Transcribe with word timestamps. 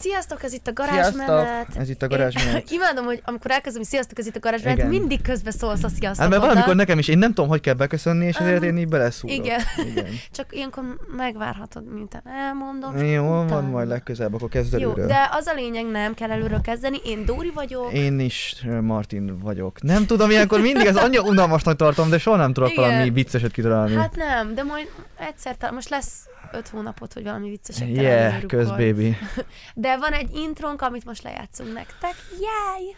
Sziasztok, 0.00 0.42
ez 0.42 0.52
itt 0.52 0.66
a 0.66 0.72
garázsmenet. 0.72 1.76
ez 1.76 1.88
itt 1.88 2.02
a 2.02 2.08
garázsmenet. 2.08 2.70
Imádom, 2.70 3.04
hogy 3.04 3.22
amikor 3.24 3.50
elkezdem, 3.50 3.80
hogy 3.80 3.90
sziasztok, 3.90 4.18
ez 4.18 4.26
itt 4.26 4.36
a 4.36 4.38
garázsmenet, 4.38 4.88
mindig 4.88 5.22
közbe 5.22 5.50
szólsz 5.50 5.82
a 5.82 5.88
sziasztok. 5.88 6.22
Hát 6.22 6.28
mert 6.28 6.42
valamikor 6.42 6.74
nekem 6.74 6.98
is, 6.98 7.08
én 7.08 7.18
nem 7.18 7.32
tudom, 7.34 7.50
hogy 7.50 7.60
kell 7.60 7.74
beköszönni, 7.74 8.26
és 8.26 8.36
ezért 8.36 8.62
én 8.62 8.76
így 8.76 8.88
beleszúrok. 8.88 9.36
igen. 9.36 9.60
igen. 9.90 10.06
Csak 10.36 10.46
ilyenkor 10.50 10.84
megvárhatod, 11.16 11.92
miután 11.92 12.22
elmondom. 12.26 12.96
Jó, 12.96 13.24
van 13.24 13.44
utána. 13.44 13.68
majd 13.68 13.88
legközelebb, 13.88 14.34
akkor 14.34 14.48
kezd 14.48 14.72
Jó, 14.72 14.78
előről. 14.78 15.06
de 15.06 15.28
az 15.32 15.46
a 15.46 15.54
lényeg, 15.54 15.86
nem 15.86 16.14
kell 16.14 16.30
előről 16.30 16.60
kezdeni. 16.60 16.98
Én 17.04 17.24
Dóri 17.24 17.50
vagyok. 17.54 17.92
Én 17.92 18.20
is 18.20 18.56
ö, 18.66 18.80
Martin 18.80 19.38
vagyok. 19.38 19.82
Nem 19.82 20.06
tudom, 20.06 20.30
ilyenkor 20.30 20.60
mindig 20.60 20.86
ez 20.86 20.96
annyira 20.96 21.22
unalmasnak 21.22 21.76
tartom, 21.76 22.10
de 22.10 22.18
soha 22.18 22.36
nem 22.36 22.52
tudok 22.52 22.70
Igen. 22.70 22.84
valami 22.84 23.10
vicceset 23.10 23.52
kitalálni. 23.52 23.94
Hát 23.94 24.16
nem, 24.16 24.54
de 24.54 24.62
majd 24.62 24.88
egyszer 25.18 25.56
most 25.72 25.88
lesz 25.88 26.28
öt 26.52 26.68
hónapot, 26.68 27.12
hogy 27.12 27.22
valami 27.22 27.48
vicceset 27.48 27.88
yeah, 27.88 28.46
köz 28.46 28.68
baby. 28.68 29.16
De 29.90 29.96
van 29.96 30.12
egy 30.12 30.34
intrónk, 30.36 30.82
amit 30.82 31.04
most 31.04 31.22
lejátszunk 31.22 31.72
nektek. 31.72 32.14
Jaj! 32.40 32.96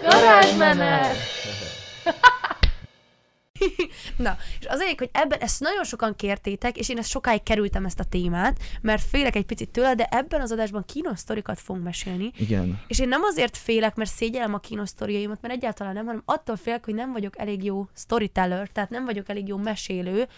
Garázsmenet! 0.00 1.16
Na, 4.16 4.36
és 4.60 4.66
az 4.66 4.80
egyik, 4.80 4.98
hogy 4.98 5.10
ebben 5.12 5.40
ezt 5.40 5.60
nagyon 5.60 5.84
sokan 5.84 6.16
kértétek, 6.16 6.76
és 6.76 6.88
én 6.88 6.98
ezt 6.98 7.10
sokáig 7.10 7.42
kerültem 7.42 7.84
ezt 7.84 8.00
a 8.00 8.04
témát, 8.04 8.58
mert 8.80 9.02
félek 9.02 9.36
egy 9.36 9.46
picit 9.46 9.70
tőle, 9.70 9.94
de 9.94 10.08
ebben 10.10 10.40
az 10.40 10.52
adásban 10.52 10.84
kínos 10.84 11.18
sztorikat 11.18 11.60
fogunk 11.60 11.84
mesélni. 11.84 12.30
Igen. 12.38 12.80
És 12.86 12.98
én 12.98 13.08
nem 13.08 13.22
azért 13.22 13.56
félek, 13.56 13.94
mert 13.94 14.10
szégyellem 14.10 14.54
a 14.54 14.58
kínos 14.58 14.88
sztoriaimat, 14.88 15.38
mert 15.40 15.54
egyáltalán 15.54 15.94
nem, 15.94 16.06
hanem 16.06 16.22
attól 16.24 16.56
félek, 16.56 16.84
hogy 16.84 16.94
nem 16.94 17.12
vagyok 17.12 17.38
elég 17.38 17.64
jó 17.64 17.88
storyteller, 17.96 18.68
tehát 18.68 18.90
nem 18.90 19.04
vagyok 19.04 19.28
elég 19.28 19.48
jó 19.48 19.56
mesélő, 19.56 20.28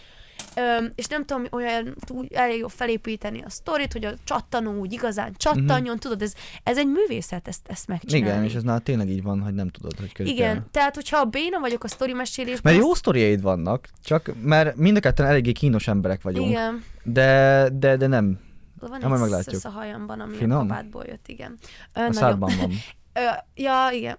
Öm, 0.56 0.92
és 0.95 1.06
nem 1.06 1.24
tudom 1.24 1.45
olyan 1.50 1.96
úgy 2.08 2.32
elég 2.32 2.58
jó 2.58 2.68
felépíteni 2.68 3.42
a 3.42 3.50
sztorit, 3.50 3.92
hogy 3.92 4.04
a 4.04 4.12
csattanó 4.24 4.78
úgy 4.78 4.93
igazán 4.93 5.34
csattanjon, 5.37 5.80
uh-huh. 5.80 5.98
tudod, 5.98 6.23
ez, 6.23 6.34
ez 6.62 6.78
egy 6.78 6.87
művészet 6.87 7.48
ezt, 7.48 7.68
ezt 7.68 7.88
megcsinálni. 7.88 8.26
Igen, 8.28 8.45
és 8.45 8.54
ez 8.54 8.62
nál 8.62 8.80
tényleg 8.80 9.09
így 9.10 9.23
van, 9.23 9.40
hogy 9.40 9.54
nem 9.54 9.68
tudod, 9.68 9.98
hogy 9.98 10.12
közben. 10.12 10.34
Igen, 10.34 10.66
tehát 10.70 10.95
hogyha 10.95 11.16
a 11.18 11.24
béna 11.24 11.59
vagyok 11.60 11.84
a 11.84 11.88
sztori 11.88 12.12
mesélésben, 12.12 12.73
Mert 12.73 12.84
jó 12.84 12.95
sztoriaid 12.95 13.43
vannak, 13.43 13.88
csak 14.04 14.30
mert 14.43 14.76
mind 14.76 14.96
a 14.96 15.01
ketten 15.01 15.26
eléggé 15.26 15.52
kínos 15.52 15.88
emberek 15.88 16.23
vagyunk. 16.23 16.50
Igen, 16.50 16.84
De, 17.02 17.68
de, 17.73 17.96
de 17.96 18.06
nem. 18.06 18.38
van 18.80 18.90
majd 18.90 19.02
egy 19.12 19.18
meglátjuk. 19.21 19.65
a 19.65 19.68
hajamban, 19.68 20.21
ami 20.21 20.37
Finom? 20.37 20.59
a 20.59 20.60
kabátból 20.60 21.04
jött, 21.06 21.28
igen. 21.28 21.59
Ö, 21.95 22.00
A 22.00 22.09
nagyon- 22.12 22.38
van. 22.38 22.50
Ö, 23.16 23.28
ja, 23.54 23.88
igen. 23.92 24.16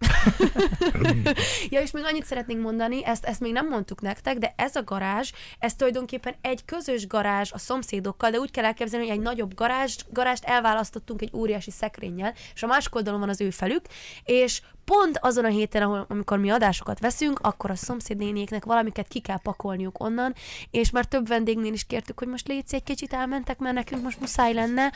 ja, 1.70 1.82
és 1.82 1.92
még 1.92 2.04
annyit 2.04 2.26
szeretnénk 2.26 2.62
mondani, 2.62 3.06
ezt, 3.06 3.26
ezt 3.26 3.40
még 3.40 3.52
nem 3.52 3.68
mondtuk 3.68 4.02
nektek, 4.02 4.38
de 4.38 4.54
ez 4.56 4.76
a 4.76 4.84
garázs, 4.84 5.32
ez 5.60 5.76
tulajdonképpen 5.76 6.36
egy 6.42 6.66
közös 6.66 7.08
garázs 7.08 7.52
a 7.52 7.58
szomszédokkal, 7.58 8.30
de 8.30 8.40
úgy 8.40 8.52
kell 8.52 8.66
elképzelni, 8.66 9.08
hogy 9.08 9.18
egy 9.18 9.24
nagyobb 9.24 9.54
garázs, 9.54 9.96
garást 10.10 10.44
elválasztottunk 10.44 11.22
egy 11.22 11.32
óriási 11.34 11.72
szekrényel, 11.72 12.34
és 12.54 12.64
a 12.64 12.68
másik 12.68 12.96
oldalon 12.96 13.20
van 13.20 13.30
az 13.30 13.42
ő 13.42 13.50
felük, 13.50 13.86
és 14.24 14.62
pont 14.92 15.20
azon 15.22 15.46
a 15.46 15.48
héten, 15.48 15.82
ahol, 15.82 16.06
amikor 16.10 16.38
mi 16.38 16.50
adásokat 16.50 17.00
veszünk, 17.00 17.40
akkor 17.40 17.72
a 17.72 17.76
szomszédnéniéknek 17.76 18.66
valamiket 18.66 19.08
ki 19.08 19.20
kell 19.20 19.40
pakolniuk 19.44 20.04
onnan, 20.04 20.34
és 20.72 20.92
már 20.92 21.06
több 21.06 21.28
vendégnél 21.28 21.74
is 21.74 21.84
kértük, 21.84 22.20
hogy 22.20 22.28
most 22.28 22.48
légy 22.48 22.64
egy 22.70 22.84
kicsit 22.84 23.14
elmentek, 23.14 23.60
mert 23.60 23.76
nekünk 23.76 24.04
most 24.04 24.20
muszáj 24.20 24.54
lenne, 24.54 24.92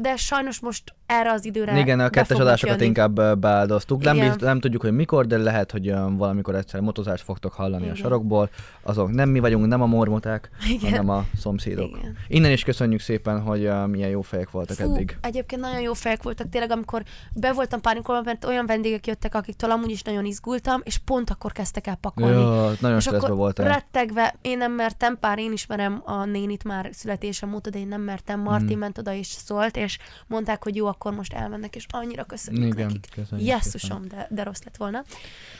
de 0.00 0.16
sajnos 0.16 0.60
most 0.60 0.94
erre 1.06 1.32
az 1.32 1.44
időre 1.44 1.78
Igen, 1.78 2.00
a 2.00 2.10
kettes 2.10 2.38
adásokat 2.38 2.74
jönni. 2.74 2.88
inkább 2.88 3.38
beáldoztuk. 3.38 4.02
Nem, 4.02 4.18
bizt, 4.18 4.40
nem 4.40 4.60
tudjuk, 4.60 4.82
hogy 4.82 4.92
mikor, 4.92 5.26
de 5.26 5.36
lehet, 5.36 5.70
hogy 5.70 5.94
valamikor 6.16 6.54
egyszer 6.54 6.80
motozást 6.80 7.24
fogtok 7.24 7.52
hallani 7.52 7.82
Igen. 7.82 7.94
a 7.94 7.96
sarokból. 7.96 8.50
Azok 8.82 9.10
nem 9.10 9.28
mi 9.28 9.38
vagyunk, 9.38 9.66
nem 9.66 9.82
a 9.82 9.86
mormoták, 9.86 10.50
Igen. 10.68 10.90
hanem 10.90 11.08
a 11.08 11.24
szomszédok. 11.36 11.88
Igen. 11.98 12.16
Innen 12.28 12.50
is 12.50 12.64
köszönjük 12.64 13.00
szépen, 13.00 13.40
hogy 13.42 13.64
ö, 13.64 13.86
milyen 13.86 14.08
jó 14.08 14.20
fejek 14.20 14.50
voltak 14.50 14.76
Fú, 14.76 14.94
eddig. 14.94 15.16
egyébként 15.20 15.60
nagyon 15.60 15.80
jó 15.80 15.92
fejek 15.92 16.22
voltak 16.22 16.48
tényleg, 16.48 16.70
amikor 16.70 17.02
be 17.34 17.52
voltam 17.52 17.80
pánikolva, 17.80 18.22
mert 18.22 18.44
olyan 18.44 18.66
vendégek 18.88 19.06
jöttek, 19.06 19.34
akiktől 19.34 19.70
amúgy 19.70 19.90
is 19.90 20.02
nagyon 20.02 20.24
izgultam, 20.24 20.80
és 20.84 20.98
pont 20.98 21.30
akkor 21.30 21.52
kezdtek 21.52 21.86
el 21.86 21.94
pakolni. 21.94 22.40
Jó, 22.40 22.70
nagyon 22.80 22.96
és 22.98 23.06
akkor 23.06 23.34
voltam. 23.34 23.66
rettegve, 23.66 24.34
én 24.42 24.58
nem 24.58 24.72
mertem, 24.72 25.18
pár 25.18 25.38
én 25.38 25.52
ismerem 25.52 26.02
a 26.04 26.24
nénit 26.24 26.64
már 26.64 26.90
születésem 26.92 27.54
óta, 27.54 27.70
de 27.70 27.78
én 27.78 27.88
nem 27.88 28.00
mertem, 28.00 28.40
Martin 28.40 28.76
Mm. 28.76 28.80
ment 28.80 28.98
oda 28.98 29.12
és 29.12 29.26
szólt, 29.26 29.76
és 29.76 29.98
mondták, 30.26 30.62
hogy 30.62 30.76
jó, 30.76 30.86
akkor 30.86 31.12
most 31.14 31.32
elmennek, 31.32 31.76
és 31.76 31.86
annyira 31.88 32.24
köszönjük 32.24 32.72
Igen, 32.74 32.86
nekik. 32.86 33.06
köszönjük 33.14 33.48
Jesszusom, 33.48 34.08
de, 34.08 34.26
de 34.30 34.42
rossz 34.42 34.62
lett 34.64 34.76
volna. 34.76 35.04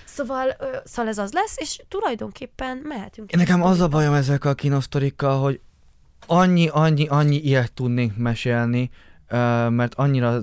Szóval, 0.05 0.55
ö, 0.59 0.77
szóval 0.85 1.11
ez 1.11 1.19
az 1.19 1.33
lesz, 1.33 1.57
és 1.59 1.81
tulajdonképpen 1.89 2.77
mehetünk. 2.85 3.33
Én 3.33 3.39
nekem 3.39 3.63
az 3.63 3.81
a 3.81 3.89
bajom 3.89 4.15
ezekkel 4.15 4.51
a 4.51 4.55
kinosztorikkal, 4.55 5.41
hogy 5.41 5.61
annyi, 6.27 6.69
annyi, 6.69 7.07
annyi 7.07 7.37
ilyet 7.37 7.73
tudnénk 7.73 8.17
mesélni, 8.17 8.91
mert 9.69 9.95
annyira 9.95 10.41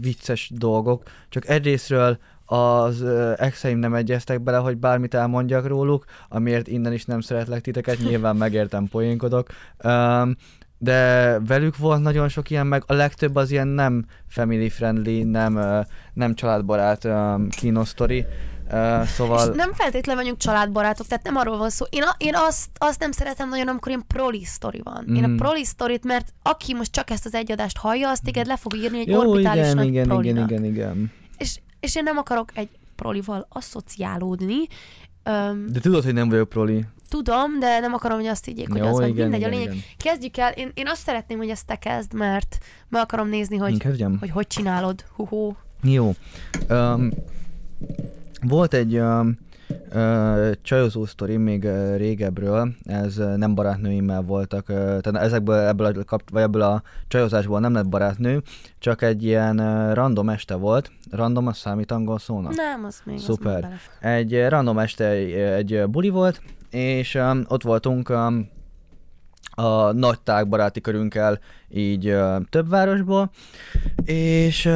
vicces 0.00 0.50
dolgok, 0.54 1.02
csak 1.28 1.48
egyrésztről 1.48 2.18
az 2.46 3.04
exeim 3.36 3.78
nem 3.78 3.94
egyeztek 3.94 4.40
bele, 4.40 4.56
hogy 4.56 4.76
bármit 4.76 5.14
elmondjak 5.14 5.66
róluk, 5.66 6.04
amiért 6.28 6.68
innen 6.68 6.92
is 6.92 7.04
nem 7.04 7.20
szeretlek 7.20 7.60
titeket, 7.60 7.98
nyilván 7.98 8.36
megértem, 8.36 8.88
poénkodok. 8.88 9.48
De 10.78 11.38
velük 11.46 11.76
volt 11.76 12.02
nagyon 12.02 12.28
sok 12.28 12.50
ilyen, 12.50 12.66
meg 12.66 12.82
a 12.86 12.92
legtöbb 12.92 13.36
az 13.36 13.50
ilyen 13.50 13.68
nem 13.68 14.04
family 14.26 14.68
friendly, 14.68 15.22
nem, 15.22 15.84
nem 16.12 16.34
családbarát 16.34 17.08
kinosztori. 17.48 18.26
Uh, 18.72 19.02
szóval... 19.04 19.50
És 19.50 19.56
nem 19.56 19.72
feltétlenül 19.72 20.22
vagyunk 20.22 20.38
családbarátok, 20.40 21.06
tehát 21.06 21.24
nem 21.24 21.36
arról 21.36 21.56
van 21.58 21.70
szó. 21.70 21.84
Én, 21.90 22.02
a, 22.02 22.14
én 22.18 22.32
azt, 22.36 22.68
azt 22.78 23.00
nem 23.00 23.12
szeretem 23.12 23.48
nagyon, 23.48 23.68
amikor 23.68 23.88
ilyen 23.88 24.04
proli 24.06 24.44
sztori 24.44 24.80
van. 24.84 25.04
Mm. 25.10 25.14
Én 25.14 25.28
Mm. 25.28 25.32
a 25.32 25.36
proli 25.36 25.64
sztorit, 25.64 26.04
mert 26.04 26.32
aki 26.42 26.74
most 26.74 26.92
csak 26.92 27.10
ezt 27.10 27.26
az 27.26 27.34
egy 27.34 27.52
adást 27.52 27.76
hallja, 27.78 28.08
azt 28.10 28.22
téged 28.24 28.46
le 28.46 28.56
fog 28.56 28.74
írni 28.76 28.98
egy 28.98 29.08
Jó, 29.08 29.18
orbitális 29.20 29.62
igen, 29.62 29.76
nagy 29.76 29.86
igen, 29.86 30.04
igen, 30.04 30.08
prolinak. 30.08 30.50
igen, 30.50 30.64
igen. 30.64 31.12
És, 31.38 31.60
és 31.80 31.96
én 31.96 32.02
nem 32.02 32.16
akarok 32.16 32.50
egy 32.54 32.68
prolival 32.96 33.46
asszociálódni. 33.48 34.66
Öm, 35.22 35.66
De 35.72 35.80
tudod, 35.80 36.04
hogy 36.04 36.14
nem 36.14 36.28
vagyok 36.28 36.48
proli. 36.48 36.84
tudom, 37.08 37.58
de 37.58 37.78
nem 37.78 37.92
akarom, 37.92 38.18
hogy 38.18 38.26
azt 38.26 38.44
higgyék, 38.44 38.68
hogy 38.70 38.78
Jó, 38.80 38.86
az 38.86 38.92
vagy. 38.98 39.08
igen, 39.08 39.28
Mindegy, 39.28 39.42
a 39.42 39.46
igen, 39.46 39.58
lényeg. 39.58 39.74
igen. 39.74 39.86
Kezdjük 39.98 40.36
el. 40.36 40.52
Én, 40.52 40.70
én 40.74 40.88
azt 40.88 41.02
szeretném, 41.02 41.38
hogy 41.38 41.48
ezt 41.48 41.66
te 41.66 41.76
kezd, 41.76 42.12
mert 42.12 42.58
meg 42.88 43.02
akarom 43.02 43.28
nézni, 43.28 43.56
Hogy... 43.56 43.62
hogy 43.70 43.72
Én 43.72 43.78
kezdjem? 43.90 44.16
hogy, 44.20 44.30
hogy 44.30 44.46
csinálod. 44.46 45.04
Hú-hú. 45.16 45.56
Jó. 45.82 46.14
Um, 46.70 47.10
volt 48.48 48.74
egy 48.74 48.98
um, 48.98 49.36
uh, 49.94 50.50
csajozó 50.62 51.04
sztori 51.04 51.36
még 51.36 51.64
uh, 51.64 51.96
régebről, 51.96 52.68
ez 52.82 53.16
nem 53.36 53.54
barátnőimmel 53.54 54.22
voltak, 54.22 54.68
uh, 54.68 54.76
tehát 54.76 55.16
ezekből, 55.16 55.58
ebből 55.58 55.86
a, 55.86 56.04
kap, 56.04 56.30
vagy 56.30 56.42
ebből 56.42 56.62
a 56.62 56.82
csajozásból 57.08 57.60
nem 57.60 57.72
lett 57.72 57.88
barátnő, 57.88 58.42
csak 58.78 59.02
egy 59.02 59.24
ilyen 59.24 59.60
uh, 59.60 59.94
random 59.94 60.28
este 60.28 60.54
volt. 60.54 60.90
Random, 61.10 61.46
az 61.46 61.56
számít 61.56 61.92
angol 61.92 62.18
szónak? 62.18 62.54
Nem, 62.54 62.84
az 62.84 63.00
még. 63.04 63.16
Az 63.16 63.22
Szuper. 63.22 63.52
még 63.52 63.62
belefér. 63.62 64.10
Egy 64.10 64.34
eh, 64.34 64.50
random 64.50 64.78
este 64.78 65.08
egy, 65.08 65.32
egy 65.32 65.84
buli 65.88 66.08
volt, 66.08 66.42
és 66.70 67.18
ott 67.48 67.62
voltunk 67.62 68.08
a 68.08 69.92
nagy 69.92 70.20
tág 70.20 70.48
baráti 70.48 70.80
körünkkel 70.80 71.38
így 71.68 72.16
több 72.50 72.68
városból, 72.68 73.30
és 74.04 74.70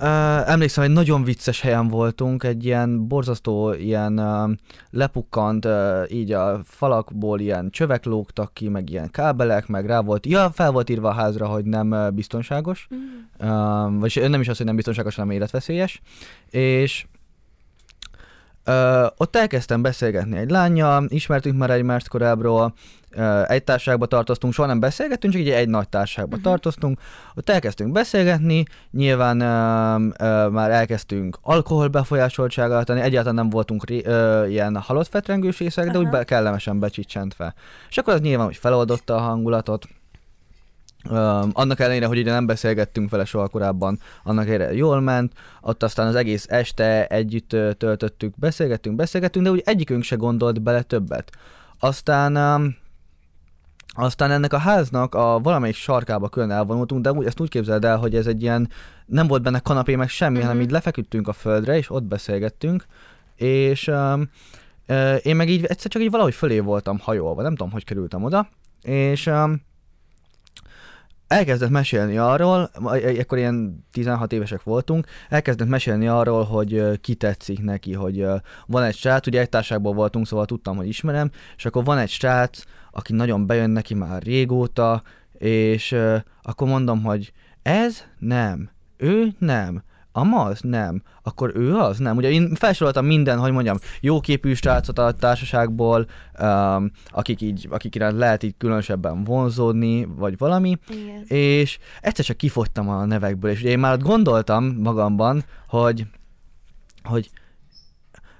uh, 0.00 0.50
emlékszem, 0.50 0.84
hogy 0.84 0.92
nagyon 0.92 1.24
vicces 1.24 1.60
helyen 1.60 1.88
voltunk, 1.88 2.42
egy 2.42 2.64
ilyen 2.64 3.08
borzasztó, 3.08 3.72
ilyen 3.72 4.18
uh, 4.18 4.50
lepukkant, 4.90 5.64
uh, 5.64 5.72
így 6.08 6.32
a 6.32 6.60
falakból 6.64 7.40
ilyen 7.40 7.70
csövek 7.70 8.04
lógtak 8.04 8.54
ki, 8.54 8.68
meg 8.68 8.90
ilyen 8.90 9.10
kábelek, 9.10 9.66
meg 9.66 9.86
rá 9.86 10.00
volt, 10.00 10.26
ja, 10.26 10.50
fel 10.50 10.70
volt 10.70 10.90
írva 10.90 11.08
a 11.08 11.12
házra, 11.12 11.46
hogy 11.46 11.64
nem 11.64 11.90
uh, 11.90 12.10
biztonságos, 12.10 12.88
Mm. 12.94 13.48
um, 13.48 13.98
vagy 13.98 14.26
nem 14.28 14.40
is 14.40 14.48
az, 14.48 14.56
hogy 14.56 14.66
nem 14.66 14.76
biztonságos, 14.76 15.14
hanem 15.14 15.30
életveszélyes, 15.30 16.00
és 16.50 17.06
Uh, 18.66 19.06
ott 19.16 19.36
elkezdtem 19.36 19.82
beszélgetni 19.82 20.38
egy 20.38 20.50
lányjal, 20.50 21.04
ismertünk 21.08 21.58
már 21.58 21.70
egymást 21.70 22.08
korábbról, 22.08 22.74
uh, 23.16 23.50
egy 23.50 23.64
társaságba 23.64 24.06
tartoztunk, 24.06 24.52
soha 24.52 24.68
nem 24.68 24.80
beszélgettünk, 24.80 25.32
csak 25.32 25.42
így 25.42 25.50
egy 25.50 25.68
nagy 25.68 25.88
társaságba 25.88 26.36
uh-huh. 26.36 26.50
tartoztunk. 26.50 27.00
Ott 27.34 27.50
elkezdtünk 27.50 27.92
beszélgetni, 27.92 28.64
nyilván 28.90 29.36
uh, 29.36 30.02
uh, 30.06 30.50
már 30.50 30.70
elkezdtünk 30.70 31.38
alkohol 31.42 31.88
befolyásoltsággal 31.88 32.84
tenni, 32.84 33.00
egyáltalán 33.00 33.34
nem 33.34 33.50
voltunk 33.50 33.86
ré, 33.86 34.02
uh, 34.06 34.50
ilyen 34.50 34.76
halott 34.76 35.08
fetrengős 35.08 35.58
részek, 35.58 35.90
de 35.90 35.98
úgy 35.98 36.08
be, 36.08 36.24
kellemesen 36.24 36.78
becsicsentve. 36.78 37.54
És 37.88 37.98
akkor 37.98 38.14
az 38.14 38.20
nyilván, 38.20 38.46
hogy 38.46 38.56
feloldotta 38.56 39.14
a 39.14 39.20
hangulatot, 39.20 39.88
Um, 41.10 41.50
annak 41.52 41.80
ellenére, 41.80 42.06
hogy 42.06 42.18
ugye 42.18 42.30
nem 42.32 42.46
beszélgettünk 42.46 43.10
vele 43.10 43.24
soha 43.24 43.48
korábban, 43.48 43.98
annak 44.22 44.46
ellenére 44.48 44.74
jól 44.74 45.00
ment, 45.00 45.32
ott 45.60 45.82
aztán 45.82 46.06
az 46.06 46.14
egész 46.14 46.46
este 46.48 47.06
együtt 47.06 47.48
töltöttük, 47.78 48.38
beszélgettünk, 48.38 48.96
beszélgettünk, 48.96 49.44
de 49.44 49.50
úgy 49.50 49.62
egyikünk 49.64 50.02
se 50.02 50.16
gondolt 50.16 50.62
bele 50.62 50.82
többet. 50.82 51.30
Aztán 51.78 52.36
um, 52.36 52.76
aztán 53.96 54.30
ennek 54.30 54.52
a 54.52 54.58
háznak 54.58 55.14
a 55.14 55.38
valamelyik 55.42 55.76
sarkába 55.76 56.28
külön 56.28 56.50
elvonultunk, 56.50 57.02
de 57.02 57.12
úgy, 57.12 57.26
ezt 57.26 57.40
úgy 57.40 57.48
képzeld 57.48 57.84
el, 57.84 57.96
hogy 57.96 58.14
ez 58.14 58.26
egy 58.26 58.42
ilyen, 58.42 58.68
nem 59.06 59.26
volt 59.26 59.42
benne 59.42 59.58
kanapé 59.58 59.94
meg 59.96 60.08
semmi, 60.08 60.36
Mhm. 60.38 60.46
hanem 60.46 60.60
így 60.60 60.70
lefeküdtünk 60.70 61.28
a 61.28 61.32
földre, 61.32 61.76
és 61.76 61.90
ott 61.90 62.02
beszélgettünk, 62.02 62.86
és 63.36 63.88
um, 63.88 64.30
én 65.22 65.36
meg 65.36 65.48
így 65.48 65.64
egyszer 65.64 65.90
csak 65.90 66.02
így 66.02 66.10
valahogy 66.10 66.34
fölé 66.34 66.58
voltam 66.58 66.98
hajolva, 66.98 67.42
nem 67.42 67.54
tudom, 67.54 67.72
hogy 67.72 67.84
kerültem 67.84 68.24
oda, 68.24 68.48
és 68.82 69.26
um, 69.26 69.62
elkezdett 71.26 71.70
mesélni 71.70 72.16
arról, 72.18 72.70
akkor 73.20 73.38
ilyen 73.38 73.86
16 73.92 74.32
évesek 74.32 74.62
voltunk, 74.62 75.06
elkezdett 75.28 75.68
mesélni 75.68 76.08
arról, 76.08 76.44
hogy 76.44 77.00
ki 77.00 77.14
tetszik 77.14 77.62
neki, 77.62 77.92
hogy 77.92 78.26
van 78.66 78.82
egy 78.82 78.94
srác, 78.96 79.26
ugye 79.26 79.40
egy 79.40 79.48
társágból 79.48 79.92
voltunk, 79.92 80.26
szóval 80.26 80.46
tudtam, 80.46 80.76
hogy 80.76 80.88
ismerem, 80.88 81.30
és 81.56 81.64
akkor 81.64 81.84
van 81.84 81.98
egy 81.98 82.10
srác, 82.10 82.62
aki 82.90 83.12
nagyon 83.12 83.46
bejön 83.46 83.70
neki 83.70 83.94
már 83.94 84.22
régóta, 84.22 85.02
és 85.38 85.96
akkor 86.42 86.68
mondom, 86.68 87.02
hogy 87.02 87.32
ez 87.62 88.04
nem, 88.18 88.70
ő 88.96 89.28
nem, 89.38 89.82
a 90.16 90.24
Maz? 90.24 90.60
Nem. 90.60 91.02
Akkor 91.22 91.52
ő 91.54 91.76
az? 91.76 91.98
Nem. 91.98 92.16
Ugye 92.16 92.30
én 92.30 92.54
felsoroltam 92.54 93.06
minden, 93.06 93.38
hogy 93.38 93.52
mondjam, 93.52 93.78
jóképű 94.00 94.54
srácot 94.54 94.98
a 94.98 95.12
társaságból, 95.12 96.06
um, 96.40 96.90
akik 97.08 97.40
így, 97.40 97.68
akik 97.70 97.94
iránt 97.94 98.16
lehet 98.16 98.42
így 98.42 98.54
különösebben 98.58 99.24
vonzódni, 99.24 100.04
vagy 100.04 100.38
valami, 100.38 100.78
Igen. 100.88 101.24
és 101.26 101.78
egyszer 102.00 102.24
csak 102.24 102.36
kifogytam 102.36 102.88
a 102.88 103.04
nevekből, 103.04 103.50
és 103.50 103.60
ugye 103.60 103.70
én 103.70 103.78
már 103.78 103.92
ott 103.92 104.02
gondoltam 104.02 104.64
magamban, 104.64 105.44
hogy, 105.68 106.06
hogy 107.02 107.30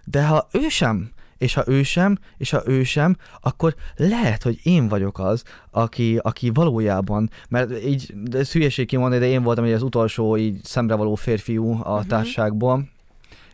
de 0.05 0.27
ha 0.27 0.47
ő 0.53 0.69
sem, 0.69 1.11
és 1.45 1.55
ha 1.55 1.63
ő 1.67 1.83
sem, 1.83 2.19
és 2.37 2.51
ha 2.51 2.63
ő 2.67 2.83
sem, 2.85 3.17
akkor 3.41 3.75
lehet, 3.97 4.43
hogy 4.43 4.59
én 4.63 4.89
vagyok 4.89 5.19
az, 5.19 5.43
aki, 5.71 6.19
aki 6.23 6.51
valójában, 6.51 7.31
mert 7.49 7.85
így, 7.85 8.15
ez 8.33 8.53
hülyeség 8.53 8.87
kimondani, 8.87 9.21
de 9.21 9.27
én 9.29 9.43
voltam 9.43 9.65
az 9.65 9.83
utolsó 9.83 10.37
így 10.37 10.61
szemrevaló 10.65 11.15
férfiú 11.15 11.81
a 11.83 11.99
Mhm. 11.99 12.09
társaságból, 12.09 12.89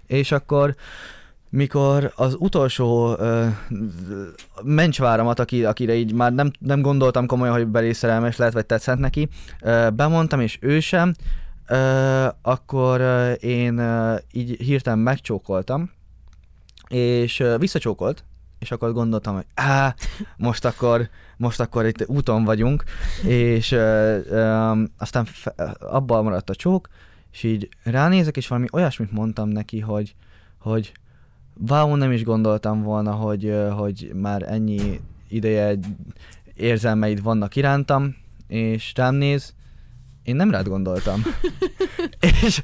és 0.06 0.32
akkor 0.32 0.74
mikor 1.52 2.12
az 2.16 2.36
utolsó 2.38 3.12
uh, 3.12 3.46
mencsváramat, 4.62 5.38
aki, 5.38 5.64
akire 5.64 5.94
így 5.94 6.12
már 6.12 6.32
nem, 6.32 6.50
nem 6.58 6.80
gondoltam 6.82 7.26
komolyan, 7.26 7.54
hogy 7.54 7.66
belé 7.66 7.92
szerelmes 7.92 8.36
lehet, 8.36 8.54
vagy 8.54 8.66
tetszett 8.66 8.98
neki, 8.98 9.28
uh, 9.62 9.90
bemondtam, 9.90 10.40
és 10.40 10.58
ő 10.60 10.80
sem, 10.80 11.14
uh, 11.70 12.26
akkor 12.42 13.00
uh, 13.00 13.32
én 13.44 13.78
uh, 13.80 14.18
így 14.32 14.56
hirtelen 14.60 14.98
megcsókoltam, 14.98 15.90
és 16.90 17.44
visszacsókolt, 17.58 18.24
és 18.58 18.70
akkor 18.70 18.92
gondoltam, 18.92 19.34
hogy 19.34 19.46
á, 19.54 19.94
most 20.36 20.64
akkor, 20.64 21.08
most 21.36 21.60
akkor 21.60 21.86
itt 21.86 22.06
úton 22.06 22.44
vagyunk, 22.44 22.84
és 23.26 23.72
uh, 23.72 24.18
um, 24.30 24.92
aztán 24.98 25.24
fe, 25.24 25.50
abban 25.78 26.24
maradt 26.24 26.50
a 26.50 26.54
csók, 26.54 26.88
és 27.32 27.42
így 27.42 27.68
ránézek, 27.82 28.36
és 28.36 28.48
valami 28.48 28.66
olyasmit 28.72 29.12
mondtam 29.12 29.48
neki, 29.48 29.80
hogy, 29.80 30.14
hogy 30.58 30.92
wow, 31.68 31.96
nem 31.96 32.12
is 32.12 32.24
gondoltam 32.24 32.82
volna, 32.82 33.12
hogy, 33.12 33.44
ö, 33.44 33.68
hogy 33.68 34.10
már 34.14 34.42
ennyi 34.42 35.00
ideje 35.28 35.78
érzelmeid 36.54 37.22
vannak 37.22 37.56
irántam, 37.56 38.16
és 38.46 38.92
rám 38.96 39.14
néz, 39.14 39.54
én 40.22 40.36
nem 40.36 40.50
rád 40.50 40.68
gondoltam. 40.68 41.22
és 42.46 42.60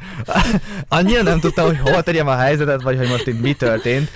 annyira 0.88 1.23
nem 1.23 1.41
tudtam, 1.41 1.67
hogy 1.67 1.79
hova 1.79 2.00
tegyem 2.00 2.29
a 2.29 2.37
helyzetet, 2.37 2.82
vagy 2.82 2.97
hogy 2.97 3.08
most 3.08 3.26
itt 3.26 3.41
mi 3.41 3.55
történt. 3.55 4.11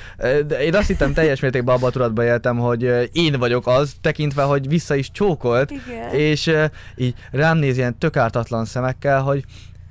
De 0.46 0.64
én 0.64 0.74
azt 0.74 0.86
hittem 0.86 1.12
teljes 1.12 1.40
mértékben 1.40 1.74
abban 1.74 1.88
a 1.88 1.92
tudatban 1.92 2.24
éltem, 2.24 2.58
hogy 2.58 3.10
én 3.12 3.38
vagyok 3.38 3.66
az, 3.66 3.92
tekintve, 4.00 4.42
hogy 4.42 4.68
vissza 4.68 4.94
is 4.94 5.10
csókolt, 5.10 5.70
Igen. 5.70 6.14
és 6.14 6.52
így 6.96 7.14
rám 7.30 7.58
néz 7.58 7.76
ilyen 7.76 7.98
tök 7.98 8.16
ártatlan 8.16 8.64
szemekkel, 8.64 9.20
hogy 9.22 9.44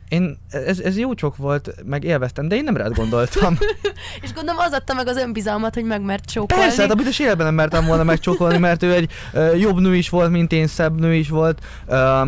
én, 0.09 0.37
ez, 0.49 0.79
ez 0.79 0.97
jó 0.97 1.13
csok 1.13 1.37
volt, 1.37 1.75
meg 1.85 2.03
élveztem, 2.03 2.47
de 2.47 2.55
én 2.55 2.63
nem 2.63 2.77
rád 2.77 2.93
gondoltam. 2.95 3.57
És 4.23 4.33
gondolom 4.33 4.59
az 4.59 4.71
adta 4.73 4.93
meg 4.93 5.07
az 5.07 5.17
önbizalmat, 5.17 5.73
hogy 5.73 5.83
megmert 5.83 6.25
csókolni. 6.25 6.63
Persze, 6.63 6.81
hát 6.81 6.91
a 6.91 6.95
büdös 6.95 7.19
életben 7.19 7.45
nem 7.45 7.55
mertem 7.55 7.85
volna 7.85 8.03
megcsókolni, 8.03 8.57
mert 8.57 8.83
ő 8.83 8.93
egy 8.93 9.11
ö, 9.33 9.55
jobb 9.55 9.79
nő 9.79 9.95
is 9.95 10.09
volt, 10.09 10.31
mint 10.31 10.51
én, 10.51 10.67
szebb 10.67 10.99
nő 10.99 11.13
is 11.13 11.29
volt, 11.29 11.61
ö, 11.87 12.21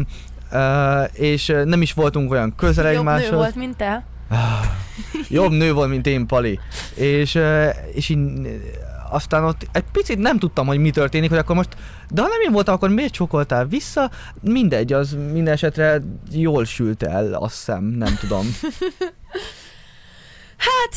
és 1.14 1.54
nem 1.64 1.82
is 1.82 1.94
voltunk 1.94 2.32
olyan 2.32 2.56
közel 2.56 2.84
Jobb 2.86 2.94
nő 2.94 3.00
egymáshoz. 3.00 3.38
volt, 3.38 3.56
mint 3.56 3.78
te. 3.78 4.06
Ah, 4.30 4.66
jobb 5.30 5.52
nő 5.52 5.74
volt, 5.74 5.90
mint 5.90 6.08
én, 6.08 6.28
Pali. 6.28 6.60
És, 6.96 7.40
és 7.94 8.10
így, 8.10 8.20
aztán 9.10 9.44
ott 9.44 9.68
egy 9.72 9.84
picit 9.92 10.18
nem 10.18 10.40
tudtam, 10.40 10.68
hogy 10.68 10.78
mi 10.78 10.90
történik, 10.90 11.30
hogy 11.30 11.38
akkor 11.40 11.56
most, 11.56 11.76
de 12.10 12.22
ha 12.22 12.28
nem 12.28 12.42
én 12.42 12.52
voltam, 12.52 12.74
akkor 12.74 12.90
miért 12.90 13.14
csókoltál 13.14 13.66
vissza? 13.66 14.10
Mindegy, 14.42 14.94
az 14.94 15.18
minden 15.32 15.54
esetre 15.54 16.02
jól 16.32 16.66
sült 16.66 17.04
el, 17.04 17.34
azt 17.34 17.56
hiszem, 17.56 17.84
nem 17.84 18.18
tudom. 18.20 18.46
Hát, 20.58 20.96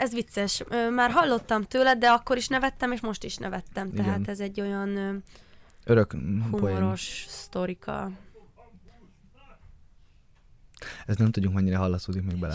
ez 0.00 0.12
vicces. 0.14 0.62
Már 0.94 1.10
hallottam 1.10 1.62
tőled, 1.62 1.98
de 1.98 2.08
akkor 2.08 2.36
is 2.36 2.48
nevettem, 2.48 2.92
és 2.92 3.00
most 3.00 3.24
is 3.24 3.36
nevettem. 3.36 3.88
Igen. 3.92 4.04
Tehát 4.04 4.28
ez 4.28 4.40
egy 4.40 4.60
olyan 4.60 5.22
Örök 5.88 6.16
mm, 6.16 6.40
poén. 6.50 6.76
humoros 6.76 7.24
sztorika. 7.28 8.10
Ez 11.06 11.16
nem 11.16 11.30
tudjuk, 11.30 11.52
mennyire 11.52 11.76
hallaszódik 11.76 12.22
még 12.22 12.38
bele. 12.38 12.54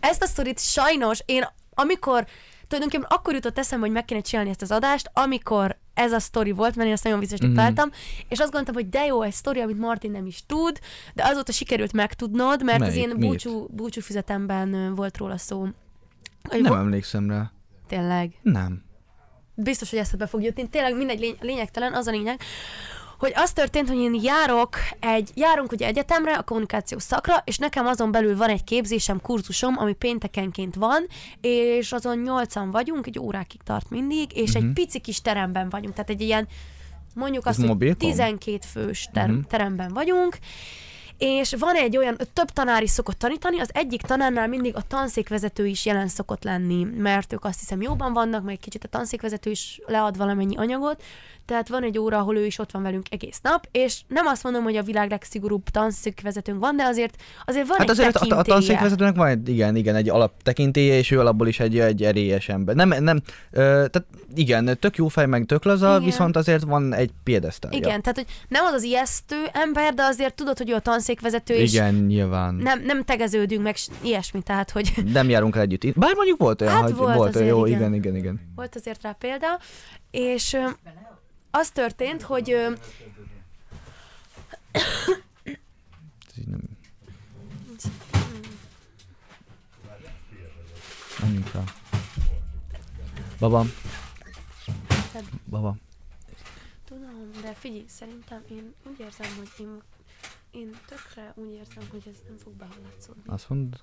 Ezt 0.00 0.22
a 0.22 0.26
sztorit 0.26 0.60
sajnos 0.60 1.22
én, 1.26 1.44
amikor 1.74 2.26
tulajdonképpen 2.68 3.16
akkor 3.16 3.34
jutott 3.34 3.58
eszembe, 3.58 3.84
hogy 3.84 3.94
meg 3.94 4.04
kéne 4.04 4.20
csinálni 4.20 4.50
ezt 4.50 4.62
az 4.62 4.70
adást, 4.70 5.10
amikor 5.12 5.78
ez 5.94 6.12
a 6.12 6.18
sztori 6.18 6.50
volt, 6.52 6.74
mert 6.76 6.86
én 6.88 6.92
azt 6.94 7.04
nagyon 7.04 7.18
viccesnek 7.18 7.50
Mhm. 7.50 7.58
mm. 7.58 7.62
találtam, 7.62 7.90
és 8.28 8.38
azt 8.38 8.50
gondoltam, 8.52 8.74
hogy 8.74 8.88
de 8.88 9.04
jó, 9.04 9.22
egy 9.22 9.32
sztori, 9.32 9.60
amit 9.60 9.78
Martin 9.78 10.10
nem 10.10 10.26
is 10.26 10.46
tud, 10.46 10.78
de 11.14 11.24
azóta 11.24 11.52
sikerült 11.52 11.92
megtudnod, 11.92 12.62
mert 12.64 12.80
az 12.80 12.86
Melyik? 12.88 13.02
én 13.02 13.16
Miért? 13.16 13.20
búcsú, 13.32 13.66
búcsúfüzetemben 13.70 14.94
volt 14.94 15.16
róla 15.16 15.38
szó. 15.38 15.60
Hogy 16.42 16.60
Nem 16.60 16.72
vo- 16.72 16.80
emlékszem 16.80 17.30
rá. 17.30 17.52
Tényleg. 17.86 18.38
Nem. 18.42 18.82
Biztos, 19.62 19.90
hogy 19.90 19.98
eszedbe 19.98 20.26
fog 20.26 20.42
jutni. 20.42 20.68
Tényleg 20.68 20.96
mindegy 20.96 21.20
lény- 21.20 21.36
lényegtelen, 21.40 21.92
az 21.92 22.06
a 22.06 22.10
lényeg, 22.10 22.40
hogy 23.18 23.32
az 23.34 23.52
történt, 23.52 23.88
hogy 23.88 23.98
én 23.98 24.18
járok 24.22 24.76
egy, 25.00 25.30
járunk 25.34 25.72
ugye 25.72 25.86
egyetemre, 25.86 26.34
a 26.34 26.42
kommunikációs 26.42 27.02
szakra, 27.02 27.42
és 27.44 27.58
nekem 27.58 27.86
azon 27.86 28.10
belül 28.10 28.36
van 28.36 28.48
egy 28.48 28.64
képzésem, 28.64 29.20
kurzusom, 29.20 29.78
ami 29.78 29.92
péntekenként 29.92 30.74
van, 30.74 31.06
és 31.40 31.92
azon 31.92 32.18
nyolcan 32.18 32.70
vagyunk, 32.70 33.06
egy 33.06 33.18
órákig 33.18 33.60
tart 33.64 33.90
mindig, 33.90 34.36
és 34.36 34.48
uh-huh. 34.50 34.64
egy 34.64 34.72
pici 34.72 34.98
kis 35.00 35.20
teremben 35.20 35.68
vagyunk, 35.68 35.94
tehát 35.94 36.10
egy 36.10 36.20
ilyen, 36.20 36.48
mondjuk 37.14 37.46
Ez 37.46 37.50
azt, 37.50 37.58
hogy 37.60 37.68
mobilkom? 37.68 38.10
12 38.10 38.58
fős 38.72 39.08
ter- 39.12 39.26
Mhm. 39.26 39.34
uh-huh. 39.36 39.50
teremben 39.50 39.92
vagyunk, 39.92 40.38
és 41.22 41.54
van 41.58 41.74
egy 41.74 41.96
olyan, 41.96 42.16
több 42.32 42.50
tanár 42.50 42.82
is 42.82 42.90
szokott 42.90 43.18
tanítani, 43.18 43.58
az 43.60 43.70
egyik 43.72 44.02
tanárnál 44.02 44.48
mindig 44.48 44.76
a 44.76 44.82
tanszékvezető 44.88 45.66
is 45.66 45.86
jelen 45.86 46.08
szokott 46.08 46.44
lenni, 46.44 46.84
mert 46.84 47.32
ők 47.32 47.44
azt 47.44 47.58
hiszem 47.58 47.82
jóban 47.82 48.12
vannak, 48.12 48.44
meg 48.44 48.58
kicsit 48.58 48.84
a 48.84 48.88
tanszékvezető 48.88 49.50
is 49.50 49.80
lead 49.86 50.16
valamennyi 50.16 50.56
anyagot, 50.56 51.02
tehát 51.44 51.68
van 51.68 51.82
egy 51.82 51.98
óra, 51.98 52.18
ahol 52.18 52.36
ő 52.36 52.46
is 52.46 52.58
ott 52.58 52.70
van 52.70 52.82
velünk 52.82 53.06
egész 53.10 53.40
nap, 53.42 53.68
és 53.70 54.00
nem 54.08 54.26
azt 54.26 54.42
mondom, 54.42 54.62
hogy 54.62 54.76
a 54.76 54.82
világ 54.82 55.10
legszigorúbb 55.10 55.68
tanszékvezetőnk 55.68 56.60
van, 56.60 56.76
de 56.76 56.84
azért, 56.84 57.22
azért 57.44 57.66
van 57.66 57.78
Hát 57.78 57.90
egy 57.90 57.98
azért 57.98 58.16
a, 58.16 58.18
a, 58.18 58.22
a 58.22 58.26
tekintélye. 58.26 58.54
tanszékvezetőnek 58.56 59.16
van 59.16 59.26
egy, 59.28 59.48
igen, 59.48 59.76
igen, 59.76 59.94
egy 59.94 60.08
alaptekintélye, 60.08 60.94
és 60.98 61.10
ő 61.10 61.20
alapból 61.20 61.48
is 61.48 61.60
egy, 61.60 61.78
egy 61.78 62.02
erélyes 62.02 62.48
ember. 62.48 62.74
Nem, 62.74 62.88
nem, 62.88 63.20
ö, 63.50 63.60
tehát 63.60 64.04
igen, 64.34 64.76
tök 64.80 64.96
jó 64.96 65.08
fej, 65.08 65.26
meg 65.26 65.44
tök 65.46 65.64
laza, 65.64 65.90
Igen. 65.90 66.04
viszont 66.04 66.36
azért 66.36 66.62
van 66.62 66.94
egy 66.94 67.10
piedesztálja. 67.24 67.78
Igen, 67.78 68.02
tehát 68.02 68.16
hogy 68.16 68.26
nem 68.48 68.64
az 68.64 68.72
az 68.72 68.82
ijesztő 68.82 69.44
ember, 69.52 69.94
de 69.94 70.02
azért 70.02 70.34
tudod, 70.34 70.58
hogy 70.58 70.70
ő 70.70 70.74
a 70.74 70.80
tanszékvezető, 70.80 71.54
és 71.54 71.72
Igen, 71.72 71.94
nyilván. 71.94 72.54
Nem. 72.54 72.82
nem, 72.82 73.04
tegeződünk 73.04 73.62
meg 73.62 73.76
ilyesmi, 74.02 74.42
tehát 74.42 74.70
hogy 74.70 74.92
nem 75.12 75.28
járunk 75.28 75.56
el 75.56 75.62
együtt. 75.62 75.98
Bár 75.98 76.14
mondjuk 76.14 76.38
volt 76.38 76.60
olyan, 76.60 76.72
Hát 76.72 76.82
hogy 76.82 76.94
volt 76.94 77.16
volt 77.16 77.34
azért, 77.34 77.48
jó, 77.48 77.66
igen. 77.66 77.78
igen, 77.78 77.94
igen, 77.94 78.16
igen. 78.16 78.40
volt 78.54 78.76
azért 78.76 79.02
rá 79.02 79.12
példa, 79.12 79.58
és 80.10 80.56
az 81.54 81.70
történt, 81.70 82.22
hogy 82.22 82.50
ö, 82.50 82.72
fel. 91.52 91.64
Baba. 93.38 93.64
Baba. 95.50 95.76
Tudom, 96.84 97.30
de 97.42 97.52
figyelj, 97.54 97.84
szerintem 97.88 98.42
én 98.50 98.74
úgy 98.86 99.00
érzem, 99.00 99.36
hogy 99.36 99.48
én, 99.58 99.82
én 100.50 100.76
tökre 100.86 101.32
úgy 101.34 101.50
érzem, 101.50 101.84
hogy 101.90 102.02
ez 102.06 102.16
nem 102.28 102.36
fog 102.36 102.52
behallatszódni. 102.52 103.22
Azt 103.26 103.48
mondod? 103.48 103.80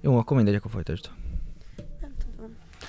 Jó, 0.00 0.18
akkor 0.18 0.36
mindegy, 0.36 0.54
akkor 0.54 0.70
folytasd. 0.70 1.10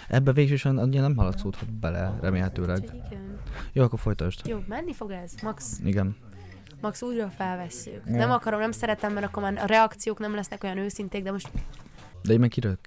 Ebbe 0.07 0.31
végsősorban 0.33 0.83
annyira 0.83 1.01
nem 1.01 1.15
haladszódhat 1.15 1.73
bele, 1.73 2.17
remélhetőleg. 2.21 2.81
Úgyhogy 2.81 3.01
igen. 3.11 3.39
Jó, 3.73 3.83
akkor 3.83 3.99
folytasd. 3.99 4.47
Jó, 4.47 4.63
menni 4.67 4.93
fog 4.93 5.11
ez? 5.11 5.33
Max, 5.43 5.79
Igen. 5.83 6.15
max 6.81 7.01
újra 7.01 7.29
felvesszük. 7.29 8.01
Ja. 8.05 8.15
Nem 8.15 8.31
akarom, 8.31 8.59
nem 8.59 8.71
szeretem, 8.71 9.13
mert 9.13 9.25
akkor 9.25 9.43
már 9.43 9.57
a 9.57 9.65
reakciók 9.65 10.19
nem 10.19 10.35
lesznek 10.35 10.63
olyan 10.63 10.77
őszinték, 10.77 11.23
de 11.23 11.31
most 11.31 11.49
De 12.23 12.33
így 12.33 12.39
meg 12.39 12.49
kirök, 12.49 12.79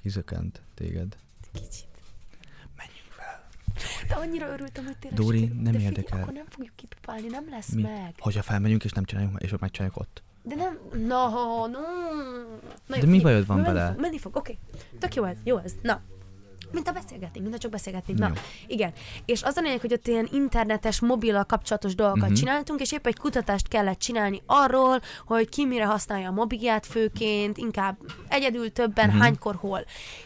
téged. 0.75 1.17
kicsit. 1.53 1.87
Menjünk 2.77 3.09
fel. 3.11 3.45
De 4.09 4.15
annyira 4.15 4.53
örültem, 4.53 4.85
hogy 4.85 4.97
tényleg 4.97 5.21
Dóri, 5.21 5.39
sikerült. 5.39 5.63
nem 5.63 5.73
de 5.73 5.79
figyelj, 5.79 5.95
érdekel. 5.97 6.21
akkor 6.21 6.33
nem 6.33 6.45
fogjuk 6.49 6.77
kipipálni, 6.77 7.27
nem 7.29 7.45
lesz 7.51 7.69
Mi? 7.73 7.83
meg. 7.83 8.15
Hogyha 8.19 8.43
felmegyünk 8.43 8.85
és 8.85 8.93
nem 8.93 9.05
csináljuk 9.05 9.43
és 9.43 9.53
ott 9.53 9.61
megcsináljuk 9.61 9.97
ott. 10.01 10.23
De 10.43 10.55
nem, 10.55 10.79
no, 10.93 11.29
no. 11.67 11.67
Na 11.67 11.79
De 12.87 12.97
jó, 12.97 12.97
mi 12.97 13.01
figyelj, 13.01 13.21
bajod 13.23 13.47
van 13.47 13.59
menni 13.61 13.73
vele? 13.73 13.91
Fog, 13.93 14.01
menni 14.01 14.19
fog, 14.19 14.37
oké. 14.37 14.59
Tök 14.99 15.15
jó 15.15 15.25
ez, 15.25 15.37
jó 15.45 15.57
ez. 15.59 15.75
Na, 15.83 16.01
Mint 16.73 16.89
a 16.89 16.93
beszélgetnénk, 16.93 17.45
mint 17.45 17.55
a 17.55 17.59
csak 17.59 17.71
beszélgetnénk. 17.71 18.19
Na, 18.19 18.33
igen. 18.67 18.93
És 19.25 19.43
az 19.43 19.57
a 19.57 19.61
lényeg, 19.61 19.81
hogy 19.81 19.93
ott 19.93 20.07
ilyen 20.07 20.29
internetes, 20.33 21.01
mobillal 21.01 21.45
kapcsolatos 21.45 21.95
dolgokat 21.95 22.23
uh-huh. 22.23 22.39
csináltunk, 22.39 22.81
és 22.81 22.93
épp 22.93 23.07
egy 23.07 23.19
kutatást 23.19 23.69
kellett 23.69 23.99
csinálni 23.99 24.43
arról, 24.47 25.01
hogy 25.27 25.49
ki 25.49 25.67
mire 25.67 25.85
használja 25.85 26.29
a 26.29 26.33
mobilját 26.33 26.87
főként, 26.87 27.59
inkább 27.59 27.97
egyedül 28.29 28.73
többen, 28.73 29.07
uh-huh. 29.07 29.23
hánykor, 29.23 29.55
hol. 29.55 29.85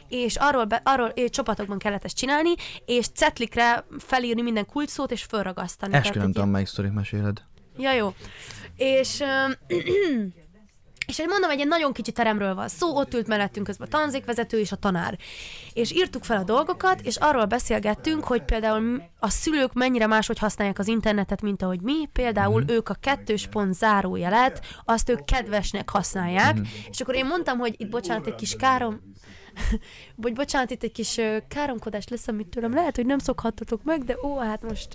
És 0.09 0.37
arról, 0.37 0.64
be, 0.64 0.80
arról 0.85 1.12
eh, 1.14 1.28
csapatokban 1.28 1.78
kellett 1.78 2.04
ezt 2.04 2.16
csinálni, 2.16 2.54
és 2.87 3.09
cetlikre 3.09 3.85
felírni 3.99 4.42
minden 4.42 4.66
kulcsszót, 4.66 5.11
és 5.11 5.23
fölragasztani. 5.23 5.92
Eskü 5.92 6.02
Tehát 6.02 6.18
nem 6.18 6.28
egy 6.28 6.35
tudom, 6.35 6.50
melyik 6.50 6.66
sztorit 6.66 6.95
meséled. 6.95 7.42
Ja, 7.76 7.92
jó. 7.92 8.14
És... 8.76 9.21
öm, 9.21 9.57
És 11.08 11.18
egy 11.18 11.28
mondom, 11.28 11.50
egy 11.50 11.56
ilyen 11.56 11.68
nagyon 11.68 11.92
kicsi 11.92 12.12
teremről 12.12 12.54
van 12.54 12.68
szó, 12.68 12.96
ott 12.96 13.14
ült 13.14 13.26
mellettünk 13.26 13.66
közben 13.66 13.88
a 13.90 13.90
tanzékvezető 13.90 14.58
és 14.58 14.72
a 14.72 14.76
tanár. 14.76 15.18
És 15.72 15.92
írtuk 15.92 16.24
fel 16.24 16.36
a 16.36 16.42
dolgokat, 16.44 17.00
és 17.00 17.16
arról 17.16 17.44
beszélgettünk, 17.44 18.24
hogy 18.24 18.42
például 18.42 19.02
a 19.18 19.28
szülők 19.28 19.72
mennyire 19.72 20.06
máshogy 20.06 20.38
használják 20.38 20.78
az 20.78 20.88
internetet, 20.88 21.42
mint 21.42 21.62
ahogy 21.62 21.80
mi. 21.80 22.06
Például 22.12 22.60
Mhm. 22.60 22.70
ők 22.70 22.88
a 22.88 22.94
kettős 23.00 23.46
pont 23.46 23.74
zárójelet, 23.74 24.60
azt 24.84 25.08
ők 25.08 25.24
kedvesnek 25.24 25.90
használják. 25.90 26.54
Mhm. 26.54 26.64
És 26.90 27.00
akkor 27.00 27.14
én 27.14 27.26
mondtam, 27.26 27.58
hogy 27.58 27.74
itt 27.76 27.90
bocsánat, 27.90 28.26
egy 28.26 28.34
kis 28.34 28.56
károm, 28.56 29.00
vagy 30.22 30.32
bocsánat, 30.32 30.70
itt 30.70 30.82
egy 30.82 30.92
kis 30.92 31.20
káromkodás 31.48 32.08
lesz, 32.08 32.28
amit 32.28 32.46
tőlem 32.46 32.74
lehet, 32.74 32.96
hogy 32.96 33.06
nem 33.06 33.18
szokhattatok 33.18 33.82
meg, 33.84 34.04
de 34.04 34.16
ó, 34.22 34.38
hát 34.38 34.62
most 34.62 34.88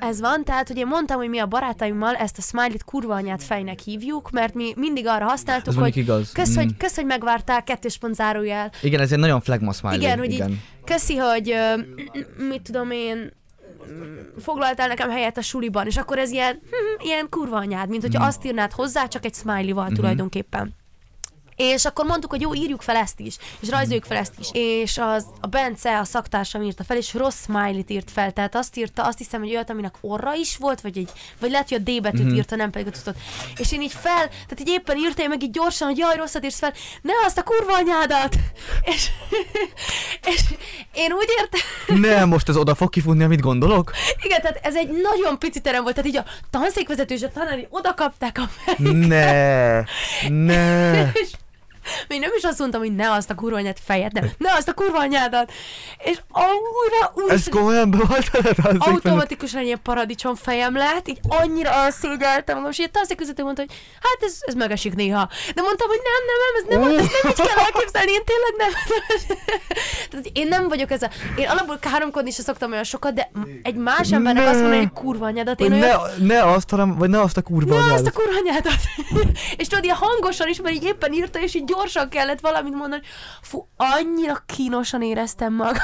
ez 0.00 0.20
van, 0.20 0.44
tehát 0.44 0.68
hogy 0.68 0.76
én 0.76 0.86
mondtam, 0.86 1.16
hogy 1.16 1.28
mi 1.28 1.38
a 1.38 1.46
barátaimmal 1.46 2.14
ezt 2.14 2.38
a 2.38 2.42
smiley-t 2.42 2.84
kurva 2.84 3.14
anyát 3.14 3.42
fejnek 3.42 3.78
hívjuk, 3.80 4.30
mert 4.30 4.54
mi 4.54 4.72
mindig 4.76 5.06
arra 5.06 5.24
használtuk, 5.24 5.72
Ez 5.74 5.80
hogy 5.80 5.96
igaz. 5.96 6.32
kösz, 6.32 6.52
Mm. 6.52 6.54
hogy, 6.54 6.76
kösz, 6.76 6.94
hogy 6.94 7.04
megvártál, 7.06 7.64
kettős 7.64 7.98
pont 7.98 8.14
zárójel. 8.14 8.70
Igen, 8.82 9.00
ez 9.00 9.12
egy 9.12 9.18
nagyon 9.18 9.40
flagma 9.40 9.72
smiley. 9.72 9.96
Igen, 9.98 10.18
hogy 10.18 10.32
így 10.32 10.44
köszi, 10.84 11.16
hogy 11.16 11.54
mit 12.48 12.62
tudom 12.62 12.90
én, 12.90 13.32
mm, 13.92 14.16
foglaltál 14.40 14.88
nekem 14.88 15.10
helyet 15.10 15.38
a 15.38 15.42
suliban, 15.42 15.86
és 15.86 15.96
akkor 15.96 16.18
ez 16.18 16.30
ilyen, 16.30 16.52
hm, 16.70 17.06
ilyen 17.06 17.26
kurva 17.30 17.56
anyád, 17.56 17.88
mint 17.88 18.02
hogyha 18.02 18.18
Mhm. 18.18 18.28
azt 18.28 18.44
írnád 18.44 18.72
hozzá, 18.72 19.06
csak 19.06 19.24
egy 19.24 19.34
smiley-val 19.34 19.88
tulajdonképpen. 19.88 20.74
És 21.58 21.84
akkor 21.84 22.04
mondtuk, 22.04 22.30
hogy 22.30 22.40
jó, 22.40 22.54
írjuk 22.54 22.82
fel 22.82 22.96
ezt 22.96 23.20
is, 23.20 23.36
és 23.60 23.68
rajzoljuk 23.68 24.04
fel 24.04 24.16
ezt 24.16 24.32
is. 24.38 24.48
És 24.52 24.98
az, 24.98 25.24
a 25.40 25.46
Bence, 25.46 25.98
a 25.98 26.04
szaktársam 26.04 26.62
írta 26.62 26.84
fel, 26.84 26.96
és 26.96 27.14
rossz 27.14 27.42
smiley-t 27.42 27.90
írt 27.90 28.10
fel. 28.10 28.32
Tehát 28.32 28.54
azt 28.54 28.76
írta, 28.76 29.04
azt 29.04 29.18
hiszem, 29.18 29.40
hogy 29.40 29.50
olyat, 29.50 29.70
aminek 29.70 29.94
orra 30.00 30.34
is 30.34 30.56
volt, 30.56 30.80
vagy, 30.80 30.98
egy, 30.98 31.10
vagy 31.40 31.50
lehet, 31.50 31.68
hogy 31.68 31.78
a 31.86 31.90
D 31.90 32.02
betűt 32.02 32.32
írta, 32.32 32.56
nem 32.56 32.70
pedig 32.70 32.86
a 32.86 32.90
tudod. 32.90 33.14
És 33.56 33.72
én 33.72 33.82
így 33.82 33.92
fel, 33.92 34.28
tehát 34.28 34.60
így 34.60 34.68
éppen 34.68 34.96
írta, 34.96 35.22
én 35.22 35.28
meg 35.28 35.42
így 35.42 35.50
gyorsan, 35.50 35.88
hogy 35.88 35.98
jaj, 35.98 36.16
rosszat 36.16 36.44
írsz 36.44 36.58
fel, 36.58 36.72
ne 37.02 37.12
azt 37.24 37.38
a 37.38 37.42
kurva 37.42 37.74
anyádat! 37.74 38.36
És, 38.94 39.10
és 40.26 40.40
én 40.92 41.12
úgy 41.12 41.28
értem, 41.38 41.60
Nem, 42.10 42.28
most 42.28 42.48
ez 42.48 42.56
oda 42.56 42.74
fog 42.74 42.90
kifutni, 42.90 43.24
amit 43.24 43.40
gondolok? 43.40 43.92
igen, 44.22 44.40
tehát 44.40 44.60
ez 44.62 44.76
egy 44.76 44.88
nagyon 44.88 45.38
pici 45.38 45.60
terem 45.60 45.82
volt, 45.82 45.94
tehát 45.94 46.10
így 46.10 46.16
a 46.16 46.24
tanszékvezető 46.50 47.14
és 47.14 47.22
a 47.22 47.30
tanár 47.30 47.58
így 47.58 47.66
oda 47.70 47.94
kapták 47.94 48.38
a 48.38 48.48
fejét, 48.64 49.06
Ne, 49.06 49.82
ne. 50.28 51.02
és 51.22 51.30
még 52.08 52.20
nem 52.20 52.30
is 52.36 52.42
azt 52.42 52.58
mondtam, 52.58 52.80
hogy 52.80 52.94
ne 52.94 53.10
azt 53.12 53.30
a 53.30 53.34
kurva 53.34 53.56
anyád 53.56 53.76
fejed, 53.84 54.12
nem, 54.12 54.30
ne 54.38 54.52
azt 54.52 54.68
a 54.68 54.74
kurva 54.74 54.98
anyádat. 54.98 55.52
És 56.04 56.18
újra, 56.32 57.12
újra, 57.14 57.32
Ez 57.34 57.48
komolyan 57.50 57.90
volt 57.90 58.30
automatikusan 58.78 59.62
ilyen 59.62 59.80
paradicsom 59.82 60.34
fejem 60.34 60.76
lett, 60.76 61.08
így 61.08 61.18
annyira 61.28 61.70
elszégyeltem 61.70 62.56
magam, 62.56 62.70
és 62.70 62.78
a 62.78 62.88
tanszékvezető 62.92 63.42
mondta, 63.42 63.62
hogy 63.62 63.76
hát 63.94 64.18
ez, 64.20 64.36
ez 64.40 64.54
megesik 64.54 64.94
néha. 64.94 65.28
De 65.54 65.62
mondtam, 65.62 65.88
hogy 65.88 66.00
nem, 66.04 66.22
nem, 66.30 66.38
nem, 66.44 66.54
ez 66.58 66.64
nem, 66.68 66.98
ez 66.98 67.10
nem 67.22 67.30
így 67.30 67.46
kell 67.46 67.64
elképzelni, 67.64 68.12
én 68.12 68.22
tényleg 68.24 68.54
nem. 68.56 68.70
Tehát 70.10 70.26
én 70.32 70.48
nem 70.48 70.68
vagyok 70.68 70.90
ez 70.90 71.02
a... 71.02 71.08
Én 71.36 71.48
alapból 71.48 71.78
káromkodni 71.78 72.30
sem 72.30 72.44
szoktam 72.44 72.70
olyan 72.70 72.84
sokat, 72.84 73.14
de 73.14 73.30
egy 73.62 73.74
más 73.74 74.12
embernek 74.12 74.42
Ne. 74.44 74.48
azt 74.50 74.58
mondani, 74.60 74.78
hogy 74.82 74.92
kurva 74.92 75.26
anyádat, 75.26 75.60
én 75.60 75.72
olyan, 75.72 76.00
ne, 76.18 76.26
ne 76.26 76.44
azt, 76.52 76.70
hanem, 76.70 76.94
vagy 76.96 77.08
ne 77.08 77.20
azt 77.20 77.36
a 77.36 77.42
kurva 77.42 77.74
Ne 77.74 77.80
azt 77.80 77.88
a 77.88 77.92
anyádat. 77.94 78.12
kurva 78.12 78.32
anyádat! 78.38 78.78
és 79.56 79.66
tudod, 79.66 79.84
ilyen 79.84 79.96
hangosan 79.96 80.48
is, 80.48 80.60
mert 80.60 80.74
így 80.74 80.84
éppen 80.84 81.12
írta, 81.12 81.40
és 81.40 81.54
így 81.54 81.64
gyorsan 81.78 82.08
kellett 82.08 82.40
valamit 82.40 82.74
mondani. 82.74 83.02
Fú, 83.42 83.68
annyira 83.76 84.42
kínosan 84.46 85.02
éreztem 85.02 85.54
magam. 85.54 85.74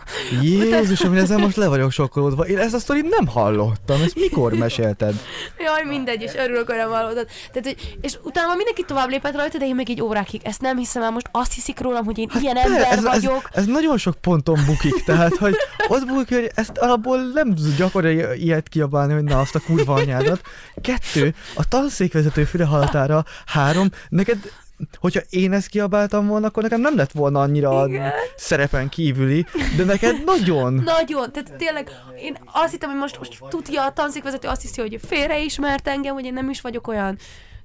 Jézusom, 0.42 1.14
én 1.14 1.22
ezzel 1.22 1.38
most 1.38 1.56
le 1.56 1.68
vagyok 1.68 1.90
sokkolódva. 1.90 2.46
Én 2.46 2.58
ezt 2.58 2.74
a 2.74 2.78
sztorit 2.78 3.08
nem 3.08 3.26
hallottam. 3.26 4.02
Ezt 4.02 4.14
mikor 4.14 4.52
mesélted? 4.52 5.14
Jaj, 5.58 5.84
mindegy, 5.84 6.22
és 6.22 6.34
örülök, 6.34 6.66
hogy 6.66 6.76
nem 6.76 6.90
hallottad. 6.90 7.26
Tehát, 7.52 7.68
hogy, 7.68 7.98
és 8.00 8.18
utána 8.22 8.54
mindenki 8.54 8.84
tovább 8.84 9.08
lépett 9.08 9.34
rajta, 9.34 9.58
de 9.58 9.66
én 9.66 9.74
meg 9.74 9.90
egy 9.90 10.02
órákig 10.02 10.40
ezt 10.44 10.60
nem 10.60 10.76
hiszem 10.76 11.02
el, 11.02 11.10
most 11.10 11.28
azt 11.32 11.52
hiszik 11.52 11.80
rólam, 11.80 12.04
hogy 12.04 12.18
én 12.18 12.30
ilyen 12.40 12.56
Hát 12.56 12.66
Pe- 12.66 12.74
ember 12.74 12.92
ez, 12.92 12.98
ez, 12.98 13.04
vagyok. 13.04 13.48
ez, 13.52 13.66
nagyon 13.66 13.98
sok 13.98 14.14
ponton 14.20 14.58
bukik, 14.66 15.04
tehát, 15.04 15.36
hogy 15.36 15.56
ott 15.88 16.06
bukik, 16.06 16.34
hogy 16.34 16.50
ezt 16.54 16.78
alapból 16.78 17.18
nem 17.34 17.54
gyakori 17.76 18.24
ilyet 18.44 18.68
kiabálni, 18.68 19.12
hogy 19.12 19.24
na 19.24 19.40
azt 19.40 19.54
a 19.54 19.60
kurva 19.60 19.94
anyádat. 19.94 20.40
Kettő, 20.80 21.34
a 21.54 21.68
tanszékvezető 21.68 22.44
füle 22.44 22.64
hallatára. 22.64 23.24
Három, 23.46 23.88
neked 24.08 24.38
hogyha 24.98 25.20
én 25.30 25.52
ezt 25.52 25.68
kiabáltam 25.68 26.26
volna, 26.26 26.46
akkor 26.46 26.62
nekem 26.62 26.80
nem 26.80 26.96
lett 26.96 27.12
volna 27.12 27.40
annyira 27.40 27.86
Igen. 27.88 28.10
szerepen 28.36 28.88
kívüli, 28.88 29.46
de 29.76 29.84
neked 29.84 30.24
nagyon. 30.24 30.72
Nagyon, 30.96 31.32
tehát 31.32 31.54
tényleg, 31.56 31.90
én 32.16 32.38
azt 32.52 32.70
hittem, 32.70 32.90
hogy 32.90 32.98
most, 32.98 33.18
most 33.18 33.38
tudja 33.48 33.84
a 33.84 33.92
tanszékvezető, 33.92 34.48
azt 34.48 34.62
hiszi, 34.62 34.80
hogy 34.80 35.00
félreismert 35.06 35.88
engem, 35.88 36.14
hogy 36.14 36.24
én 36.24 36.32
nem 36.32 36.50
is 36.50 36.60
vagyok 36.60 36.88
olyan 36.88 37.18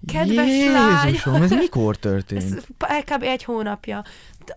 kedves 0.05 0.47
lány. 0.73 1.07
Jézusom, 1.07 1.41
ez 1.41 1.49
mikor 1.65 1.95
történt? 1.95 2.63
Ez 2.77 3.03
kb. 3.03 3.23
egy 3.23 3.43
hónapja. 3.43 4.03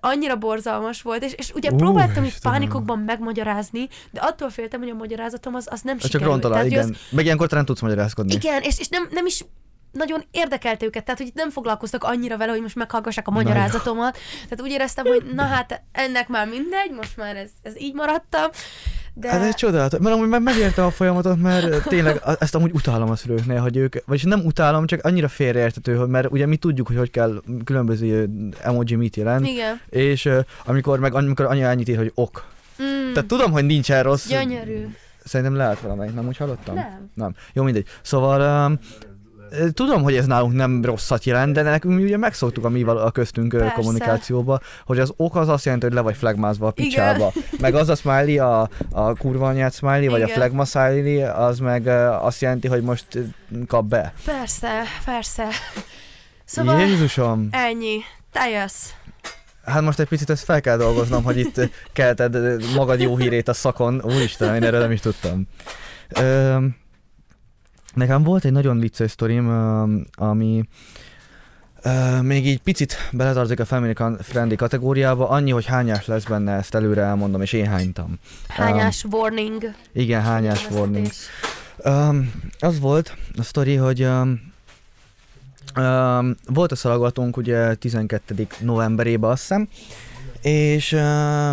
Annyira 0.01 0.37
borzalmas 0.37 1.03
volt, 1.03 1.25
és, 1.25 1.33
és 1.33 1.53
ugye 1.55 1.71
Ú, 1.71 1.77
próbáltam 1.77 2.25
Istenem. 2.25 2.59
pánikokban 2.59 2.99
megmagyarázni, 2.99 3.89
de 4.11 4.21
attól 4.21 4.51
féltem, 4.51 4.81
hogy 4.81 4.89
a 4.89 4.95
magyarázatom 4.95 5.55
az, 5.55 5.67
az 5.71 5.81
nem 5.81 5.99
Csak 5.99 6.11
sikerült. 6.11 6.41
Tehát, 6.41 6.63
hogy 6.63 6.71
igen. 6.71 6.97
Meg 7.11 7.25
ilyenkor 7.25 7.49
talán 7.49 7.65
tudsz 7.65 7.81
magyarázkodni. 7.81 8.33
Igen, 8.33 8.63
és, 8.63 8.79
és 8.79 8.89
nem, 8.89 9.09
nem 9.11 9.27
is 9.27 9.45
nagyon 9.93 10.25
érdekelte 10.31 10.85
őket, 10.87 11.05
tehát 11.05 11.21
hogy 11.21 11.31
nem 11.35 11.51
foglalkoztak 11.51 12.05
annyira 12.05 12.37
vele, 12.37 12.51
hogy 12.53 12.61
most 12.63 12.75
meghallgassák 12.77 13.29
a 13.29 13.31
magyarázatomat. 13.31 14.19
Tehát 14.43 14.61
úgy 14.61 14.71
éreztem, 14.71 15.05
hogy 15.07 15.23
na 15.35 15.43
hát 15.43 15.83
ennek 15.93 16.29
már 16.29 16.49
mindegy, 16.49 16.91
most 16.97 17.17
már 17.17 17.37
ez, 17.37 17.51
ez 17.63 17.81
így 17.81 17.95
maradtam. 17.95 18.49
De 19.15 19.31
Hát 19.31 19.43
ez 19.43 19.55
csodálatos, 19.55 19.99
mert 20.01 20.15
amúgy 20.15 20.29
meg 20.29 20.43
megérte 20.43 20.85
a 20.85 20.91
folyamatot, 20.91 21.41
mert 21.41 21.89
tényleg 21.89 22.21
ezt 22.39 22.55
amúgy 22.55 22.71
utálom 22.75 23.11
a 23.11 23.17
szülőknél, 23.17 23.61
hogy 23.61 23.77
ők, 23.77 23.97
vagyis 24.07 24.23
nem 24.23 24.41
utálom, 24.45 24.87
csak 24.87 25.05
annyira 25.05 25.29
félreértető, 25.29 25.97
hogy 25.97 26.09
mert 26.09 26.31
ugye 26.31 26.47
mi 26.47 26.57
tudjuk, 26.57 26.87
hogy 26.87 26.97
hogy 26.97 27.11
kell 27.11 27.43
különböző 27.65 28.29
emoji 28.63 28.95
mit 28.95 29.17
jelent, 29.17 29.47
igen. 29.47 29.81
és 29.89 30.29
amikor 30.65 30.99
meg 30.99 31.15
amikor 31.15 31.45
anya 31.45 31.69
annyit 31.69 31.89
ír, 31.89 31.97
hogy 31.97 32.13
ok. 32.15 32.45
Mm, 32.83 33.13
Tehát 33.13 33.29
tudom, 33.29 33.53
hogy 33.53 33.65
nincsen 33.67 34.03
rossz. 34.03 34.29
gyönyörű. 34.29 34.87
Szerintem 35.25 35.57
lehet 35.57 35.81
valamelyik, 35.81 36.15
nem 36.15 36.27
úgy 36.27 36.37
hallottam? 36.37 36.75
Nem. 36.75 37.11
Nem. 37.15 37.35
Jó, 37.53 37.63
mindegy. 37.63 37.87
Szóval 38.03 38.67
um, 38.67 38.79
Tudom, 39.73 40.03
hogy 40.03 40.17
ez 40.17 40.27
nálunk 40.27 40.53
nem 40.55 40.85
rosszat 40.85 41.25
jelent, 41.25 41.53
de 41.53 41.63
nekünk 41.63 41.95
mi 41.95 42.03
ugye 42.03 42.17
megszoktuk 42.17 42.65
a 42.65 42.69
mi 42.69 42.83
a 42.83 43.11
köztünk 43.11 43.53
Persze. 43.53 43.73
kommunikációba, 43.75 44.61
hogy 44.87 44.99
az 44.99 45.13
ok 45.17 45.37
az 45.37 45.49
azt 45.49 45.65
jelenti, 45.65 45.87
hogy 45.87 45.95
le 45.95 46.01
vagy 46.01 46.17
flagmázva 46.17 46.67
a 46.67 46.71
picsába. 46.71 47.33
Meg 47.61 47.75
az 47.75 47.89
a 47.89 47.95
smiley, 47.95 48.47
a, 48.47 48.69
a 48.91 49.15
kurva 49.15 49.47
anyát 49.47 49.75
smiley, 49.75 50.11
vagy 50.11 50.23
a 50.23 50.25
Igen. 50.25 50.37
flagma 50.37 50.65
smiley, 50.65 51.31
az 51.35 51.59
meg 51.59 51.87
azt 52.23 52.41
jelenti, 52.41 52.69
hogy 52.69 52.83
most 52.83 53.07
kap 53.67 53.85
be. 53.85 54.13
Persze, 54.25 54.83
persze. 55.05 55.47
Szóval 56.45 56.81
Jézusom! 56.81 57.49
ennyi. 57.51 57.99
Te 58.33 58.49
jössz. 58.49 58.89
Hát 59.65 59.83
most 59.83 59.99
egy 59.99 60.09
picit 60.09 60.31
ezt 60.31 60.45
fel 60.45 60.61
kell 60.61 60.77
dolgoznom, 60.77 61.23
hogy 61.23 61.39
itt 61.39 61.71
kelted 61.93 62.37
magad 62.75 63.01
jó 63.01 63.17
hírét 63.17 63.49
a 63.49 63.53
szakon. 63.53 64.03
Úristen, 64.05 64.55
én 64.55 64.65
erről 64.65 64.81
nem 64.81 64.91
is 64.91 65.01
tudtam. 65.01 65.47
Ö, 66.09 66.57
nekem 67.95 68.23
volt 68.23 68.45
egy 68.45 68.53
nagyon 68.53 68.79
vicces 68.79 69.11
sztorim, 69.11 69.49
ami 70.15 70.69
még 72.23 72.47
így 72.47 72.61
picit 72.63 72.97
beletartozik 73.13 73.61
a 73.61 73.65
family 73.65 73.95
friendly 74.21 74.55
kategóriába, 74.55 75.29
annyi, 75.29 75.51
hogy 75.51 75.67
hányás 75.67 76.07
lesz 76.07 76.25
benne, 76.25 76.53
ezt 76.53 76.75
előre 76.75 77.03
elmondom, 77.03 77.43
és 77.43 77.53
én 77.53 77.67
hánytam. 77.67 78.19
Hányás 78.49 79.05
warning. 79.11 79.63
Igen, 79.93 80.23
hányás 80.23 80.71
warning. 80.71 81.07
Um, 81.85 82.33
az 82.59 82.81
volt 82.81 83.17
a 83.39 83.43
sztori, 83.43 83.75
hogy 83.75 84.03
um, 84.03 84.53
um, 85.77 86.37
volt 86.47 86.73
a 86.73 86.77
szalagatunk 86.77 87.37
ugye 87.37 87.75
12. 87.75 88.47
novemberében 88.61 89.31
azt 89.31 89.41
hiszem, 89.41 89.69
és 90.43 90.93
uh, 90.93 91.01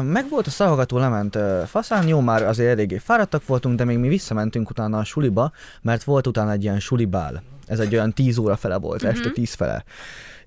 meg 0.03 0.25
volt 0.29 0.48
a 0.48 0.50
szalgató, 0.50 0.98
lement 0.98 1.36
uh, 1.36 1.62
faszán, 1.63 2.08
jó 2.08 2.20
már 2.20 2.44
azért 2.44 2.70
eléggé 2.72 2.98
fáradtak 2.98 3.46
voltunk, 3.46 3.77
de 3.77 3.84
még 3.84 3.98
mi 3.98 4.08
visszamentünk 4.08 4.70
utána 4.70 4.98
a 4.98 5.03
suliba, 5.03 5.51
mert 5.82 6.03
volt 6.03 6.27
utána 6.27 6.51
egy 6.51 6.63
ilyen 6.63 6.79
sulibál. 6.79 7.44
Ez 7.67 7.79
egy 7.79 7.94
olyan 7.96 8.13
10 8.13 8.38
óra 8.38 8.56
fele 8.56 8.77
volt, 8.77 9.01
Mhm. 9.01 9.12
este 9.12 9.29
10 9.29 9.53
fele. 9.53 9.84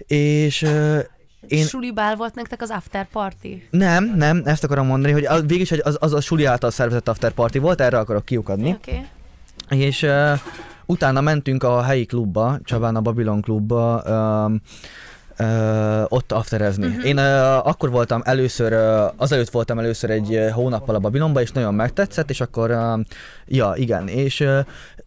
És 0.07 0.63
uh, 0.63 0.99
én- 1.49 1.67
Sulibál 1.67 2.17
volt 2.17 2.35
nektek 2.35 2.63
az 2.63 2.71
after 2.71 3.07
party. 3.13 3.63
nem, 3.71 4.13
nem, 4.17 4.43
ezt 4.45 4.65
akarom 4.65 4.87
mondani, 4.87 5.13
hogy 5.13 5.25
az, 5.25 5.43
végig 5.47 5.81
az, 5.83 5.97
az 6.01 6.13
a 6.13 6.21
suli 6.21 6.45
által 6.45 6.71
szervezett 6.71 7.09
after 7.09 7.33
party 7.33 7.59
volt, 7.59 7.81
erre 7.81 7.99
akarok 7.99 8.25
kiukadni. 8.25 8.71
Okay. 8.71 9.07
És 9.81 10.03
uh, 10.03 10.39
utána 10.87 11.21
mentünk 11.21 11.63
a 11.63 11.83
helyi 11.83 12.05
klubba, 12.07 12.59
Csabán 12.65 12.97
a 12.97 13.01
Babylon 13.01 13.41
klubba, 13.41 14.03
um, 14.47 14.61
ö, 15.41 16.05
ott 16.09 16.33
afterezni. 16.33 16.87
Uh-huh. 16.87 17.07
Én 17.07 17.17
ö, 17.17 17.41
akkor 17.65 17.91
voltam 17.91 18.21
először, 18.25 18.73
ö, 18.73 19.07
azelőtt 19.17 19.51
voltam 19.51 19.79
először 19.79 20.11
egy 20.11 20.41
hónappal 20.53 20.95
a 20.95 20.99
Babilonba, 20.99 21.41
és 21.41 21.53
nagyon 21.53 21.75
megtetszett, 21.75 22.31
és 22.31 22.41
akkor, 22.41 22.71
ö, 22.71 22.95
ja, 23.47 23.73
igen, 23.77 24.09
és 24.09 24.41
ö, 24.41 24.61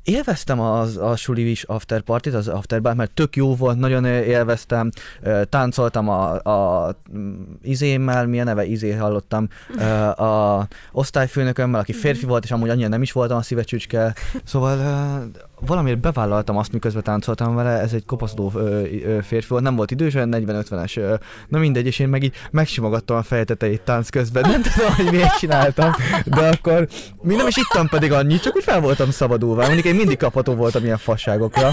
élveztem 0.04 0.60
az, 0.60 0.98
a 0.98 1.16
suli 1.16 1.50
is 1.50 1.64
after 1.64 2.02
partit, 2.02 2.34
az 2.34 2.48
afterbar, 2.48 2.96
mert 2.96 3.12
tök 3.12 3.36
jó 3.36 3.56
volt, 3.56 3.78
nagyon 3.78 4.06
élveztem, 4.06 4.90
ö, 5.22 5.42
táncoltam 5.50 6.10
a, 6.10 6.34
a 6.42 6.96
mm, 7.18 7.42
izémmel, 7.62 8.28
milyen 8.28 8.46
neve 8.46 8.66
izé 8.66 8.92
hallottam, 8.92 9.48
ö, 9.78 9.84
a 10.24 10.68
osztályfőnökömmel, 10.92 11.80
aki 11.80 11.94
férfi 11.94 12.26
volt, 12.26 12.44
és 12.44 12.52
amúgy 12.52 12.70
annyira 12.70 12.88
nem 12.88 13.02
is 13.02 13.12
voltam 13.12 13.38
a 13.38 13.42
szívecsücske, 13.42 14.16
szóval 14.44 14.78
ö, 14.78 15.40
valamiért 15.60 16.00
bevállaltam 16.00 16.58
azt, 16.58 16.72
miközben 16.72 17.04
táncoltam 17.04 17.56
vele, 17.56 17.70
ez 17.70 17.94
egy 17.94 18.06
kopaszodó 18.06 18.50
férfi 19.22 19.48
volt, 19.48 19.64
nem 19.64 19.76
volt 19.76 19.92
idős, 19.92 20.16
olyan 20.16 20.30
40-50-es, 20.32 20.98
ö, 20.98 21.16
na 21.48 21.60
mindegy, 21.60 21.86
és 21.86 22.00
én 22.00 22.08
meg 22.08 22.24
így 22.24 22.34
megsimogattam 22.52 23.18
a 23.18 23.24
fejteteit 23.24 23.82
tánc 23.82 24.10
közben, 24.10 24.50
nem 24.50 24.62
tudom, 24.62 24.94
hogy 24.96 25.12
miért 25.12 25.38
csináltam, 25.38 25.92
de 26.26 26.48
akkor 26.48 26.88
mi 27.22 27.36
nem 27.36 27.48
is 27.48 27.58
ittam 27.58 27.88
pedig 27.88 28.12
annyit, 28.12 28.42
csak 28.42 28.56
úgy 28.56 28.64
fel 28.64 28.82
voltam 28.82 29.12
szabadulva, 29.12 29.62
mondjuk 29.62 29.86
én 29.86 29.96
mindig 29.96 30.18
kapható 30.18 30.54
voltam 30.54 30.84
ilyen 30.84 30.98
fasságokra. 30.98 31.70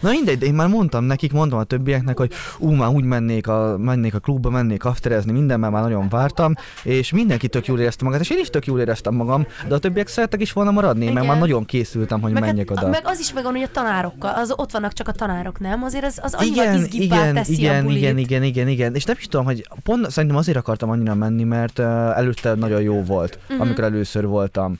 Na 0.00 0.10
mindegy, 0.10 0.38
de 0.38 0.46
én 0.46 0.54
már 0.54 0.68
mondtam 0.68 1.04
nekik, 1.04 1.32
mondtam 1.32 1.58
a 1.58 1.64
többieknek, 1.64 2.18
hogy 2.18 2.32
ú, 2.58 2.70
már 2.70 2.88
úgy 2.88 3.04
mennék 3.04 3.48
a, 3.48 3.76
mennék 3.78 4.14
a 4.14 4.18
klubba, 4.18 4.50
mennék 4.50 4.84
afterezni, 4.84 5.32
mindenben 5.32 5.70
már 5.70 5.82
nagyon 5.82 6.08
vártam, 6.08 6.54
és 6.82 7.12
mindenki 7.12 7.48
tök 7.48 7.66
jól 7.66 7.80
érezte 7.80 8.04
magát, 8.04 8.20
és 8.20 8.30
én 8.30 8.38
is 8.38 8.48
tök 8.48 8.66
jól 8.66 8.80
éreztem 8.80 9.14
magam, 9.14 9.46
de 9.68 9.74
a 9.74 9.78
többiek 9.78 10.08
szerettek 10.08 10.40
is 10.40 10.52
volna 10.52 10.70
maradni, 10.70 11.02
Igen. 11.02 11.14
mert 11.14 11.24
Igen. 11.24 11.38
már 11.38 11.48
nagyon 11.48 11.64
készültem, 11.64 12.20
hogy 12.20 12.32
Meg, 12.32 12.42
menjek 12.42 12.68
hát, 12.68 12.78
oda. 12.78 12.88
meg 12.88 13.02
az 13.04 13.20
is 13.20 13.32
megvan, 13.32 13.52
hogy 13.52 13.62
a 13.62 13.70
tanárokkal, 13.72 14.34
az 14.34 14.52
ott 14.56 14.72
vannak 14.72 14.92
csak 14.92 15.08
a 15.08 15.12
tanárok, 15.12 15.60
nem? 15.60 15.82
Azért 15.82 16.04
az, 16.04 16.18
az 16.22 16.34
annyira 16.34 16.62
igen, 16.62 16.86
igen, 16.90 17.34
teszi 17.34 17.54
a 17.54 17.56
igen, 17.56 17.84
bulit. 17.84 17.98
igen, 17.98 18.18
igen, 18.18 18.42
igen, 18.42 18.68
igen, 18.68 18.94
és 18.94 19.04
nem 19.04 19.16
is 19.18 19.26
tudom, 19.26 19.46
hogy 19.46 19.68
pont 19.82 20.10
szerintem 20.10 20.38
azért 20.38 20.56
akartam 20.56 20.90
annyira 20.90 21.14
menni, 21.14 21.44
mert 21.44 21.78
uh, 21.78 21.86
előtte 22.18 22.54
nagyon 22.54 22.82
jó 22.82 23.02
volt, 23.02 23.38
uh-huh. 23.42 23.66
amikor 23.66 23.84
először 23.84 24.26
voltam. 24.26 24.78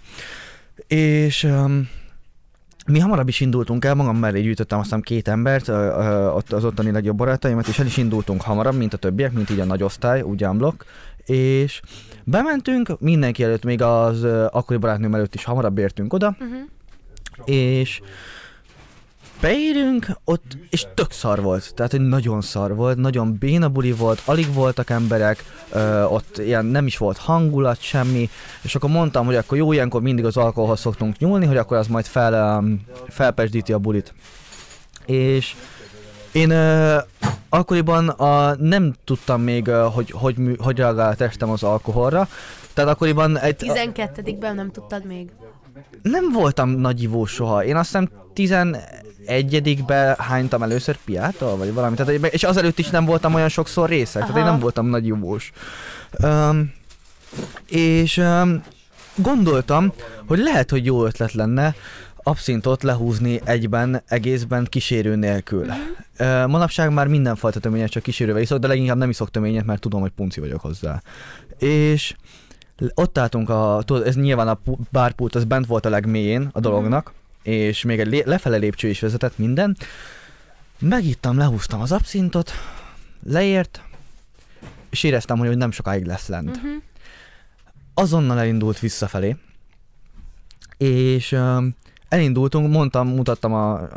És 0.86 1.44
um, 1.44 1.88
mi 2.90 2.98
hamarabb 2.98 3.28
is 3.28 3.40
indultunk 3.40 3.84
el, 3.84 3.94
magam 3.94 4.16
mellé 4.16 4.40
gyűjtöttem 4.40 4.78
aztán 4.78 5.00
két 5.00 5.28
embert, 5.28 5.68
ott 6.34 6.52
az 6.52 6.64
ottani 6.64 6.90
legjobb 6.90 7.16
barátaimat, 7.16 7.66
és 7.66 7.78
el 7.78 7.86
is 7.86 7.96
indultunk 7.96 8.42
hamarabb, 8.42 8.74
mint 8.76 8.94
a 8.94 8.96
többiek, 8.96 9.32
mint 9.32 9.50
így 9.50 9.60
a 9.60 9.64
nagy 9.64 9.82
osztály, 9.82 10.20
úgy 10.20 10.44
unblock, 10.44 10.84
és 11.24 11.80
bementünk, 12.24 13.00
mindenki 13.00 13.42
előtt, 13.42 13.64
még 13.64 13.82
az 13.82 14.24
akkori 14.50 14.78
barátnőm 14.78 15.14
előtt 15.14 15.34
is 15.34 15.44
hamarabb 15.44 15.78
értünk 15.78 16.12
oda, 16.12 16.36
Uh-huh. 16.40 16.58
és 17.44 18.00
beérünk, 19.40 20.06
ott, 20.24 20.56
és 20.70 20.86
tök 20.94 21.10
szar 21.12 21.42
volt, 21.42 21.74
tehát 21.74 21.90
hogy 21.90 22.00
nagyon 22.00 22.40
szar 22.40 22.74
volt, 22.74 22.96
nagyon 22.96 23.36
béna 23.38 23.68
buli 23.68 23.92
volt, 23.92 24.22
alig 24.24 24.52
voltak 24.54 24.90
emberek, 24.90 25.44
ö, 25.72 26.02
ott 26.02 26.38
ilyen 26.38 26.64
nem 26.64 26.86
is 26.86 26.96
volt 26.96 27.16
hangulat, 27.18 27.80
semmi, 27.80 28.28
és 28.62 28.74
akkor 28.74 28.90
mondtam, 28.90 29.26
hogy 29.26 29.36
akkor 29.36 29.58
jó, 29.58 29.72
ilyenkor 29.72 30.02
mindig 30.02 30.24
az 30.24 30.36
alkoholhoz 30.36 30.80
szoktunk 30.80 31.18
nyúlni, 31.18 31.46
hogy 31.46 31.56
akkor 31.56 31.76
az 31.76 31.86
majd 31.86 32.04
fel, 32.04 32.64
felpesdíti 33.08 33.72
a 33.72 33.78
bulit. 33.78 34.14
És 35.06 35.54
én 36.32 36.50
ö, 36.50 36.98
akkoriban 37.48 38.08
a, 38.08 38.54
nem 38.56 38.94
tudtam 39.04 39.42
még, 39.42 39.68
hogy, 39.68 40.10
hogy, 40.10 40.36
mű- 40.36 40.60
hogy 40.60 40.76
reagál 40.78 41.10
a 41.10 41.14
testem 41.14 41.50
az 41.50 41.62
alkoholra, 41.62 42.28
tehát 42.74 42.90
akkoriban 42.90 43.38
egy, 43.38 43.56
12-ben 43.58 44.54
nem 44.54 44.70
tudtad 44.70 45.04
még. 45.04 45.30
Nem 46.02 46.32
voltam 46.32 46.70
nagy 46.70 47.02
ivó 47.02 47.24
soha. 47.24 47.64
Én 47.64 47.76
azt 47.76 47.86
hiszem 47.86 48.10
11-be 48.34 50.16
hánytam 50.18 50.62
először 50.62 50.98
piától, 51.04 51.56
vagy 51.56 51.74
valami. 51.74 51.96
Tehát, 51.96 52.24
és 52.24 52.44
azelőtt 52.44 52.78
is 52.78 52.88
nem 52.88 53.04
voltam 53.04 53.34
olyan 53.34 53.48
sokszor 53.48 53.88
részek, 53.88 54.22
tehát 54.22 54.36
én 54.36 54.42
Aha. 54.42 54.50
nem 54.50 54.60
voltam 54.60 54.86
nagy 54.86 55.06
ivós. 55.06 55.52
Um, 56.22 56.72
és 57.68 58.16
um, 58.16 58.62
gondoltam, 59.14 59.92
hogy 60.26 60.38
lehet, 60.38 60.70
hogy 60.70 60.84
jó 60.84 61.04
ötlet 61.04 61.32
lenne 61.32 61.74
abszintot 62.22 62.82
lehúzni 62.82 63.40
egyben, 63.44 64.02
egészben, 64.06 64.66
kísérő 64.68 65.16
nélkül. 65.16 65.66
Uh, 65.66 66.46
manapság 66.46 66.92
már 66.92 67.06
mindenfajta 67.06 67.60
töményet 67.60 67.90
csak 67.90 68.02
kísérővel 68.02 68.42
iszok, 68.42 68.58
de 68.58 68.66
leginkább 68.66 68.96
nem 68.96 69.10
iszok 69.10 69.30
töményet, 69.30 69.64
mert 69.64 69.80
tudom, 69.80 70.00
hogy 70.00 70.10
punci 70.10 70.40
vagyok 70.40 70.60
hozzá. 70.60 71.02
És 71.58 72.14
ott 72.94 73.18
álltunk, 73.18 73.48
a, 73.48 73.82
tudod, 73.84 74.06
ez 74.06 74.16
nyilván 74.16 74.48
a 74.48 74.54
pu- 74.54 74.78
bárpult, 74.90 75.34
az 75.34 75.44
bent 75.44 75.66
volt 75.66 75.86
a 75.86 75.88
legmélyén 75.88 76.48
a 76.52 76.60
dolognak, 76.60 77.12
és 77.42 77.82
még 77.82 78.00
egy 78.00 78.22
lefele 78.26 78.56
lépcső 78.56 78.88
is 78.88 79.00
vezetett 79.00 79.38
minden. 79.38 79.76
Megittam, 80.78 81.38
lehúztam 81.38 81.80
az 81.80 81.92
abszintot, 81.92 82.50
leért, 83.26 83.82
és 84.90 85.02
éreztem, 85.02 85.38
hogy 85.38 85.56
nem 85.56 85.70
sokáig 85.70 86.04
lesz 86.04 86.28
lent. 86.28 86.56
Uh-huh. 86.56 86.82
Azonnal 87.94 88.38
elindult 88.38 88.78
visszafelé, 88.78 89.36
és 90.76 91.32
um, 91.32 91.76
elindultunk, 92.10 92.72
mondtam, 92.72 93.08
mutattam 93.08 93.54
a 93.54 93.88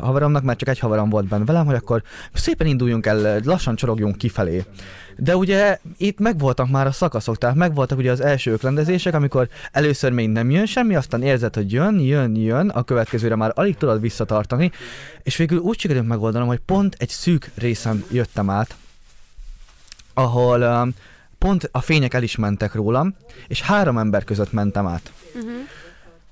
haveromnak, 0.00 0.42
mert 0.42 0.58
csak 0.58 0.68
egy 0.68 0.78
haverom 0.78 1.08
volt 1.10 1.26
benne 1.26 1.44
velem, 1.44 1.66
hogy 1.66 1.74
akkor 1.74 2.02
szépen 2.32 2.66
induljunk 2.66 3.06
el, 3.06 3.40
lassan 3.44 3.76
csorogjunk 3.76 4.16
kifelé. 4.16 4.64
De 5.16 5.36
ugye 5.36 5.78
itt 5.96 6.18
megvoltak 6.18 6.70
már 6.70 6.86
a 6.86 6.92
szakaszok, 6.92 7.38
tehát 7.38 7.56
megvoltak 7.56 7.98
ugye 7.98 8.10
az 8.10 8.20
első 8.20 8.52
ökrendezések, 8.52 9.14
amikor 9.14 9.48
először 9.72 10.12
még 10.12 10.28
nem 10.28 10.50
jön 10.50 10.66
semmi, 10.66 10.94
aztán 10.94 11.22
érzed, 11.22 11.54
hogy 11.54 11.72
jön, 11.72 12.00
jön, 12.00 12.36
jön, 12.36 12.68
a 12.68 12.82
következőre 12.82 13.36
már 13.36 13.52
alig 13.54 13.76
tudod 13.76 14.00
visszatartani, 14.00 14.70
és 15.22 15.36
végül 15.36 15.58
úgy 15.58 15.78
sikerült 15.78 16.06
megoldanom, 16.06 16.48
hogy 16.48 16.60
pont 16.66 16.96
egy 16.98 17.08
szűk 17.08 17.50
részen 17.54 18.04
jöttem 18.10 18.50
át, 18.50 18.76
ahol 20.14 20.92
pont 21.38 21.68
a 21.72 21.80
fények 21.80 22.14
el 22.14 22.22
is 22.22 22.36
mentek 22.36 22.74
rólam, 22.74 23.14
és 23.48 23.62
három 23.62 23.98
ember 23.98 24.24
között 24.24 24.52
mentem 24.52 24.86
át. 24.86 25.12
Uh-huh. 25.34 25.50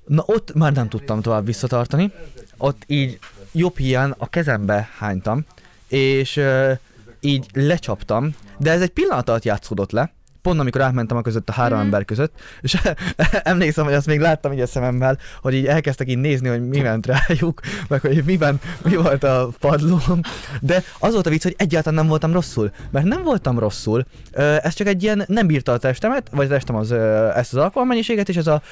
Na 0.08 0.22
ott 0.26 0.54
már 0.54 0.72
nem 0.72 0.88
tudtam 0.88 1.20
tovább 1.20 1.46
visszatartani, 1.46 2.12
ott 2.56 2.82
így 2.86 3.18
jobb 3.52 3.78
hiány 3.78 4.14
a 4.18 4.28
kezembe 4.28 4.88
hánytam, 4.98 5.44
és 5.88 6.36
uh, 6.36 6.78
így 7.20 7.46
lecsaptam, 7.52 8.34
de 8.58 8.70
ez 8.70 8.80
egy 8.80 8.90
pillanat 8.90 9.28
alatt 9.28 9.44
játszódott 9.44 9.90
le, 9.90 10.12
pont 10.42 10.60
amikor 10.60 10.80
átmentem 10.80 11.16
a 11.16 11.22
között 11.22 11.48
a 11.48 11.52
három 11.52 11.76
Mhm. 11.78 11.86
ember 11.86 12.04
között, 12.04 12.34
és 12.60 12.76
emlékszem, 13.42 13.84
hogy 13.84 13.94
azt 13.94 14.06
még 14.06 14.20
láttam 14.20 14.52
így 14.52 14.60
a 14.60 14.66
szememmel, 14.66 15.18
hogy 15.42 15.54
így 15.54 15.66
elkezdtek 15.66 16.08
így 16.08 16.18
nézni, 16.18 16.48
hogy 16.48 16.68
mi 16.68 16.80
ment 16.80 17.06
rájuk, 17.06 17.60
meg 17.88 18.00
hogy 18.00 18.22
miben, 18.24 18.60
mi 18.84 18.96
volt 18.96 19.24
a 19.24 19.48
padlóm, 19.60 20.20
de 20.60 20.82
az 20.98 21.12
volt 21.12 21.26
a 21.26 21.30
vicc, 21.30 21.42
hogy 21.42 21.54
egyáltalán 21.58 21.98
nem 21.98 22.08
voltam 22.08 22.32
rosszul, 22.32 22.70
mert 22.90 23.06
nem 23.06 23.22
voltam 23.22 23.58
rosszul, 23.58 24.04
ez 24.62 24.74
csak 24.74 24.86
egy 24.86 25.02
ilyen, 25.02 25.24
nem 25.26 25.46
bírta 25.46 25.72
a 25.72 25.78
testemet, 25.78 26.28
vagy 26.30 26.46
a 26.46 26.48
testem 26.48 26.74
az, 26.76 26.92
ezt 26.92 27.54
az 27.54 27.60
alkoholmennyiséget, 27.62 28.28
és 28.28 28.36
ez 28.36 28.46
a 28.46 28.62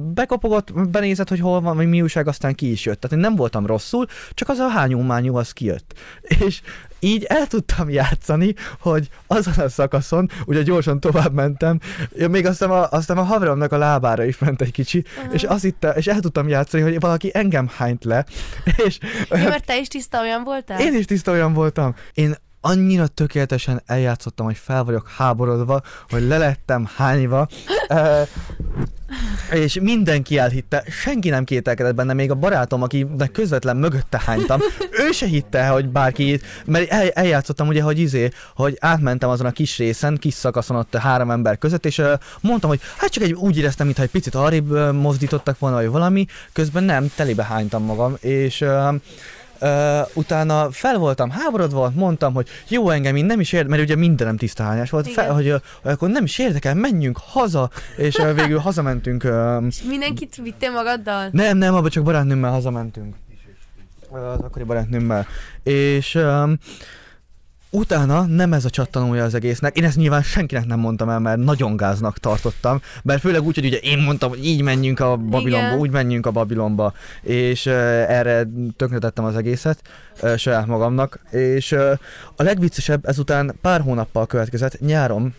bekopogott, 0.00 0.72
benézett, 0.90 1.28
hogy 1.28 1.40
hol 1.40 1.60
van, 1.60 1.76
vagy 1.76 1.88
mi 1.88 2.02
újság, 2.02 2.28
aztán 2.28 2.54
ki 2.54 2.70
is 2.70 2.84
jött. 2.84 3.00
Tehát 3.00 3.16
én 3.16 3.22
nem 3.22 3.36
voltam 3.36 3.66
rosszul, 3.66 4.06
csak 4.34 4.48
az 4.48 4.58
a 4.58 4.68
hányómányú 4.68 5.36
az 5.36 5.52
kijött. 5.52 5.94
És 6.22 6.60
így 7.00 7.24
el 7.24 7.46
tudtam 7.46 7.90
játszani, 7.90 8.54
hogy 8.80 9.08
azon 9.26 9.54
a 9.54 9.68
szakaszon, 9.68 10.30
ugye 10.46 10.62
gyorsan 10.62 11.00
tovább 11.00 11.32
mentem, 11.32 11.80
még 12.28 12.46
aztán 12.46 12.70
a, 12.70 12.90
aztán 12.90 13.18
a 13.18 13.22
haveromnak 13.22 13.72
a 13.72 13.78
lábára 13.78 14.24
is 14.24 14.38
ment 14.38 14.60
egy 14.60 14.72
kicsi, 14.72 15.04
Aha. 15.18 15.32
és, 15.32 15.42
azt 15.42 15.62
hitte, 15.62 15.90
és 15.90 16.06
el 16.06 16.20
tudtam 16.20 16.48
játszani, 16.48 16.82
hogy 16.82 17.00
valaki 17.00 17.30
engem 17.34 17.70
hányt 17.76 18.04
le, 18.04 18.24
és 18.86 18.98
Jó, 19.30 19.36
mert 19.36 19.66
te 19.66 19.78
is 19.78 19.88
tiszta 19.88 20.20
olyan 20.20 20.44
voltál? 20.44 20.80
én 20.80 20.94
is 20.94 21.04
tiszta 21.04 21.32
olyan 21.32 21.52
voltam. 21.52 21.94
Én 22.14 22.36
annyira 22.60 23.06
tökéletesen 23.06 23.82
eljátszottam, 23.86 24.46
hogy 24.46 24.56
fel 24.56 24.84
vagyok 24.84 25.08
háborodva, 25.08 25.82
hogy 26.08 26.22
lelettem 26.22 26.88
hányva, 26.96 27.48
és 29.50 29.78
mindenki 29.80 30.38
elhitte, 30.38 30.84
senki 30.88 31.28
nem 31.28 31.44
kételkedett 31.44 31.94
benne, 31.94 32.12
még 32.12 32.30
a 32.30 32.34
barátom, 32.34 32.82
akinek 32.82 33.30
közvetlen 33.32 33.76
mögötte 33.76 34.22
hánytam, 34.24 34.60
ő 34.90 35.10
se 35.12 35.26
hitte, 35.26 35.66
hogy 35.66 35.88
bárki, 35.88 36.40
mert 36.64 36.90
el, 36.90 37.08
eljátszottam 37.08 37.68
ugye, 37.68 37.82
hogy 37.82 37.98
izé, 37.98 38.30
hogy 38.54 38.76
átmentem 38.80 39.28
azon 39.28 39.46
a 39.46 39.50
kis 39.50 39.78
részen, 39.78 40.16
kis 40.16 40.34
szakaszon 40.34 40.76
ott 40.76 40.96
három 40.96 41.30
ember 41.30 41.58
között, 41.58 41.86
és 41.86 41.98
uh, 41.98 42.12
mondtam, 42.40 42.70
hogy 42.70 42.80
hát 42.96 43.10
csak 43.10 43.22
egy, 43.22 43.32
úgy 43.32 43.58
éreztem, 43.58 43.86
mintha 43.86 44.04
egy 44.04 44.10
picit 44.10 44.34
arrébb 44.34 44.92
mozdítottak 44.92 45.58
volna, 45.58 45.76
vagy 45.76 45.88
valami, 45.88 46.26
közben 46.52 46.84
nem, 46.84 47.10
telibe 47.16 47.44
hánytam 47.44 47.84
magam, 47.84 48.16
és 48.20 48.60
uh, 48.60 48.94
Uh, 49.60 50.08
utána 50.14 50.70
fel 50.70 50.98
voltam 50.98 51.30
háborodva, 51.30 51.92
mondtam, 51.94 52.34
hogy 52.34 52.48
jó 52.68 52.90
engem, 52.90 53.16
én 53.16 53.24
nem 53.24 53.40
is 53.40 53.52
érdekel, 53.52 53.76
mert 53.76 53.90
ugye 53.90 54.00
mindenem 54.00 54.36
tiszta 54.36 54.62
hányás 54.62 54.90
volt, 54.90 55.08
fel, 55.08 55.32
hogy 55.32 55.50
uh, 55.50 55.60
akkor 55.82 56.08
nem 56.08 56.24
is 56.24 56.38
érdekel, 56.38 56.74
menjünk 56.74 57.18
haza, 57.26 57.70
és 57.96 58.16
uh, 58.16 58.34
végül 58.34 58.58
hazamentünk. 58.58 59.24
Uh, 59.24 59.64
És 59.66 59.82
mindenkit 59.82 60.36
vittél 60.36 60.70
magaddal? 60.70 61.28
nem, 61.32 61.56
nem, 61.56 61.74
abban 61.74 61.90
csak 61.90 62.04
barátnőmmel 62.04 62.50
hazamentünk. 62.50 63.14
Az 64.10 64.40
akkori 64.40 64.64
barátnőmmel. 64.64 65.26
És 65.62 66.14
um, 66.14 66.58
Utána 67.72 68.24
nem 68.26 68.52
ez 68.52 68.64
a 68.64 68.70
csattanója 68.70 69.24
az 69.24 69.34
egésznek, 69.34 69.76
én 69.76 69.84
ezt 69.84 69.96
nyilván 69.96 70.22
senkinek 70.22 70.66
nem 70.66 70.78
mondtam 70.78 71.08
el, 71.08 71.18
mert 71.18 71.38
nagyon 71.38 71.76
gáznak 71.76 72.18
tartottam, 72.18 72.80
mert 73.02 73.20
főleg 73.20 73.42
úgy, 73.42 73.54
hogy 73.54 73.64
ugye 73.64 73.76
én 73.76 73.98
mondtam, 73.98 74.28
hogy 74.28 74.46
így 74.46 74.62
menjünk 74.62 75.00
a 75.00 75.16
Babilonba, 75.16 75.66
Igen. 75.66 75.78
úgy 75.78 75.90
menjünk 75.90 76.26
a 76.26 76.30
Babilonba, 76.30 76.92
és 77.22 77.66
uh, 77.66 77.72
erre 78.08 78.48
tönkretettem 78.76 79.24
az 79.24 79.36
egészet 79.36 79.82
uh, 80.22 80.36
saját 80.36 80.66
magamnak, 80.66 81.20
és 81.30 81.72
uh, 81.72 81.92
a 82.36 82.42
legviccesebb 82.42 83.06
ezután 83.06 83.54
pár 83.60 83.80
hónappal 83.80 84.26
következett, 84.26 84.80
nyáron, 84.80 85.34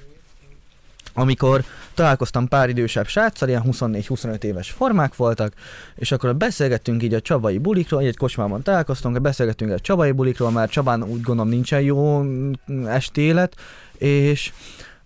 amikor 1.13 1.63
találkoztam 1.93 2.47
pár 2.47 2.69
idősebb 2.69 3.07
sráccal, 3.07 3.49
ilyen 3.49 3.63
24-25 3.65 4.43
éves 4.43 4.71
formák 4.71 5.15
voltak, 5.15 5.53
és 5.95 6.11
akkor 6.11 6.35
beszélgettünk 6.35 7.03
így 7.03 7.13
a 7.13 7.21
csabai 7.21 7.57
bulikról, 7.57 8.01
így 8.01 8.07
egy 8.07 8.17
kocsmában 8.17 8.61
találkoztunk, 8.61 9.21
beszélgettünk 9.21 9.71
a 9.71 9.79
csabai 9.79 10.11
bulikról, 10.11 10.51
mert 10.51 10.71
Csabán 10.71 11.03
úgy 11.03 11.21
gondolom 11.21 11.51
nincsen 11.51 11.81
jó 11.81 12.21
mm, 12.21 12.53
estélet, 12.85 13.55
és 13.97 14.51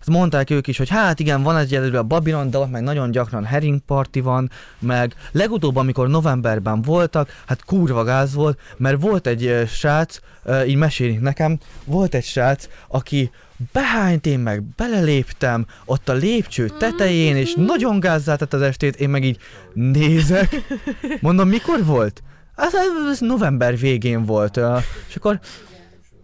mondták 0.08 0.50
ők 0.50 0.66
is, 0.66 0.78
hogy 0.78 0.88
hát 0.88 1.20
igen, 1.20 1.42
van 1.42 1.56
egy 1.56 1.64
egyelőre 1.64 1.98
a 1.98 2.02
Babylon, 2.02 2.50
de 2.50 2.58
ott 2.58 2.70
meg 2.70 2.82
nagyon 2.82 3.10
gyakran 3.10 3.44
herring 3.44 3.80
party 3.86 4.20
van, 4.20 4.50
meg 4.78 5.14
legutóbb, 5.32 5.76
amikor 5.76 6.08
novemberben 6.08 6.82
voltak, 6.82 7.42
hát 7.46 7.64
kurva 7.64 8.04
gáz 8.04 8.34
volt, 8.34 8.58
mert 8.76 9.00
volt 9.00 9.26
egy 9.26 9.64
srác, 9.68 10.18
így 10.66 10.76
mesélik 10.76 11.20
nekem, 11.20 11.58
volt 11.84 12.14
egy 12.14 12.24
srác, 12.24 12.68
aki 12.88 13.30
behányt, 13.72 14.26
én 14.26 14.38
meg 14.38 14.62
beleléptem 14.62 15.66
ott 15.84 16.08
a 16.08 16.12
lépcső 16.12 16.68
tetején, 16.78 17.36
és 17.36 17.54
nagyon 17.54 18.00
gázzá 18.00 18.36
tett 18.36 18.52
az 18.52 18.60
estét, 18.60 18.96
én 18.96 19.08
meg 19.08 19.24
így 19.24 19.38
nézek, 19.72 20.62
mondom, 21.20 21.48
mikor 21.48 21.84
volt? 21.84 22.22
Hát 22.56 22.72
ez, 23.10 23.20
november 23.20 23.78
végén 23.78 24.24
volt, 24.24 24.60
és 25.08 25.16
akkor 25.16 25.40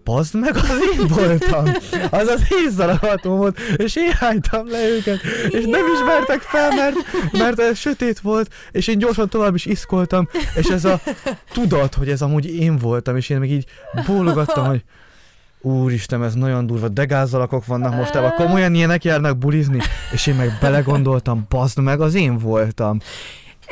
Bazd 0.04 0.34
meg, 0.34 0.56
az 0.56 0.78
én 0.98 1.06
voltam. 1.06 1.64
Az 2.10 2.28
az 2.28 2.46
én 2.64 2.70
szaravatom 2.76 3.36
volt, 3.36 3.58
és 3.76 3.96
én 3.96 4.12
hánytam 4.12 4.70
le 4.70 4.88
őket, 4.88 5.20
és 5.48 5.64
nem 5.64 5.84
ismertek 5.94 6.40
fel, 6.40 6.70
mert, 6.74 6.96
mert 7.32 7.60
ez 7.60 7.78
sötét 7.78 8.20
volt, 8.20 8.54
és 8.70 8.86
én 8.86 8.98
gyorsan 8.98 9.28
tovább 9.28 9.54
is 9.54 9.66
iszkoltam, 9.66 10.28
és 10.54 10.66
ez 10.66 10.84
a 10.84 11.00
tudat, 11.52 11.94
hogy 11.94 12.08
ez 12.08 12.22
amúgy 12.22 12.46
én 12.46 12.76
voltam, 12.76 13.16
és 13.16 13.28
én 13.28 13.38
meg 13.38 13.50
így 13.50 13.66
bólogattam, 14.06 14.66
hogy 14.66 14.84
Úristen, 15.64 16.24
ez 16.24 16.34
nagyon 16.34 16.66
durva, 16.66 16.88
de 16.88 17.04
gázalakok 17.04 17.66
vannak 17.66 17.94
mostában, 17.94 18.32
komolyan 18.34 18.74
ilyenek 18.74 19.04
járnak 19.04 19.38
bulizni, 19.38 19.78
és 20.12 20.26
én 20.26 20.34
meg 20.34 20.58
belegondoltam, 20.60 21.46
bazd 21.48 21.78
meg, 21.78 22.00
az 22.00 22.14
én 22.14 22.38
voltam. 22.38 22.98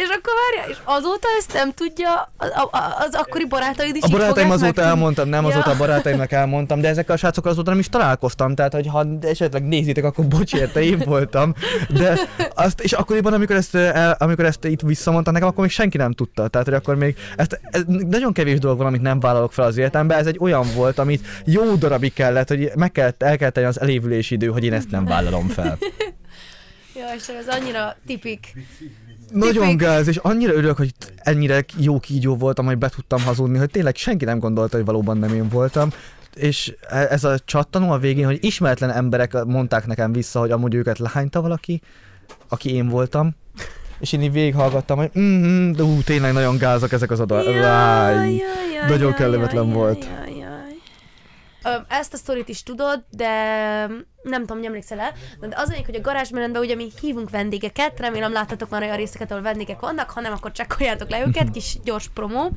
És 0.02 0.08
akkor 0.08 0.32
várja, 0.42 0.70
és 0.72 0.76
azóta 0.84 1.28
ezt 1.38 1.52
nem 1.52 1.72
tudja, 1.72 2.32
az, 2.36 2.48
az 2.98 3.14
akkori 3.14 3.46
barátaid 3.46 3.96
is 3.96 4.02
A 4.02 4.08
barátaim 4.08 4.50
azóta 4.50 4.80
meg- 4.80 4.90
elmondtam, 4.90 5.28
nem 5.28 5.42
Ja. 5.44 5.48
azóta 5.50 5.70
a 5.70 5.76
barátaimnak 5.76 6.32
elmondtam, 6.32 6.80
de 6.80 6.88
ezekkel 6.88 7.14
a 7.14 7.18
srácokkal 7.18 7.52
azóta 7.52 7.70
nem 7.70 7.78
is 7.78 7.88
találkoztam, 7.88 8.54
tehát 8.54 8.72
hogy 8.72 8.86
ha 8.86 9.06
esetleg 9.20 9.62
nézitek, 9.68 10.04
akkor 10.04 10.26
bocs 10.26 10.54
érte, 10.54 10.82
én 10.82 10.98
voltam. 11.04 11.54
De 11.88 12.18
azt, 12.54 12.80
és 12.80 12.92
akkoriban, 12.92 13.32
amikor 13.32 13.56
ezt, 13.56 13.74
el, 13.74 14.16
amikor 14.18 14.44
ezt 14.44 14.64
itt 14.64 14.80
visszamondtam 14.80 15.32
nekem, 15.32 15.48
akkor 15.48 15.62
még 15.62 15.72
senki 15.72 15.96
nem 15.96 16.12
tudta. 16.12 16.48
Tehát, 16.48 16.66
hogy 16.66 16.76
akkor 16.76 16.94
még, 16.96 17.16
ezt, 17.36 17.60
ez 17.62 17.82
nagyon 17.86 18.32
kevés 18.32 18.58
dolog 18.58 18.78
van, 18.78 18.86
amit 18.86 19.02
nem 19.02 19.20
vállalok 19.20 19.52
fel 19.52 19.64
az 19.64 19.76
életembe, 19.76 20.16
ez 20.16 20.26
egy 20.26 20.38
olyan 20.40 20.66
volt, 20.74 20.98
amit 20.98 21.26
jó 21.44 21.74
darabig 21.74 22.12
kellett, 22.12 22.48
hogy 22.48 22.70
meg 22.74 22.92
kellett, 22.92 23.22
el 23.22 23.36
kellett 23.36 23.54
tenni 23.54 23.66
az 23.66 23.80
elévülési 23.80 24.34
idő, 24.34 24.46
hogy 24.46 24.64
én 24.64 24.72
ezt 24.72 24.90
nem 24.90 25.04
vállalom 25.04 25.48
fel. 25.48 25.78
Ja, 26.94 27.06
és 27.16 27.28
ez 27.28 27.48
annyira 27.60 27.96
tipik. 28.06 28.52
Nagyon 29.33 29.77
gáz, 29.77 30.09
és 30.09 30.16
annyira 30.16 30.53
örülök, 30.53 30.77
hogy 30.77 30.93
ennyire 31.16 31.64
jó 31.77 31.99
kígyó 31.99 32.37
voltam, 32.37 32.66
hogy 32.66 32.79
be 32.79 32.88
tudtam 32.88 33.23
hazudni, 33.23 33.59
hogy 33.59 33.71
tényleg 33.71 33.97
senki 33.97 34.25
nem 34.25 34.38
gondolta, 34.38 34.77
hogy 34.77 34.87
valóban 34.87 35.19
nem 35.19 35.35
én 35.35 35.49
voltam. 35.49 35.90
És 36.35 36.75
e- 36.88 37.07
ez 37.11 37.25
a 37.25 37.38
csattanó 37.45 37.90
a 37.90 37.99
végén, 37.99 38.25
hogy 38.25 38.38
ismeretlen 38.40 38.90
emberek 38.90 39.45
mondták 39.45 39.87
nekem 39.87 40.12
vissza, 40.12 40.40
hogy 40.40 40.51
amúgy 40.51 40.75
őket 40.75 40.99
lehányta 40.99 41.40
valaki, 41.40 41.81
aki 42.49 42.75
én 42.75 42.88
voltam. 42.88 43.35
És 44.01 44.12
én 44.12 44.23
így 44.23 44.33
végighallgattam, 44.33 44.99
hogy 44.99 45.11
mm, 45.19 45.73
ú, 45.79 46.03
tényleg 46.03 46.33
nagyon 46.33 46.57
gázak 46.57 46.93
ezek 46.93 47.11
az 47.11 47.21
adat. 47.21 47.45
Ráj. 47.45 48.43
Nagyon 48.88 49.12
kellemetlen 49.12 49.73
volt. 49.73 50.05
Jaj, 50.05 50.30
Ezt 51.88 52.12
a 52.12 52.16
sztorit 52.16 52.49
is 52.49 52.62
tudod, 52.62 53.05
de 53.11 53.29
nem 54.23 54.40
tudom, 54.40 54.57
hogy 54.57 54.66
emlékszel 54.66 55.01
el, 55.01 55.12
de 55.40 55.57
az 55.57 55.70
egyik, 55.70 55.87
hogy 55.87 55.94
a 55.94 56.01
garázsmenetben 56.01 56.62
ugye 56.62 56.75
mi 56.75 56.90
hívunk 57.01 57.31
vendégeket, 57.31 58.01
remélem 58.01 58.33
láttatok 58.33 58.70
már 58.70 58.83
olyan 58.83 58.96
részeket, 58.96 59.31
ahol 59.31 59.42
vendégek 59.42 59.81
vannak, 59.81 60.11
ha 60.11 60.20
nem, 60.20 60.33
akkor 60.33 60.53
csekkoljátok 60.53 61.11
le 61.11 61.27
őket, 61.27 61.51
kis 61.51 61.79
gyors 61.85 62.09
promó, 62.14 62.51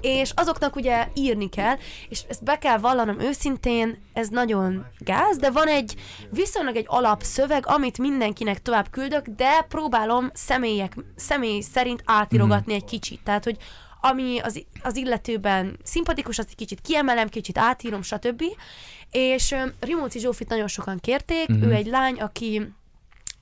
és 0.00 0.32
azoknak 0.34 0.76
ugye 0.76 1.08
írni 1.14 1.48
kell, 1.48 1.76
és 2.08 2.22
ezt 2.28 2.44
be 2.44 2.58
kell 2.58 2.78
vallanom 2.78 3.20
őszintén, 3.20 3.98
ez 4.12 4.28
nagyon 4.28 4.86
gáz, 4.98 5.36
de 5.36 5.50
van 5.50 5.66
egy 5.66 5.94
viszonylag 6.30 6.76
egy 6.76 6.86
alapszöveg, 6.88 7.66
amit 7.66 7.98
mindenkinek 7.98 8.62
tovább 8.62 8.90
küldök, 8.90 9.26
de 9.26 9.66
próbálom 9.68 10.30
személyek, 10.34 10.96
személy 11.16 11.60
szerint 11.60 12.02
átirogatni 12.04 12.74
egy 12.74 12.84
kicsit, 12.84 13.20
tehát, 13.24 13.44
hogy 13.44 13.56
ami 14.00 14.38
az, 14.38 14.64
az 14.82 14.96
illetőben 14.96 15.76
szimpatikus, 15.82 16.38
azt 16.38 16.48
egy 16.48 16.56
kicsit 16.56 16.80
kiemelem, 16.80 17.28
kicsit 17.28 17.58
átírom, 17.58 18.02
stb. 18.02 18.42
És 19.10 19.54
Rimóci 19.80 20.18
Zsófit 20.18 20.48
nagyon 20.48 20.68
sokan 20.68 20.98
kérték, 20.98 21.48
Mhm. 21.48 21.62
ő 21.62 21.72
egy 21.72 21.86
lány, 21.86 22.20
aki 22.20 22.72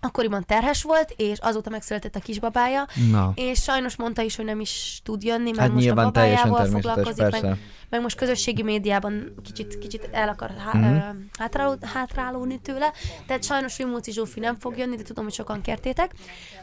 akkoriban 0.06 0.44
terhes 0.46 0.82
volt, 0.82 1.14
és 1.16 1.38
azóta 1.38 1.70
megszületett 1.70 2.14
a 2.16 2.20
kisbabája, 2.20 2.86
Na. 3.10 3.32
és 3.34 3.62
sajnos 3.62 3.96
mondta 3.96 4.22
is, 4.22 4.36
hogy 4.36 4.44
nem 4.44 4.60
is 4.60 5.00
tud 5.04 5.22
jönni, 5.22 5.50
mert 5.50 5.58
Hát 5.58 5.72
most 5.72 5.88
a 5.88 5.94
babájával 5.94 6.64
foglalkozik, 6.66 7.30
meg, 7.30 7.58
meg 7.90 8.00
most 8.02 8.16
közösségi 8.16 8.62
médiában 8.62 9.34
kicsit, 9.44 9.78
kicsit 9.78 10.08
el 10.12 10.28
akar 10.28 10.50
há, 10.64 10.78
Mhm. 10.78 10.94
uh-huh. 10.96 11.14
hátráló, 11.38 11.74
hátrálódni 11.94 12.60
tőle, 12.60 12.92
tehát 13.26 13.44
sajnos 13.44 13.78
Rimóci 13.78 14.12
Zsófi 14.12 14.40
nem 14.40 14.56
fog 14.58 14.78
jönni, 14.78 14.96
de 14.96 15.02
tudom, 15.02 15.24
hogy 15.24 15.32
sokan 15.32 15.60
kértétek. 15.60 16.10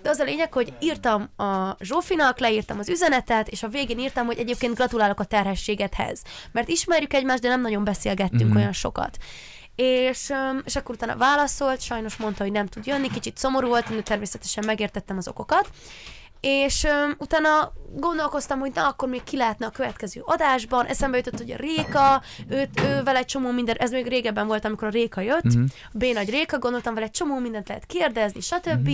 De 0.01 0.10
az 0.10 0.19
a 0.19 0.23
lényeg, 0.23 0.53
hogy 0.53 0.73
írtam 0.79 1.29
a 1.38 1.75
Zsófinak, 1.79 2.39
leírtam 2.39 2.79
az 2.79 2.89
üzenetet, 2.89 3.47
és 3.47 3.63
a 3.63 3.67
végén 3.67 3.99
írtam, 3.99 4.25
hogy 4.25 4.38
egyébként 4.38 4.75
gratulálok 4.75 5.19
a 5.19 5.23
terhességedhez. 5.23 6.21
Mert 6.51 6.67
ismerjük 6.69 7.13
egymást, 7.13 7.41
de 7.41 7.47
nem 7.47 7.62
nagyon 7.62 7.84
beszélgettünk 7.84 8.41
uh-huh. 8.41 8.58
olyan 8.58 8.71
sokat. 8.73 9.17
És, 9.76 10.34
és 10.64 10.76
akkor 10.76 10.96
utána 10.96 11.18
válaszolt, 11.18 11.82
sajnos 11.82 12.16
mondta, 12.16 12.44
hogy 12.44 12.52
nem 12.52 12.68
tud 12.68 12.86
jönni, 12.86 13.10
kicsit 13.10 13.38
szomorú 13.38 13.68
volt, 13.68 13.96
de 13.96 14.02
természetesen 14.02 14.64
megértettem 14.66 15.18
az 15.18 15.28
okokat. 15.28 15.70
És 16.42 16.84
öm, 16.84 17.16
utána 17.20 17.74
gondolkoztam, 17.96 18.60
hogy 18.60 18.72
na, 18.74 18.88
akkor 18.88 19.10
még 19.10 19.24
ki 19.24 19.38
lehetne 19.38 19.66
a 19.66 19.70
következő 19.70 20.22
adásban. 20.26 20.86
Eszembe 20.86 21.18
jutott, 21.18 21.38
hogy 21.38 21.52
a 21.52 21.56
Réka, 21.56 22.22
őt, 22.50 22.80
ő 22.80 23.04
vele 23.04 23.18
egy 23.20 23.26
csomó 23.26 23.52
minden, 23.52 23.76
ez 23.76 23.92
még 23.92 24.08
régebben 24.08 24.48
volt, 24.48 24.66
amikor 24.66 24.88
a 24.88 24.92
Réka 24.92 25.22
jött, 25.22 25.46
a 25.94 25.98
B 25.98 26.04
nagy 26.04 26.30
Réka, 26.30 26.60
gondoltam 26.60 26.94
vele 26.94 27.06
egy 27.06 27.12
csomó 27.12 27.40
mindent 27.40 27.68
lehet 27.68 27.86
kérdezni, 27.86 28.42
stb. 28.42 28.90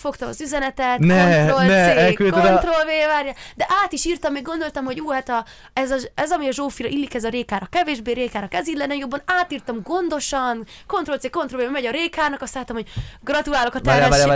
Fogtam 0.00 0.28
az 0.28 0.40
üzenetet, 0.40 0.98
Ne, 0.98 1.44
Ctrl 1.46 1.66
ne, 1.66 1.92
C, 1.94 1.96
elküldted 1.96 2.44
a- 2.44 2.58
Ctrl 2.58 2.68
V, 2.70 3.06
várja. 3.08 3.32
De 3.56 3.66
át 3.84 3.92
is 3.92 4.04
írtam, 4.04 4.32
még 4.32 4.42
gondoltam, 4.42 4.84
hogy 4.84 5.00
ú, 5.00 5.10
hát 5.10 5.28
a, 5.28 5.44
ez, 5.72 5.90
a, 5.90 5.96
ez, 6.14 6.30
ami 6.30 6.46
a 6.48 6.52
Zsófira 6.52 6.88
illik, 6.88 7.14
ez 7.14 7.24
a 7.24 7.28
Rékára 7.28 7.66
kevésbé, 7.70 8.12
Rékára 8.12 8.46
ez 8.50 8.66
illene 8.68 8.94
jobban. 8.94 9.22
Átírtam 9.26 9.80
gondosan, 9.82 10.66
Ctrl 10.86 11.14
C, 11.16 11.30
Ctrl 11.30 11.56
V, 11.66 11.70
megy 11.70 11.86
a 11.86 11.90
Rékának, 11.90 12.42
azt 12.42 12.54
láttam, 12.54 12.76
hogy 12.76 12.86
gratulálok 13.20 13.74
a 13.74 13.80
terhesség. 13.80 14.26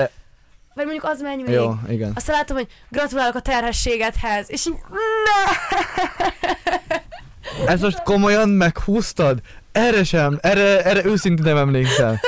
Vagy 0.75 0.85
mondjuk 0.85 1.05
az 1.05 1.21
menj 1.21 1.43
még. 1.43 1.55
Jó, 1.55 1.75
igen. 1.89 2.13
Aztán 2.15 2.37
látom, 2.37 2.57
hogy 2.57 2.67
gratulálok 2.89 3.35
a 3.35 3.41
terhességedhez. 3.41 4.51
És 4.51 4.65
ne! 4.65 5.53
Ez 7.67 7.81
most 7.81 8.03
komolyan 8.03 8.49
meghúztad? 8.49 9.39
Erre 9.73 10.05
sem, 10.05 10.39
erre, 10.43 10.85
erre 10.85 11.05
őszintén 11.05 11.45
nem 11.45 11.57
emlékszem. 11.57 12.21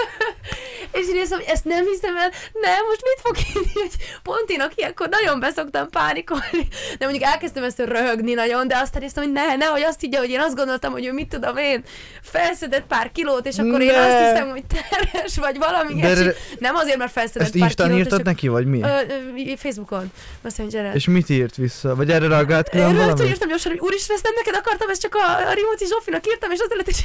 Én 1.27 1.33
nézem, 1.33 1.45
hogy 1.47 1.55
ezt 1.55 1.65
nem 1.65 1.85
hiszem 1.87 2.17
el, 2.17 2.31
nem, 2.53 2.81
most 2.89 3.03
mit 3.03 3.21
fog 3.23 3.37
írni, 3.49 3.73
hogy 3.73 3.95
pont 4.23 4.51
én, 4.51 4.61
aki 4.61 4.75
ilyenkor 4.77 5.09
nagyon 5.09 5.41
beszoktam 5.41 5.91
pánikolni, 5.91 6.69
de 6.99 7.05
mondjuk 7.07 7.25
elkezdtem 7.25 7.63
ezt 7.65 7.79
röhögni 7.79 8.33
nagyon, 8.33 8.69
de 8.69 8.77
aztán 8.77 9.03
néztem, 9.03 9.25
hogy 9.25 9.33
ne, 9.33 9.57
nehogy 9.57 9.83
azt 9.83 10.01
higgye, 10.01 10.19
hogy 10.19 10.31
én 10.31 10.41
azt 10.41 10.57
gondoltam, 10.57 10.93
hogy 10.93 11.07
ő 11.07 11.13
mit 11.13 11.29
tudom 11.29 11.57
én, 11.57 11.85
felszedett 12.23 12.87
pár 12.87 13.13
kilót, 13.13 13.47
és 13.47 13.59
akkor 13.59 13.81
én 13.81 13.93
Ne. 13.93 14.07
azt 14.07 14.29
hiszem, 14.31 14.51
hogy 14.51 14.65
terhes 14.67 15.37
vagy 15.37 15.59
valami 15.59 16.01
De 16.01 16.07
ilyesmi. 16.07 16.31
Nem 16.59 16.75
azért, 16.75 16.97
mert 16.99 17.13
felszedett 17.13 17.43
Ezt 17.43 17.53
pár 17.53 17.63
Instán 17.63 17.87
kilót, 17.87 18.03
írtad 18.03 18.19
és 18.19 18.25
neki, 18.25 18.49
vagy 18.49 18.67
mi? 18.67 18.81
Ö, 18.81 18.87
ö, 18.87 19.57
Facebookon, 19.57 20.13
Messengeren. 20.43 20.95
És 20.95 21.07
mit 21.07 21.29
írt 21.29 21.57
vissza? 21.57 21.95
Vagy 21.95 22.11
erre 22.11 22.29
reagált 22.29 22.75
Én 22.75 22.87
külön 22.87 23.07
rögtön 23.07 23.27
írtam 23.27 23.49
gyorsan, 23.49 23.71
hogy 23.73 23.81
úristen, 23.81 24.15
ezt 24.17 24.25
nem 24.25 24.35
neked 24.37 24.55
akartam, 24.55 24.89
ezt 24.89 25.01
csak 25.01 25.15
a, 25.15 25.49
a 25.51 25.53
Rimóci 25.53 25.87
Zsófinak 25.87 26.27
írtam, 26.27 26.51
és 26.51 26.59
az 26.59 26.69
lett, 26.77 26.89
és 26.89 26.99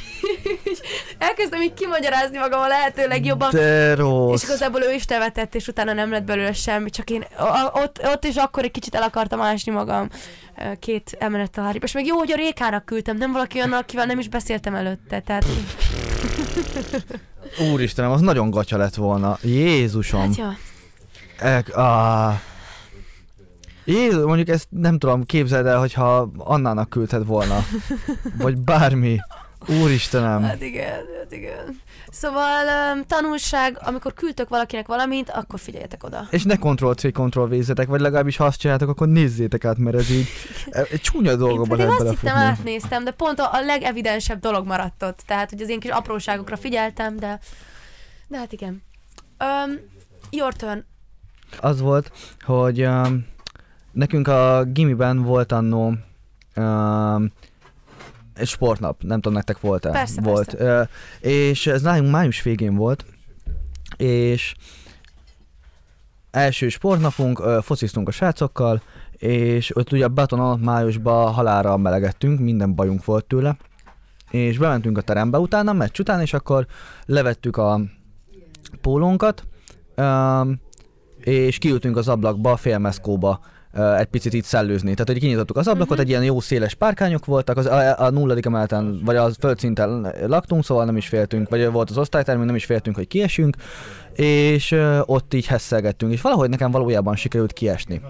így 0.70 0.80
elkezdem 1.18 1.60
így 1.62 1.74
kimagyarázni 1.74 2.38
magam 2.38 2.60
a 2.60 2.66
lehető 2.66 3.06
legjobban. 3.06 3.50
De 3.52 3.94
rossz. 3.94 4.11
És 4.34 4.42
igazából 4.42 4.82
ő 4.82 4.92
is 4.92 5.06
nevetett, 5.06 5.54
és 5.54 5.68
utána 5.68 5.92
nem 5.92 6.10
lett 6.10 6.24
belőle 6.24 6.52
semmi, 6.52 6.90
csak 6.90 7.10
én 7.10 7.24
ott, 7.72 8.00
ott 8.04 8.24
is 8.24 8.36
akkor 8.36 8.64
egy 8.64 8.70
kicsit 8.70 8.94
el 8.94 9.02
akartam 9.02 9.40
ásni 9.40 9.72
magam 9.72 10.08
két 10.78 11.16
emelettel 11.18 11.66
arrébb. 11.66 11.82
És 11.82 11.92
meg 11.92 12.06
jó, 12.06 12.16
hogy 12.16 12.32
a 12.32 12.36
Rékának 12.36 12.84
küldtem, 12.84 13.16
nem 13.16 13.32
valaki 13.32 13.58
olyan, 13.58 13.72
akivel 13.72 14.06
nem 14.06 14.18
is 14.18 14.28
beszéltem 14.28 14.74
előtte, 14.74 15.20
tehát 15.20 15.44
Úristenem, 17.72 18.10
az 18.10 18.20
nagyon 18.20 18.50
gatya 18.50 18.76
lett 18.76 18.94
volna. 18.94 19.38
Jézusom. 19.42 20.20
hát 20.20 20.36
ja. 20.36 20.56
Ek, 21.38 21.76
ah. 21.76 22.34
Jézus, 23.84 24.24
mondjuk 24.24 24.48
ezt 24.48 24.66
nem 24.70 24.98
tudom, 24.98 25.24
képzeld 25.24 25.66
el, 25.66 25.78
hogyha 25.78 26.30
Annának 26.36 26.88
küldted 26.88 27.26
volna. 27.26 27.64
Vagy 28.38 28.56
bármi. 28.56 29.18
Úristenem. 29.82 30.42
Hát 30.42 30.62
igen, 30.62 31.00
hát 31.18 31.32
igen. 31.32 31.80
Szóval 32.12 32.94
um, 32.94 33.04
tanulság, 33.06 33.78
amikor 33.80 34.14
küldtök 34.14 34.48
valakinek 34.48 34.86
valamit, 34.86 35.30
akkor 35.30 35.58
figyeljetek 35.58 36.04
oda. 36.04 36.26
És 36.30 36.42
ne 36.42 36.56
Ctrl-C, 36.56 37.12
Ctrl-V-zetek, 37.12 37.88
vagy 37.88 38.00
legalábbis 38.00 38.36
ha 38.36 38.44
azt 38.44 38.58
csináltok, 38.58 38.88
akkor 38.88 39.08
nézzétek 39.08 39.64
át, 39.64 39.78
mert 39.78 39.96
ez 39.96 40.10
így 40.10 40.26
e, 40.70 40.96
csúnya 40.96 41.30
Én 41.30 41.38
dolgokban 41.38 41.78
lehet 41.78 42.00
azt 42.00 42.10
hittem, 42.10 42.36
átnéztem, 42.36 43.04
de 43.04 43.10
pont 43.10 43.38
a, 43.38 43.52
a 43.52 43.60
legevidensebb 43.60 44.40
dolog 44.40 44.66
maradt 44.66 45.02
ott. 45.02 45.22
Tehát, 45.26 45.50
hogy 45.50 45.62
az 45.62 45.68
ilyen 45.68 45.80
kis 45.80 45.90
apróságokra 45.90 46.56
figyeltem, 46.56 47.16
de, 47.16 47.38
de 48.28 48.38
hát 48.38 48.52
igen. 48.52 48.82
Um, 49.38 49.78
your 50.30 50.54
turn. 50.54 50.84
Az 51.60 51.80
volt, 51.80 52.12
hogy 52.40 52.82
um, 52.82 53.26
nekünk 53.92 54.28
a 54.28 54.64
gimiben 54.64 55.22
volt 55.22 55.52
annó 55.52 55.94
um, 56.56 57.32
egy 58.34 58.46
sportnap, 58.46 59.02
nem 59.02 59.20
tudom, 59.20 59.32
nektek 59.32 59.60
volt-e? 59.60 59.90
Persze, 59.90 60.20
volt. 60.20 60.52
Uh, 60.52 60.88
és 61.20 61.66
ez 61.66 61.82
nálunk 61.82 62.10
május 62.10 62.42
végén 62.42 62.74
volt, 62.74 63.04
és 63.96 64.54
első 66.30 66.68
sportnapunk, 66.68 67.40
uh, 67.40 67.62
fociztunk 67.62 68.08
a 68.08 68.10
srácokkal, 68.10 68.82
és 69.12 69.76
ott 69.76 69.92
ugye 69.92 70.08
beton 70.08 70.40
alatt 70.40 70.62
májusban 70.62 71.32
halára 71.32 71.76
melegettünk, 71.76 72.40
minden 72.40 72.74
bajunk 72.74 73.04
volt 73.04 73.24
tőle, 73.24 73.56
és 74.30 74.58
bementünk 74.58 74.98
a 74.98 75.02
terembe 75.02 75.38
utána, 75.38 75.70
a 75.70 75.74
meccs 75.74 75.98
után, 75.98 76.20
és 76.20 76.32
akkor 76.32 76.66
levettük 77.06 77.56
a 77.56 77.80
pólónkat, 78.80 79.44
um, 79.96 80.60
és 81.18 81.58
kiültünk 81.58 81.96
az 81.96 82.08
ablakba, 82.08 82.56
félmeszkóba 82.56 83.40
ö, 83.40 83.46
egy 83.98 84.06
picit 84.06 84.32
itt 84.32 84.44
szellőzni. 84.44 84.90
Tehát, 84.90 85.08
hogy 85.08 85.18
kinyitottuk 85.18 85.56
az 85.56 85.68
ablakot, 85.68 85.90
Mhm. 85.92 86.00
egy 86.00 86.08
ilyen 86.08 86.24
jó 86.24 86.40
széles 86.40 86.74
párkányok 86.74 87.24
voltak, 87.24 87.56
az, 87.56 87.66
a, 87.66 87.98
a 87.98 88.10
nulladik 88.10 88.46
emeleten, 88.46 89.00
vagy 89.04 89.16
a 89.16 89.30
földszinten 89.40 90.14
laktunk, 90.26 90.64
szóval 90.64 90.84
nem 90.84 90.96
is 90.96 91.08
féltünk, 91.08 91.48
vagy 91.48 91.70
volt 91.70 91.90
az 91.90 91.98
osztálytermünk, 91.98 92.46
nem 92.46 92.56
is 92.56 92.64
féltünk, 92.64 92.96
hogy 92.96 93.06
kiesünk, 93.08 93.56
és 94.14 94.76
ott 95.06 95.34
így 95.34 95.46
hesszelgettünk, 95.46 96.12
és 96.12 96.20
valahogy 96.20 96.48
nekem 96.48 96.70
valójában 96.70 97.16
sikerült 97.16 97.52
kiesni. 97.52 98.00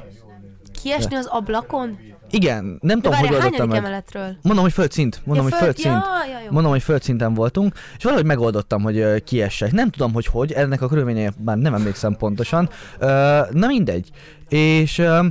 Kiesni 0.83 1.15
az 1.15 1.27
ablakon? 1.27 1.99
Igen, 2.33 2.65
nem 2.65 2.79
De 2.81 2.95
tudom, 2.95 3.19
hogy 3.19 3.29
várjál, 3.29 3.35
oldottam 3.35 3.53
hányadik 3.53 3.69
meg. 3.69 3.79
emeletről? 3.85 4.37
Mondom, 4.43 4.65
hogy 4.65 4.73
földszint. 4.73 5.21
Mondom, 5.25 5.47
ja, 5.47 5.51
hogy 5.51 5.61
föld- 5.61 5.65
földszint. 5.81 6.05
Ja, 6.05 6.33
ja, 6.39 6.45
jó. 6.45 6.51
Mondom, 6.51 6.71
hogy 6.71 6.83
földszinten 6.83 7.35
voltunk, 7.35 7.75
és 7.97 8.05
valahogy 8.05 8.27
megoldottam, 8.27 8.83
hogy 8.83 8.99
ö, 8.99 9.19
kiessek. 9.19 9.73
Nem 9.73 9.91
tudom, 9.91 10.13
hogy 10.13 10.27
hogy, 10.27 10.53
ennek 10.53 10.83
a 10.83 10.89
körülménye 10.89 11.33
már 11.45 11.57
nem 11.57 11.75
emlékszem 11.75 12.17
pontosan. 12.17 12.69
Ö, 12.99 13.41
na 13.51 13.67
mindegy. 13.67 14.11
És 14.49 14.99
ö, 14.99 15.27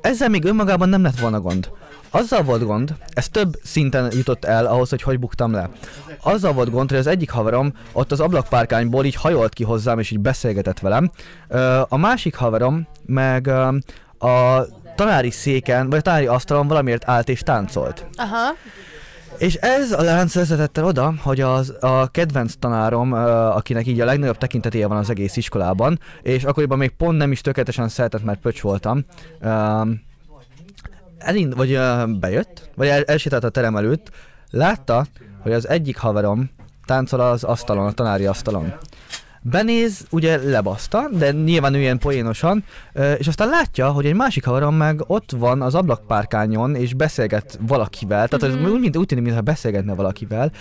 ezzel 0.00 0.28
még 0.28 0.44
önmagában 0.44 0.88
nem 0.88 1.02
lett 1.02 1.18
volna 1.18 1.40
gond. 1.40 1.70
Azzal 2.10 2.42
volt 2.42 2.64
gond, 2.64 2.94
ez 3.08 3.28
több 3.28 3.54
szinten 3.62 4.10
jutott 4.16 4.44
el 4.44 4.66
ahhoz, 4.66 4.90
hogy 4.90 5.02
hogy 5.02 5.18
buktam 5.18 5.52
le. 5.52 5.70
Azzal 6.22 6.52
volt 6.52 6.70
gond, 6.70 6.90
hogy 6.90 6.98
az 6.98 7.06
egyik 7.06 7.30
haverom 7.30 7.72
ott 7.92 8.12
az 8.12 8.20
ablakpárkányból 8.20 9.04
így 9.04 9.14
hajolt 9.14 9.52
ki 9.54 9.64
hozzám, 9.64 9.98
és 9.98 10.10
így 10.10 10.20
beszélgetett 10.20 10.78
velem. 10.78 11.10
A 11.88 11.96
másik 11.96 12.34
haverom 12.34 12.86
meg 13.06 13.46
a 14.18 14.66
tanári 15.04 15.30
széken, 15.30 15.90
vagy 15.90 15.98
a 15.98 16.02
tanári 16.02 16.26
asztalon 16.26 16.68
valamiért 16.68 17.08
állt 17.08 17.28
és 17.28 17.40
táncolt. 17.40 18.06
Aha. 18.16 18.54
És 19.38 19.54
ez 19.54 19.92
a 19.92 20.02
lánc 20.02 20.34
vezetett 20.34 20.78
el 20.78 20.84
oda, 20.84 21.14
hogy 21.22 21.40
az, 21.40 21.74
a 21.80 22.06
kedvenc 22.06 22.54
tanárom, 22.58 23.12
akinek 23.12 23.86
így 23.86 24.00
a 24.00 24.04
legnagyobb 24.04 24.38
tekintetéje 24.38 24.86
van 24.86 24.96
az 24.96 25.10
egész 25.10 25.36
iskolában, 25.36 26.00
és 26.22 26.44
akkoriban 26.44 26.78
még 26.78 26.90
pont 26.90 27.18
nem 27.18 27.32
is 27.32 27.40
tökéletesen 27.40 27.88
szeretett, 27.88 28.24
mert 28.24 28.40
pöcs 28.40 28.60
voltam, 28.60 29.04
elind, 31.18 31.56
vagy 31.56 31.78
bejött, 32.18 32.70
vagy 32.74 32.88
el, 32.88 33.02
elsétált 33.02 33.44
a 33.44 33.48
terem 33.48 33.76
előtt, 33.76 34.10
látta, 34.50 35.06
hogy 35.42 35.52
az 35.52 35.68
egyik 35.68 35.98
haverom 35.98 36.50
táncol 36.84 37.20
az 37.20 37.44
asztalon, 37.44 37.86
a 37.86 37.92
tanári 37.92 38.26
asztalon. 38.26 38.74
Benéz, 39.42 40.06
ugye 40.10 40.36
lebaszta, 40.50 41.08
de 41.12 41.30
nyilván 41.32 41.74
ő 41.74 41.78
ilyen 41.80 41.98
poénosan, 41.98 42.64
és 43.18 43.26
aztán 43.28 43.48
látja, 43.48 43.90
hogy 43.90 44.06
egy 44.06 44.14
másik 44.14 44.44
haverom 44.44 44.74
meg 44.74 45.00
ott 45.06 45.30
van 45.36 45.62
az 45.62 45.74
ablakpárkányon, 45.74 46.74
és 46.74 46.94
beszélget 46.94 47.58
valakivel, 47.66 48.28
tehát 48.28 48.54
Mhm. 48.56 48.64
ez 48.64 48.70
úgy, 48.72 48.80
mint, 48.80 48.96
úgy 48.96 49.06
tűnik, 49.06 49.24
mintha 49.24 49.42
beszélgetne 49.42 49.94
valakivel, 49.94 50.52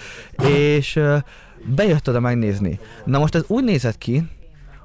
és 0.48 1.00
bejött 1.76 2.10
oda 2.10 2.20
megnézni. 2.20 2.80
Na 3.06 3.20
most 3.20 3.36
ez 3.36 3.44
úgy 3.48 3.64
nézett 3.64 3.98
ki, 3.98 4.24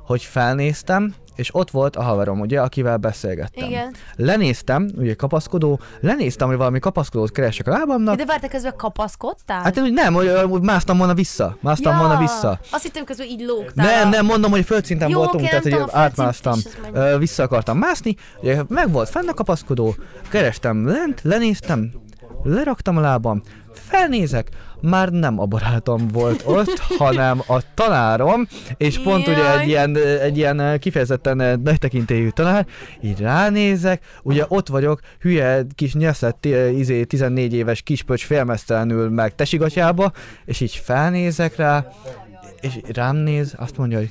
hogy 0.07 0.22
felnéztem, 0.22 1.14
és 1.37 1.55
ott 1.55 1.70
volt 1.70 1.97
a 1.97 2.03
haverom, 2.03 2.40
ugye, 2.40 2.61
akivel 2.61 2.97
beszélgettem. 2.97 3.68
Igen. 3.68 3.94
Lenéztem, 4.16 4.88
ugye 4.97 5.14
kapaszkodó, 5.14 5.81
lenéztem, 6.01 6.49
hogy 6.49 6.57
valami 6.57 6.79
kapaszkodót 6.79 7.33
keresek 7.33 7.66
a 7.66 7.70
lábamnak, 7.70 8.16
De 8.16 8.25
vártak 8.25 8.51
közben 8.51 8.77
kapaszkodtál? 8.77 9.62
hát 9.62 9.81
nem, 9.90 10.14
hogy, 10.14 10.33
hogy 10.49 10.62
másztam 10.62 10.99
volna 10.99 11.14
vissza, 11.14 11.57
másztam 11.61 11.99
volna 11.99 12.18
vissza. 12.18 12.59
Azt 12.70 12.83
hittem 12.83 13.05
közben 13.05 13.27
így 13.27 13.40
lógtál. 13.40 13.87
Nem, 13.87 14.09
nem, 14.09 14.27
mondom, 14.27 14.51
hogy 14.51 14.64
földszinten 14.64 15.09
Jó, 15.09 15.18
voltunk, 15.18 15.44
oké, 15.44 15.59
tehát 15.59 15.81
hogy 15.81 15.90
átmásztam, 15.92 16.59
ö, 16.92 17.18
vissza 17.18 17.42
akartam 17.42 17.79
mászni, 17.79 18.16
ugye 18.40 18.62
meg 18.68 18.92
volt 18.92 19.09
fenn 19.09 19.29
a 19.29 19.35
kapaszkodó, 19.35 19.94
kerestem 20.29 20.87
lent, 20.87 21.20
lenéztem, 21.23 21.90
leraktam 22.42 22.97
a 22.97 23.01
lábam, 23.01 23.42
felnézek, 23.78 24.48
már 24.80 25.08
nem 25.08 25.40
a 25.40 25.44
barátom 25.46 26.08
volt 26.08 26.42
ott, 26.46 26.78
hanem 26.78 27.42
a 27.46 27.62
tanárom, 27.74 28.46
és 28.76 28.98
pont 28.98 29.26
ugye 29.26 29.37
Jaj. 29.37 29.60
egy 29.60 29.68
ilyen, 29.68 29.96
egy 29.96 30.37
ilyen 30.37 30.78
kifejezetten 30.78 31.38
ö, 31.38 31.56
nagy 31.56 31.78
tekintélyű 31.78 32.28
tanár, 32.28 32.66
így 33.00 33.20
ránézek, 33.20 34.02
ugye 34.22 34.44
ott 34.48 34.68
vagyok, 34.68 35.00
hülye 35.20 35.66
kis 35.74 35.94
nyeszett 35.94 36.46
ö, 36.46 36.68
izé, 36.68 37.04
14 37.04 37.54
éves 37.54 37.82
kispöcs 37.82 38.24
félmeztelenül 38.24 39.10
meg 39.10 39.34
tesigatjába, 39.34 40.12
és 40.44 40.60
így 40.60 40.80
felnézek 40.84 41.56
rá, 41.56 41.87
és 42.60 42.78
rám 42.92 43.16
néz, 43.16 43.54
azt 43.56 43.76
mondja, 43.76 43.98
hogy 43.98 44.10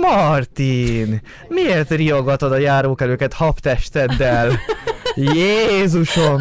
Martin, 0.00 1.22
miért 1.48 1.90
riogatod 1.90 2.52
a 2.52 2.56
járókelőket 2.56 3.32
habtesteddel? 3.32 4.58
Jézusom! 5.34 6.40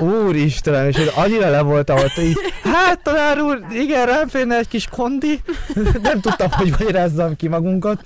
Úristenem, 0.00 0.88
és 0.88 0.96
én 0.96 1.06
annyira 1.14 1.50
le 1.50 1.60
voltam 1.60 1.96
ott, 1.96 2.18
így, 2.18 2.36
hát 2.62 3.02
tanár 3.02 3.40
úr, 3.40 3.60
igen, 3.72 4.06
rám 4.06 4.28
férne 4.28 4.58
egy 4.58 4.68
kis 4.68 4.86
kondi, 4.86 5.40
nem 6.02 6.20
tudtam, 6.20 6.50
hogy 6.50 6.74
magyarázzam 6.78 7.36
ki 7.36 7.48
magunkat. 7.48 8.00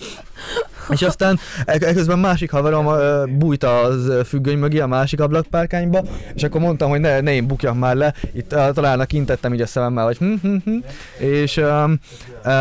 És 0.88 1.02
aztán 1.02 1.38
e- 1.66 1.72
eközben 1.72 2.18
másik 2.18 2.50
haverom 2.50 2.86
ö, 2.86 3.24
bújt 3.28 3.64
az 3.64 4.12
függöny 4.26 4.58
mögé 4.58 4.78
a 4.78 4.86
másik 4.86 5.20
ablakpárkányba, 5.20 6.04
és 6.34 6.42
akkor 6.42 6.60
mondtam, 6.60 6.90
hogy 6.90 7.00
ne, 7.00 7.20
ne 7.20 7.34
én 7.34 7.46
bukjam 7.46 7.78
már 7.78 7.96
le, 7.96 8.14
itt 8.32 8.52
uh, 8.52 8.70
találnak 8.70 9.12
intettem 9.12 9.54
így 9.54 9.60
a 9.60 9.66
szememmel, 9.66 10.04
hogy 10.04 10.16
hm, 10.16 10.34
hm, 10.42 10.56
hm, 10.64 10.76
és 11.18 11.56
um, 11.56 11.98
uh, 12.44 12.52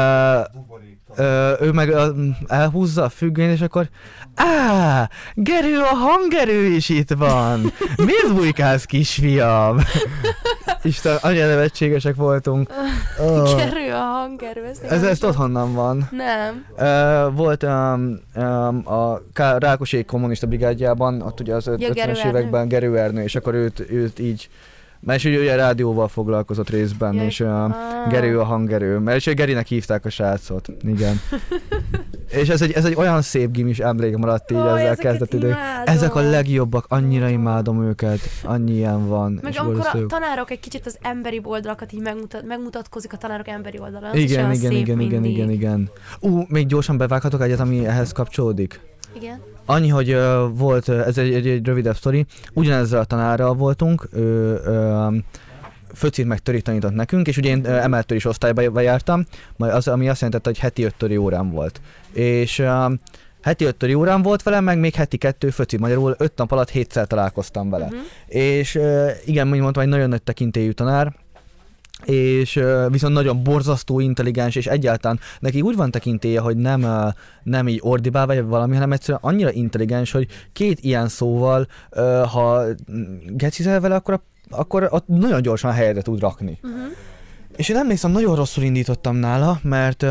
Ö, 1.16 1.52
ő 1.62 1.72
meg 1.72 1.90
ö, 1.90 2.08
elhúzza 2.48 3.04
a 3.04 3.10
függönyt, 3.10 3.52
és 3.54 3.62
akkor 3.62 3.90
Á, 4.36 5.10
Gerő, 5.34 5.80
a 5.80 5.96
hangerő 5.96 6.66
is 6.66 6.90
itt 6.90 7.12
van! 7.18 7.60
Miért 7.98 8.34
bujkálsz, 8.36 8.86
kisfiam? 8.86 9.78
Isten, 10.84 11.18
annyira 11.22 11.48
nevetségesek 11.48 12.16
voltunk. 12.16 12.70
Oh, 13.20 13.56
Kerül 13.56 13.92
a 13.94 13.98
hangerő. 13.98 14.64
ez, 14.66 14.80
ez 14.82 15.00
tudom. 15.00 15.14
tudod 15.14 15.36
honnan 15.36 15.74
van? 15.74 16.10
Nem. 16.12 16.66
Ö, 16.78 17.30
volt 17.36 17.64
um, 17.64 18.20
um, 18.36 18.82
a 18.94 19.22
Ká- 19.34 19.64
Rákosi 19.64 20.04
kommunista 20.06 20.48
brigádjában, 20.48 21.22
ott 21.22 21.40
ugye 21.40 21.56
az 21.56 21.66
Ja, 21.66 21.74
Gerő 21.76 22.12
50-es 22.12 22.18
Ernő. 22.18 22.30
években 22.30 22.68
Gerő 22.68 22.98
Ernő, 22.98 23.24
és 23.24 23.36
akkor 23.36 23.54
őt, 23.54 23.86
őt 23.90 24.20
így 24.20 24.50
mert 25.06 25.20
és 25.20 25.26
ugye, 25.26 25.40
ugye 25.40 25.56
rádióval 25.56 26.08
foglalkozott 26.08 26.70
részben, 26.70 27.14
Ja, 27.14 27.24
és 27.24 27.42
ah. 27.42 27.74
Gerő 28.10 28.40
a 28.40 28.44
hangerő, 28.44 28.98
mert 28.98 29.18
és 29.18 29.34
Gerinek 29.34 29.68
hívták 29.68 30.06
a 30.06 30.10
srácot, 30.10 30.68
igen. 30.82 31.20
és 32.42 32.50
ez 32.50 32.62
egy, 32.62 32.72
ez 32.72 32.86
egy 32.86 32.96
olyan 32.96 33.22
szép 33.22 33.52
gimis 33.52 33.80
emlék 33.80 34.18
maradt 34.18 34.52
így 34.52 34.58
Ó, 34.58 34.76
ezzel 34.76 34.96
kezdett 34.96 35.34
idő. 35.34 35.56
Ezek 35.86 36.16
a 36.16 36.20
legjobbak, 36.20 36.86
annyira 36.88 37.28
imádom 37.30 37.84
őket, 37.84 38.20
annyi 38.44 38.72
ilyen 38.72 39.08
van. 39.08 39.40
Meg 39.42 39.52
és 39.52 39.58
amikor 39.58 39.88
a 39.94 40.06
tanárok 40.06 40.52
egy 40.52 40.60
kicsit 40.60 40.86
az 40.86 40.98
emberi 41.02 41.42
oldalakat 41.44 41.92
így 41.92 42.02
megmutat, 42.02 42.44
megmutatkozik 42.46 43.14
a 43.14 43.18
tanárok 43.18 43.48
emberi 43.48 43.80
oldala. 43.80 44.10
Az 44.10 44.16
igen, 44.16 44.52
igen, 44.52 44.72
igen, 44.72 45.00
igen, 45.00 45.22
mindig. 45.22 45.32
igen, 45.32 45.50
igen. 45.50 45.90
Ú, 46.20 46.44
még 46.48 46.68
gyorsan 46.68 46.98
bevághatok 46.98 47.42
egyet, 47.42 47.60
ami 47.60 47.86
ehhez 47.86 48.12
kapcsolódik. 48.12 48.80
igen. 49.16 49.53
Annyi, 49.66 49.88
hogy 49.88 50.10
ö, 50.10 50.48
volt, 50.54 50.90
ez 50.90 51.18
egy, 51.18 51.34
egy, 51.34 51.48
egy 51.48 51.66
rövidebb 51.66 51.96
sztori, 51.96 52.26
ugyanezzel 52.54 53.00
a 53.00 53.04
tanárral 53.04 53.54
voltunk, 53.54 54.08
ő 54.12 54.60
ö, 54.66 55.08
föcit 55.94 56.26
meg 56.28 56.40
törit 56.40 56.64
tanított 56.64 56.94
nekünk, 56.94 57.28
és 57.28 57.38
ugye 57.38 57.50
én 57.50 57.66
emeltől 57.66 58.18
is 58.18 58.26
osztályba 58.26 58.80
jártam, 58.80 59.26
majd 59.58 59.74
az, 59.74 59.88
ami 59.88 60.10
azt 60.10 60.22
jelentette, 60.22 60.50
hogy 60.50 60.60
heti 60.60 60.84
öt 60.84 60.96
töri 60.96 61.18
órám 61.18 61.52
volt. 61.52 61.82
És 62.14 62.60
ö, 62.60 62.94
heti 63.42 63.66
öt 63.66 63.76
töri 63.76 63.94
órám 63.94 64.22
volt 64.22 64.44
velem, 64.44 64.64
meg 64.64 64.80
még 64.80 64.94
heti 64.94 65.18
kettő 65.18 65.50
föci, 65.50 65.78
magyarul 65.78 66.16
öt 66.18 66.34
nap 66.36 66.52
alatt 66.52 66.70
hétszer 66.70 67.08
találkoztam 67.08 67.70
vele. 67.70 67.86
Uh-huh. 67.86 68.00
És 68.28 68.76
ö, 68.76 69.10
igen, 69.26 69.52
úgy 69.52 69.60
mondtam, 69.60 69.84
egy 69.84 69.90
nagyon 69.90 70.10
nagy 70.10 70.24
tekintélyű 70.24 70.72
tanár, 70.72 71.14
és 72.06 72.60
viszont 72.90 73.14
nagyon 73.14 73.44
borzasztó, 73.44 74.00
intelligens, 74.00 74.56
és 74.56 74.68
egyáltalán 74.68 75.20
neki 75.40 75.62
úgy 75.62 75.76
van 75.76 75.92
tekintélye, 75.92 76.40
hogy 76.40 76.58
nem, 76.58 76.86
nem 77.44 77.68
így 77.68 77.80
ordibál 77.82 78.26
vagy 78.26 78.44
valami, 78.44 78.74
hanem 78.74 78.92
egyszerűen 78.92 79.20
annyira 79.24 79.52
intelligens, 79.52 80.12
hogy 80.12 80.28
két 80.54 80.80
ilyen 80.80 81.08
szóval, 81.08 81.68
ha 82.32 82.64
gecizel 83.28 83.80
vele, 83.80 83.96
akkor, 83.96 84.22
akkor 84.50 84.88
ott 84.92 85.08
nagyon 85.08 85.42
gyorsan 85.42 85.72
helyre 85.72 86.02
tud 86.02 86.20
rakni. 86.20 86.60
Uh-huh. 86.64 86.82
És 87.56 87.70
én 87.70 87.78
emlékszem, 87.78 88.12
nagyon 88.12 88.36
rosszul 88.36 88.64
indítottam 88.64 89.16
nála, 89.16 89.60
mert 89.64 90.06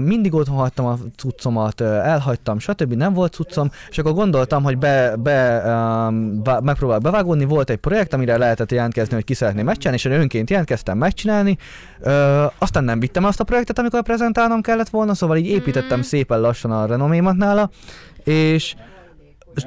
mindig 0.00 0.34
otthon 0.34 0.56
hagytam 0.56 0.86
a 0.86 0.98
cuccomat, 1.16 1.80
elhagytam, 1.80 2.58
stb. 2.58 2.92
nem 2.92 3.12
volt 3.12 3.32
cuccom, 3.32 3.70
és 3.90 3.98
akkor 3.98 4.12
gondoltam, 4.12 4.62
hogy 4.62 4.78
be, 4.78 5.16
be 5.16 5.62
um, 5.66 6.42
megpróbál 6.62 6.98
bevágódni. 6.98 7.44
Volt 7.44 7.70
egy 7.70 7.76
projekt, 7.76 8.12
amire 8.12 8.36
lehetett 8.36 8.72
jelentkezni, 8.72 9.14
hogy 9.14 9.24
ki 9.24 9.34
szeretném 9.34 9.64
megcsinálni, 9.64 9.98
és 9.98 10.04
én 10.04 10.20
önként 10.20 10.50
jelentkeztem 10.50 10.98
megcsinálni. 10.98 11.58
Uh, 12.00 12.44
aztán 12.58 12.84
nem 12.84 13.00
vittem 13.00 13.24
azt 13.24 13.40
a 13.40 13.44
projektet, 13.44 13.78
amikor 13.78 14.02
prezentálnom 14.02 14.60
kellett 14.60 14.88
volna, 14.88 15.14
szóval 15.14 15.36
így 15.36 15.46
építettem 15.46 15.98
mm. 15.98 16.02
szépen 16.02 16.40
lassan 16.40 16.70
a 16.70 16.86
renomémat 16.86 17.36
nála, 17.36 17.70
és 18.24 18.74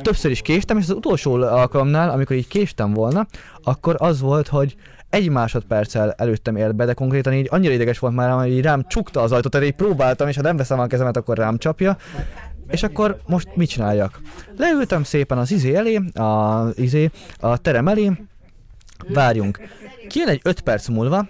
többször 0.01 0.31
is 0.31 0.41
késtem, 0.41 0.77
és 0.77 0.83
az 0.83 0.95
utolsó 0.95 1.33
alkalomnál, 1.33 2.09
amikor 2.09 2.35
így 2.35 2.47
késtem 2.47 2.93
volna, 2.93 3.27
akkor 3.63 3.95
az 3.99 4.19
volt, 4.19 4.47
hogy 4.47 4.75
egy 5.13 5.29
másodperccel 5.29 6.11
előttem 6.11 6.55
ért 6.55 6.75
be, 6.75 6.85
de 6.85 6.93
konkrétan 6.93 7.33
így 7.33 7.47
annyira 7.51 7.73
ideges 7.73 7.99
volt 7.99 8.13
már, 8.13 8.31
hogy 8.31 8.51
így 8.51 8.61
rám 8.61 8.85
csukta 8.87 9.21
az 9.21 9.31
ajtót, 9.31 9.51
tehát 9.51 9.67
így 9.67 9.75
próbáltam, 9.75 10.27
és 10.27 10.35
ha 10.35 10.41
nem 10.41 10.57
veszem 10.57 10.79
a 10.79 10.87
kezemet, 10.87 11.17
akkor 11.17 11.37
rám 11.37 11.57
csapja. 11.57 11.97
És 12.67 12.83
akkor 12.83 13.17
most 13.25 13.55
mit 13.55 13.69
csináljak? 13.69 14.21
Leültem 14.57 15.03
szépen 15.03 15.37
az 15.37 15.51
izé 15.51 15.75
elé, 15.75 15.95
a, 16.13 16.65
izé, 16.75 17.09
a 17.39 17.57
terem 17.57 17.87
elé, 17.87 18.11
várjunk. 19.07 19.59
Kijön 20.07 20.27
egy 20.27 20.41
5 20.43 20.61
perc 20.61 20.87
múlva, 20.87 21.27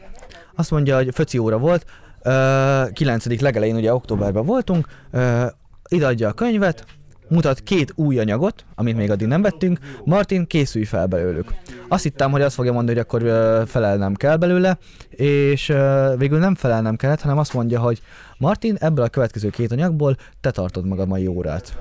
azt 0.56 0.72
mondja, 0.72 0.96
hogy 0.96 1.10
föci 1.14 1.38
óra 1.38 1.58
volt, 1.58 1.86
uh, 2.26 2.92
9. 2.92 3.42
legelején, 3.42 3.76
ugye 3.76 3.94
októberben 3.94 4.46
voltunk, 4.46 4.88
uh, 5.14 5.46
ideadja 5.88 6.28
a 6.28 6.34
könyvet, 6.34 6.86
mutat 7.34 7.60
két 7.60 7.92
új 7.96 8.20
anyagot, 8.20 8.66
amit 8.76 8.96
még 8.96 9.12
addig 9.12 9.28
nem 9.28 9.42
vettünk, 9.42 9.80
Martin, 10.04 10.48
készülj 10.48 10.86
fel 10.86 11.06
belőlük. 11.06 11.54
Azt 11.88 12.04
hittem, 12.04 12.32
hogy 12.32 12.42
azt 12.42 12.56
fogja 12.56 12.72
mondani, 12.72 12.98
hogy 12.98 13.06
akkor 13.08 13.22
felelnem 13.68 14.14
kell 14.14 14.36
belőle, 14.36 14.78
és 15.10 15.74
végül 16.18 16.40
nem 16.40 16.56
felelnem 16.56 16.96
kellett, 16.96 17.22
hanem 17.22 17.38
azt 17.38 17.54
mondja, 17.54 17.80
hogy 17.80 18.02
Martin, 18.38 18.76
ebből 18.80 19.06
a 19.06 19.10
következő 19.10 19.50
két 19.50 19.72
anyagból 19.72 20.16
te 20.42 20.52
tartod 20.52 20.88
meg 20.88 21.00
a 21.00 21.06
mai 21.06 21.28
órát. 21.28 21.78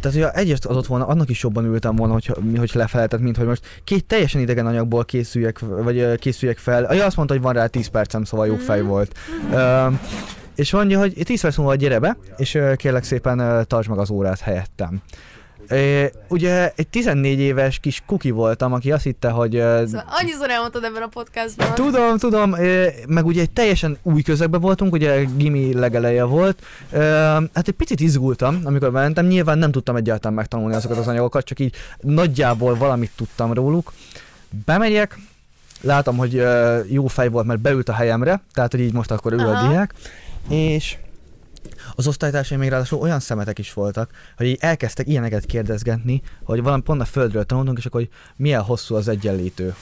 Tehát, 0.00 0.16
hogyha 0.16 0.32
egyet 0.32 0.64
adott 0.64 0.86
volna, 0.86 1.06
annak 1.06 1.28
is 1.28 1.42
jobban 1.42 1.64
ültem 1.64 1.96
volna, 1.96 2.12
hogy, 2.12 2.32
hogy 2.56 2.70
lefeleltet, 2.74 3.20
mint 3.20 3.36
hogy 3.36 3.46
most 3.46 3.80
két 3.84 4.06
teljesen 4.06 4.40
idegen 4.40 4.66
anyagból 4.66 5.04
készüljek, 5.04 5.58
vagy 5.58 6.18
készüljek 6.18 6.58
fel. 6.58 6.94
Ja, 6.94 7.04
azt 7.04 7.16
mondta, 7.16 7.34
hogy 7.34 7.42
van 7.42 7.52
rá 7.52 7.66
10 7.66 7.86
percem, 7.86 8.24
szóval 8.24 8.46
jó 8.46 8.56
fej 8.56 8.82
volt. 8.82 9.18
Uh, 9.50 9.94
és 10.60 10.72
mondja, 10.72 10.98
hogy 10.98 11.14
10 11.24 11.40
perc 11.40 11.56
múlva 11.56 11.74
gyere 11.74 11.98
be, 11.98 12.16
és 12.36 12.58
kérlek 12.76 13.04
szépen 13.04 13.64
tartsd 13.66 13.88
meg 13.88 13.98
az 13.98 14.10
órát 14.10 14.40
helyettem. 14.40 15.02
É, 15.68 16.12
ugye 16.28 16.72
egy 16.76 16.88
14 16.88 17.38
éves 17.38 17.78
kis 17.78 18.02
kuki 18.06 18.30
voltam, 18.30 18.72
aki 18.72 18.92
azt 18.92 19.02
hitte, 19.04 19.28
hogy... 19.28 19.50
Szóval 19.52 20.04
annyiszor 20.20 20.50
elmondtad 20.50 20.84
ebben 20.84 21.02
a 21.02 21.06
podcastban. 21.06 21.74
Tudom, 21.74 22.18
tudom, 22.18 22.54
meg 23.08 23.26
ugye 23.26 23.40
egy 23.40 23.50
teljesen 23.50 23.98
új 24.02 24.22
közegben 24.22 24.60
voltunk, 24.60 24.92
ugye 24.92 25.24
gimi 25.36 25.74
legeleje 25.74 26.24
volt. 26.24 26.62
Hát 27.54 27.68
egy 27.68 27.74
picit 27.76 28.00
izgultam, 28.00 28.60
amikor 28.64 28.90
mentem, 28.90 29.26
nyilván 29.26 29.58
nem 29.58 29.70
tudtam 29.70 29.96
egyáltalán 29.96 30.36
megtanulni 30.36 30.74
azokat 30.74 30.98
az 30.98 31.08
anyagokat, 31.08 31.44
csak 31.44 31.58
így 31.58 31.74
nagyjából 32.00 32.76
valamit 32.76 33.10
tudtam 33.16 33.52
róluk. 33.52 33.92
Bemegyek, 34.64 35.18
látom, 35.80 36.16
hogy 36.16 36.42
jó 36.88 37.06
fej 37.06 37.28
volt, 37.28 37.46
mert 37.46 37.60
beült 37.60 37.88
a 37.88 37.92
helyemre, 37.92 38.42
tehát 38.52 38.70
hogy 38.70 38.80
így 38.80 38.92
most 38.92 39.10
akkor 39.10 39.32
ül 39.32 39.46
a 39.46 39.68
diák, 39.68 39.94
és 40.48 40.96
az 42.00 42.06
osztálytársaim 42.06 42.60
még 42.60 42.68
ráadásul 42.68 42.98
olyan 42.98 43.20
szemetek 43.20 43.58
is 43.58 43.72
voltak, 43.72 44.10
hogy 44.36 44.46
így 44.46 44.58
elkezdtek 44.60 45.08
ilyeneket 45.08 45.46
kérdezgetni, 45.46 46.22
hogy 46.44 46.62
valami 46.62 46.82
pont 46.82 47.00
a 47.00 47.04
földről 47.04 47.44
tanultunk, 47.44 47.78
és 47.78 47.86
akkor, 47.86 48.00
hogy 48.00 48.10
milyen 48.36 48.62
hosszú 48.62 48.94
az 48.94 49.08
egyenlítő. 49.08 49.74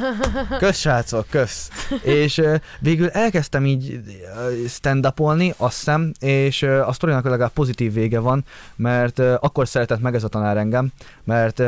Kösz, 0.58 0.78
srácok, 0.78 1.26
kösz. 1.30 1.70
és 2.02 2.42
végül 2.80 3.08
elkezdtem 3.08 3.66
így 3.66 3.92
uh, 3.92 4.66
stand-upolni, 4.68 5.54
azt 5.56 5.76
hiszem, 5.76 6.12
és 6.20 6.62
a 6.62 6.92
sztorinak 6.92 7.24
legalább 7.24 7.52
pozitív 7.52 7.92
vége 7.92 8.18
van, 8.18 8.44
mert 8.76 9.18
akkor 9.18 9.68
szeretett 9.68 10.00
meg 10.00 10.14
ez 10.14 10.24
a 10.24 10.28
tanár 10.28 10.56
engem, 10.56 10.92
mert 11.24 11.60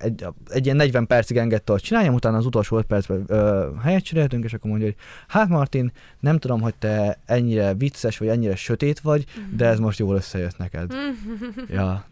egy, 0.00 0.26
egy 0.48 0.64
ilyen 0.64 0.76
40 0.76 1.06
percig 1.06 1.36
engedte, 1.36 1.72
hogy 1.72 1.82
csináljam, 1.82 2.14
utána 2.14 2.36
az 2.36 2.46
utolsó 2.46 2.76
5 2.76 2.84
percben 2.84 3.26
helyet 3.82 4.04
cseréltünk, 4.04 4.44
és 4.44 4.52
akkor 4.52 4.70
mondja, 4.70 4.86
hogy 4.86 4.96
hát 5.28 5.48
Martin, 5.48 5.92
nem 6.20 6.38
tudom, 6.38 6.60
hogy 6.60 6.74
te 6.74 7.18
ennyire 7.26 7.74
vicces, 7.74 8.18
vagy 8.18 8.28
ennyire 8.28 8.56
sötét 8.56 9.00
vagy, 9.00 9.24
de 9.56 9.66
ez 9.66 9.78
most 9.78 9.98
jól 9.98 10.16
összejött 10.16 10.56
neked. 10.58 10.92
ja. 11.68 12.06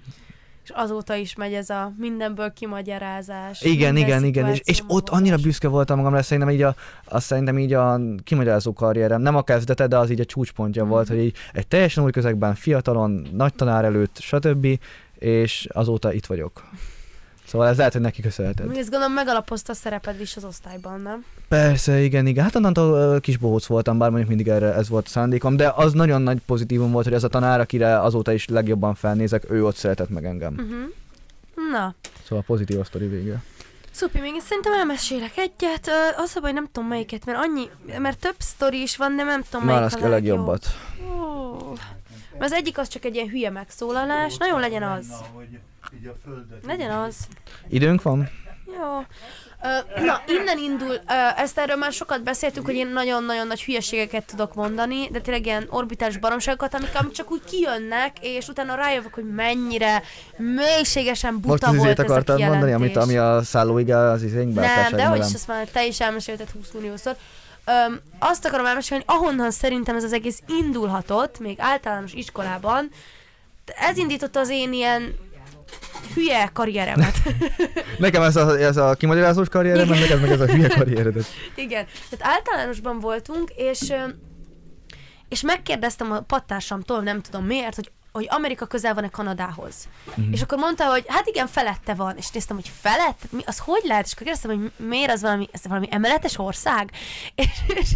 És 0.64 0.70
azóta 0.70 1.14
is 1.14 1.34
megy 1.34 1.52
ez 1.52 1.70
a 1.70 1.92
mindenből 1.98 2.52
kimagyarázás. 2.52 3.62
Igen, 3.62 3.96
igen, 3.96 4.24
igen, 4.24 4.48
és, 4.48 4.60
és 4.64 4.82
ott 4.86 5.08
annyira 5.08 5.36
büszke 5.36 5.68
voltam 5.68 5.96
magamra, 5.96 6.22
szerintem 6.22 6.54
így 6.54 6.62
a, 6.62 6.74
azt 7.04 7.26
szerintem 7.26 7.58
így 7.58 7.72
a 7.72 8.00
kimagyarázó 8.24 8.72
karrierem, 8.72 9.20
nem 9.20 9.36
a 9.36 9.42
kezdete, 9.42 9.86
de 9.86 9.98
az 9.98 10.10
így 10.10 10.20
a 10.20 10.24
csúcspontja 10.24 10.84
mm. 10.84 10.88
volt, 10.88 11.08
hogy 11.08 11.18
így 11.18 11.36
egy 11.52 11.66
teljesen 11.66 12.04
új 12.04 12.10
közegben, 12.10 12.54
fiatalon, 12.54 13.26
nagy 13.32 13.54
tanár 13.54 13.84
előtt, 13.84 14.18
stb. 14.18 14.66
És 15.18 15.68
azóta 15.72 16.12
itt 16.12 16.26
vagyok. 16.26 16.62
Szóval 17.46 17.68
ez 17.68 17.76
lehet, 17.76 17.92
hogy 17.92 18.02
neki 18.02 18.22
köszönheted. 18.22 18.76
Ezt 18.76 18.90
gondolom 18.90 19.12
megalapozta 19.12 19.72
a 19.72 19.74
szereped 19.74 20.20
is 20.20 20.36
az 20.36 20.44
osztályban, 20.44 21.00
nem? 21.00 21.24
Persze, 21.48 22.00
igen, 22.00 22.26
igen. 22.26 22.44
Hát 22.44 22.54
onnantól 22.54 23.20
kis 23.20 23.36
bohóc 23.36 23.66
voltam, 23.66 23.98
bár 23.98 24.08
mondjuk 24.08 24.28
mindig 24.28 24.48
erre 24.48 24.74
ez 24.74 24.88
volt 24.88 25.06
a 25.06 25.08
szándékom, 25.08 25.56
de 25.56 25.72
az 25.76 25.92
nagyon 25.92 26.22
nagy 26.22 26.38
pozitívum 26.46 26.92
volt, 26.92 27.04
hogy 27.04 27.14
ez 27.14 27.24
a 27.24 27.28
tanár, 27.28 27.60
akire 27.60 28.00
azóta 28.00 28.32
is 28.32 28.48
legjobban 28.48 28.94
felnézek, 28.94 29.50
ő 29.50 29.64
ott 29.64 29.76
szeretett 29.76 30.08
meg 30.08 30.24
engem. 30.24 30.52
Uh-huh. 30.52 31.70
Na. 31.70 31.94
Szóval 32.28 32.44
pozitív 32.46 32.80
a 32.80 32.84
sztori 32.84 33.06
vége. 33.06 33.42
Szupi, 33.90 34.20
még 34.20 34.40
szerintem 34.40 34.72
elmesélek 34.72 35.36
egyet. 35.36 35.90
Az 36.16 36.32
a 36.36 36.40
baj, 36.40 36.52
nem 36.52 36.68
tudom 36.72 36.88
melyiket, 36.88 37.24
mert 37.24 37.38
annyi, 37.38 37.70
mert 37.98 38.18
több 38.18 38.34
sztori 38.38 38.80
is 38.80 38.96
van, 38.96 39.16
de 39.16 39.22
nem 39.22 39.42
tudom 39.50 39.66
melyik 39.66 40.02
a, 40.02 40.04
a 40.04 40.08
legjobbat. 40.08 40.66
Oh. 41.06 41.72
Az 42.38 42.52
egyik 42.52 42.78
az 42.78 42.88
csak 42.88 43.04
egy 43.04 43.14
ilyen 43.14 43.28
hülye 43.28 43.50
megszólalás, 43.50 44.36
nagyon 44.36 44.60
legyen 44.60 44.82
az. 44.82 45.06
Így 46.00 46.06
a 46.06 46.14
földet. 46.24 46.64
Legyen 46.66 46.90
az. 46.90 47.16
Időnk 47.68 48.02
van? 48.02 48.30
Jó. 48.66 49.04
Na, 50.04 50.22
innen 50.26 50.58
indul, 50.58 51.00
ezt 51.36 51.58
erről 51.58 51.76
már 51.76 51.92
sokat 51.92 52.22
beszéltük, 52.22 52.64
hogy 52.64 52.74
én 52.74 52.86
nagyon-nagyon 52.86 53.46
nagy 53.46 53.62
hülyeségeket 53.62 54.24
tudok 54.24 54.54
mondani, 54.54 55.08
de 55.10 55.20
tényleg 55.20 55.46
ilyen 55.46 55.66
orbitális 55.70 56.16
baromságokat, 56.16 56.74
amik, 56.74 56.90
amik 56.94 57.12
csak 57.12 57.30
úgy 57.30 57.42
kijönnek, 57.44 58.12
és 58.20 58.48
utána 58.48 58.74
rájövök, 58.74 59.14
hogy 59.14 59.34
mennyire 59.34 60.02
mélységesen 60.36 61.40
buta 61.40 61.66
Most 61.66 61.82
volt 61.84 61.98
ez 61.98 62.04
akartad 62.04 62.40
a 62.40 62.46
mondani, 62.46 62.72
amit, 62.72 62.96
ami 62.96 63.16
a 63.16 63.42
szállóiga 63.42 64.10
az 64.10 64.22
izénkben? 64.22 64.64
Nem, 64.64 64.92
de 64.92 65.04
hogy 65.04 65.18
is 65.18 65.34
azt 65.34 65.46
már 65.46 65.66
te 65.66 65.86
is 65.86 66.00
elmesélted 66.00 66.50
20 66.50 66.70
milliószor. 66.72 67.16
Um, 67.86 68.00
azt 68.18 68.44
akarom 68.44 68.66
elmesélni, 68.66 69.04
hogy 69.06 69.16
ahonnan 69.16 69.50
szerintem 69.50 69.96
ez 69.96 70.04
az 70.04 70.12
egész 70.12 70.42
indulhatott, 70.46 71.38
még 71.38 71.56
általános 71.60 72.12
iskolában, 72.12 72.90
ez 73.64 73.96
indította 73.96 74.40
az 74.40 74.48
én 74.48 74.72
ilyen 74.72 75.14
hülye 76.14 76.50
karrieremet. 76.52 77.14
Nekem 77.98 78.22
ez 78.22 78.36
a, 78.36 78.58
ez 78.58 78.76
a 78.76 78.94
kimagyarázós 78.94 79.48
karrierem, 79.48 79.88
neked 79.88 80.20
meg 80.20 80.30
ez 80.30 80.40
a 80.40 80.46
hülye 80.46 80.68
karrieredet. 80.68 81.26
Igen. 81.54 81.86
Tehát 82.10 82.36
általánosban 82.36 82.98
voltunk, 82.98 83.50
és 83.56 83.92
és 85.28 85.40
megkérdeztem 85.40 86.12
a 86.12 86.20
pattársamtól, 86.20 87.02
nem 87.02 87.20
tudom 87.20 87.44
miért, 87.44 87.74
hogy 87.74 87.90
hogy 88.14 88.26
Amerika 88.30 88.66
közel 88.66 88.94
van-e 88.94 89.08
Kanadához. 89.08 89.74
Uh-huh. 90.06 90.24
És 90.32 90.42
akkor 90.42 90.58
mondta, 90.58 90.84
hogy 90.84 91.04
hát 91.06 91.26
igen, 91.26 91.46
felette 91.46 91.94
van. 91.94 92.16
És 92.16 92.30
néztem, 92.30 92.56
hogy 92.56 92.70
felett? 92.80 93.20
Mi, 93.30 93.42
az 93.46 93.58
hogy 93.58 93.82
lehet? 93.84 94.04
És 94.04 94.12
akkor 94.12 94.26
kérdeztem, 94.26 94.50
hogy 94.50 94.86
miért 94.86 95.10
az 95.10 95.20
valami, 95.20 95.48
ez 95.52 95.60
valami 95.68 95.88
emeletes 95.90 96.38
ország? 96.38 96.90
És, 97.34 97.48
és, 97.66 97.92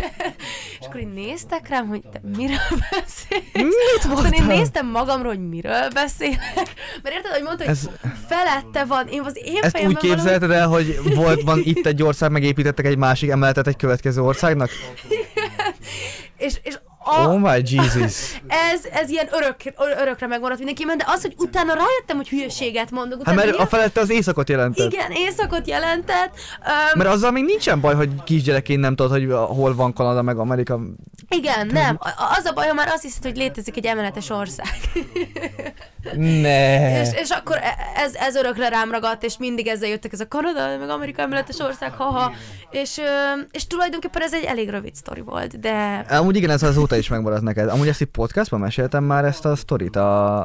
és 0.81 0.87
akkor 0.87 1.01
én 1.01 1.09
néztek 1.09 1.69
rám, 1.69 1.89
hogy 1.89 2.01
te 2.13 2.21
miről 2.37 2.59
beszélsz? 2.91 3.53
Mit 3.53 4.05
mondtál? 4.09 4.33
én 4.33 4.45
néztem 4.45 4.87
magamról, 4.87 5.33
hogy 5.33 5.49
miről 5.49 5.89
beszélek. 5.95 6.75
Mert 7.03 7.15
érted, 7.15 7.33
hogy 7.33 7.43
mondta, 7.43 7.65
hogy 7.65 7.73
ez... 7.73 7.89
felette 8.29 8.85
van. 8.85 9.09
Én 9.09 9.21
az 9.21 9.37
én 9.45 9.63
Ezt 9.63 9.81
úgy 9.87 9.97
képzelted 9.97 10.51
el, 10.51 10.69
hogy 10.69 11.15
volt 11.15 11.43
van 11.43 11.61
itt 11.65 11.87
egy 11.87 12.03
ország, 12.03 12.31
megépítettek 12.31 12.87
egy 12.87 12.97
másik 12.97 13.31
emeletet 13.31 13.67
egy 13.67 13.77
következő 13.77 14.23
országnak? 14.23 14.71
és, 16.47 16.61
és 16.63 16.79
a, 17.09 17.29
oh 17.29 17.39
my 17.39 17.63
Jesus. 17.65 18.41
Ez, 18.47 18.85
ez 18.93 19.11
ilyen 19.11 19.29
örök, 19.31 19.57
örökre 20.01 20.27
megmaradt 20.27 20.59
mindenkiben, 20.59 20.99
de 20.99 21.05
az, 21.07 21.23
hogy 21.23 21.35
utána 21.37 21.75
rájöttem, 21.75 22.17
hogy 22.17 22.29
hülyeséget 22.29 22.91
mondok. 22.91 23.25
Hát 23.25 23.35
mert 23.35 23.57
a 23.57 23.67
felette 23.67 24.01
az 24.01 24.11
éjszakot 24.11 24.49
jelentett. 24.49 24.93
Igen, 24.93 25.11
éjszakot 25.11 25.69
jelentett. 25.69 26.33
Um, 26.61 26.99
mert 26.99 27.11
azzal 27.11 27.31
még 27.31 27.45
nincsen 27.45 27.81
baj, 27.81 27.95
hogy 27.95 28.11
kisgyerekként 28.25 28.81
nem 28.81 28.97
tudod, 28.97 29.13
hogy 29.13 29.33
hol 29.57 29.75
van 29.75 29.93
Kanada 29.93 30.23
meg 30.23 30.39
Amerika. 30.39 30.81
Igen, 31.29 31.67
nem. 31.67 31.99
Az 32.39 32.45
a 32.45 32.53
baj, 32.53 32.73
már 32.75 32.89
azt 32.89 33.03
hiszed, 33.03 33.23
hogy 33.23 33.37
létezik 33.37 33.77
egy 33.77 33.87
emeletes 33.87 34.31
ország. 34.31 34.69
Ne. 36.17 37.01
És, 37.01 37.09
és 37.15 37.31
akkor 37.31 37.57
e- 37.57 37.77
ez, 37.97 38.15
ez 38.15 38.35
örökre 38.35 38.69
rám 38.69 38.91
ragadt, 38.91 39.23
és 39.25 39.39
mindig 39.39 39.67
ezzel 39.67 39.89
jöttek, 39.89 40.13
ez 40.13 40.21
a 40.21 40.29
Kanada, 40.29 40.77
meg 40.79 40.89
Amerika 40.89 41.23
emeletes 41.23 41.59
ország, 41.59 41.93
haha. 41.93 42.33
És, 42.71 43.01
és 43.51 43.67
tulajdonképpen 43.67 44.23
ez 44.23 44.35
egy 44.35 44.45
elég 44.45 44.69
rövid 44.71 44.95
sztori 44.95 45.21
volt, 45.21 45.61
de 45.61 46.05
Amúgy 46.09 46.37
igen, 46.37 46.51
ez 46.51 46.63
azóta 46.63 46.97
is 46.97 47.09
megmaradt 47.09 47.43
neked. 47.43 47.69
Amúgy 47.69 47.89
ezt 47.89 48.01
itt 48.01 48.11
podcastban 48.11 48.61
meséltem 48.61 49.05
már 49.05 49.25
ezt 49.25 49.45
a 49.45 49.57
sztorit, 49.57 49.97
a, 49.97 50.37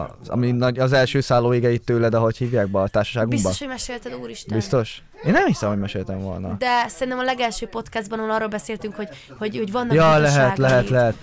a, 0.00 0.16
ami 0.26 0.50
nagy, 0.52 0.78
az 0.78 0.92
első 0.92 1.20
szállóigeit 1.20 1.82
tőled, 1.84 2.14
ahogy 2.14 2.36
hívják 2.36 2.68
be 2.68 2.78
a 2.78 2.88
társaságunkba. 2.88 3.36
biztos, 3.36 3.58
hogy 3.58 3.68
mesélted, 3.68 4.14
úristen. 4.14 4.56
Biztos? 4.56 5.02
Én 5.24 5.32
nem 5.32 5.46
hiszem, 5.46 5.68
hogy 5.68 5.78
meséltem 5.78 6.20
volna. 6.20 6.56
De 6.58 6.88
szerintem 6.88 7.18
a 7.18 7.22
legelső 7.22 7.66
podcastban, 7.66 8.18
ahol 8.18 8.30
arról 8.30 8.48
beszéltünk, 8.48 8.94
hogy, 8.94 9.08
hogy, 9.38 9.56
hogy 9.56 9.72
vannak 9.72 9.94
Ja, 9.94 10.18
lehet, 10.18 10.58
lehet, 10.58 10.88
lehet. 10.88 11.14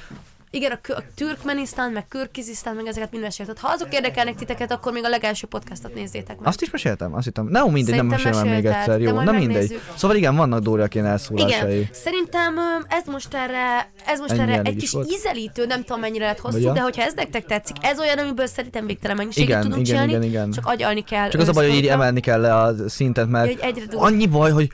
Igen, 0.55 0.71
a, 0.71 0.91
a 0.91 1.03
Türkmenisztán, 1.15 1.91
meg 1.91 2.07
Kürkizisztán, 2.07 2.75
meg 2.75 2.85
ezeket 2.85 3.11
mind 3.11 3.23
mesélted. 3.23 3.59
Ha 3.59 3.67
azok 3.67 3.93
érdekelnek 3.93 4.35
titeket, 4.35 4.71
akkor 4.71 4.93
még 4.93 5.03
a 5.03 5.09
legelső 5.09 5.47
podcastot 5.47 5.93
nézzétek 5.93 6.37
meg. 6.37 6.47
Azt 6.47 6.61
is 6.61 6.69
meséltem? 6.71 7.13
Azt 7.13 7.25
hittem. 7.25 7.47
Nem, 7.47 7.71
mindegy, 7.71 7.95
nem 7.95 8.09
Szerintem 8.09 8.31
mesélem 8.31 8.55
még 8.55 8.65
egyszer. 8.65 9.01
Jó, 9.01 9.11
na 9.11 9.31
mindegy. 9.31 9.47
megnézzük. 9.47 9.81
Szóval 9.95 10.17
igen, 10.17 10.35
vannak 10.35 10.59
Dóriak 10.59 10.95
ilyen 10.95 11.07
elszólásai. 11.07 11.75
Igen, 11.75 11.89
szerintem 11.91 12.55
ez 12.87 13.05
most 13.05 13.33
erre, 13.33 13.91
ez 14.05 14.19
most 14.19 14.31
Ennyi 14.31 14.41
erre 14.41 14.61
egy 14.61 14.75
is 14.75 14.81
kis 14.81 14.91
volt. 14.91 15.11
ízelítő, 15.11 15.65
nem 15.65 15.83
tudom 15.83 15.99
mennyire 15.99 16.25
lett 16.25 16.39
hosszú, 16.39 16.53
Vagy 16.55 16.63
ja. 16.63 16.71
de 16.73 16.81
hogyha 16.81 17.01
ez 17.01 17.13
nektek 17.13 17.45
tetszik, 17.45 17.75
ez 17.81 17.99
olyan, 17.99 18.17
amiből 18.17 18.45
szerintem 18.47 18.85
végtelen 18.85 19.17
mennyiséget 19.17 19.49
Igen, 19.49 19.61
tudunk 19.61 19.87
igen, 19.87 19.99
csinálni, 19.99 20.11
igen, 20.11 20.23
igen. 20.23 20.51
csak 20.51 20.65
agyalni 20.65 21.03
kell. 21.03 21.29
Csak 21.29 21.41
az 21.41 21.47
a 21.47 21.51
baj, 21.51 21.67
hogy 21.67 21.77
így 21.77 21.87
emelni 21.87 22.19
kell 22.19 22.41
le 22.41 22.55
a 22.55 22.89
szintet, 22.89 23.27
mert 23.27 23.65
annyi 23.91 24.27
baj, 24.27 24.51
hogy 24.51 24.69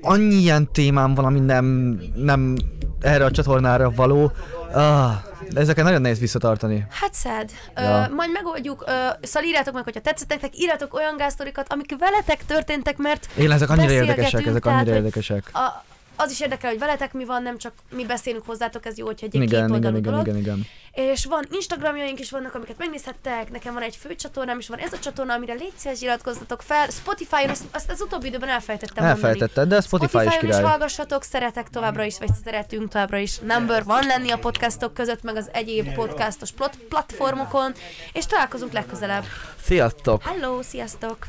annyi 0.00 0.34
ilyen 0.34 0.72
témám 0.72 1.14
van, 1.14 1.24
ami 1.24 1.40
nem, 1.40 1.98
nem 2.16 2.56
erre 3.00 3.24
a 3.24 3.30
csatornára 3.30 3.90
való. 3.90 4.32
Ah, 4.72 5.12
ezeket 5.54 5.84
nagyon 5.84 6.00
nehéz 6.00 6.18
visszatartani. 6.18 6.86
Hát 6.90 7.14
szed. 7.14 7.50
Ja. 7.76 7.82
Ja. 7.82 8.08
majd 8.14 8.30
megoldjuk. 8.32 8.84
Ö, 8.86 8.92
szóval 9.22 9.48
írjátok 9.48 9.74
meg, 9.74 9.84
hogyha 9.84 10.00
tetszett 10.00 10.28
nektek, 10.28 10.58
írjátok 10.58 10.94
olyan 10.94 11.16
gáztorikat, 11.16 11.72
amik 11.72 11.98
veletek 11.98 12.44
történtek, 12.46 12.96
mert 12.96 13.28
Én 13.38 13.50
ezek 13.50 13.70
annyira 13.70 13.92
érdekesek, 13.92 14.46
ezek 14.46 14.62
tehát, 14.62 14.78
annyira 14.78 14.94
hogy 14.94 15.04
érdekesek. 15.04 15.50
a, 15.52 15.84
az 16.20 16.30
is 16.30 16.40
érdekel, 16.40 16.70
hogy 16.70 16.78
veletek 16.78 17.12
mi 17.12 17.24
van, 17.24 17.42
nem 17.42 17.58
csak 17.58 17.72
mi 17.90 18.04
beszélünk 18.06 18.46
hozzátok, 18.46 18.86
ez 18.86 18.98
jó, 18.98 19.06
hogyha 19.06 19.26
egy 19.26 19.34
Igen, 19.34 19.46
két 19.48 19.76
igen, 19.76 19.76
igen, 19.76 20.02
dolog. 20.02 20.26
igen, 20.26 20.36
igen. 20.38 20.66
És 20.92 21.24
van 21.24 21.44
Instagramjaink 21.50 22.20
is 22.20 22.30
vannak, 22.30 22.54
amiket 22.54 22.78
megnézhettek, 22.78 23.50
nekem 23.50 23.74
van 23.74 23.82
egy 23.82 23.96
fő 23.96 24.14
csatornám 24.14 24.58
is, 24.58 24.68
van 24.68 24.78
ez 24.78 24.92
a 24.92 24.98
csatorna, 24.98 25.32
amire 25.34 25.52
légy 25.52 25.72
szíves 25.76 26.00
iratkozzatok 26.00 26.62
fel. 26.62 26.88
Spotify-on, 26.90 27.50
azt, 27.50 27.64
azt 27.72 27.90
az 27.90 28.00
utóbbi 28.00 28.26
időben 28.26 28.48
elfelejtettem 28.48 29.04
mondani. 29.04 29.26
Elfelejtetted, 29.26 29.68
de 29.68 29.76
a 29.76 29.80
Spotify 29.80 30.16
is 30.16 30.22
Spotify-on 30.22 30.50
is 30.50 30.56
király. 30.56 30.70
hallgassatok, 30.70 31.22
szeretek 31.22 31.68
továbbra 31.68 32.02
is, 32.04 32.18
vagy 32.18 32.30
szeretünk 32.44 32.88
továbbra 32.88 33.18
is 33.18 33.38
number 33.38 33.84
van 33.84 34.06
lenni 34.06 34.30
a 34.30 34.38
podcastok 34.38 34.94
között, 34.94 35.22
meg 35.22 35.36
az 35.36 35.48
egyéb 35.52 35.94
podcastos 35.94 36.52
plat- 36.52 36.78
platformokon, 36.88 37.72
és 38.12 38.26
találkozunk 38.26 38.72
legközelebb. 38.72 39.24
Sziasztok! 39.62 40.22
Hello, 40.22 40.62
sziasztok! 40.62 41.26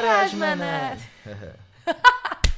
Varázsmenet! 0.00 0.98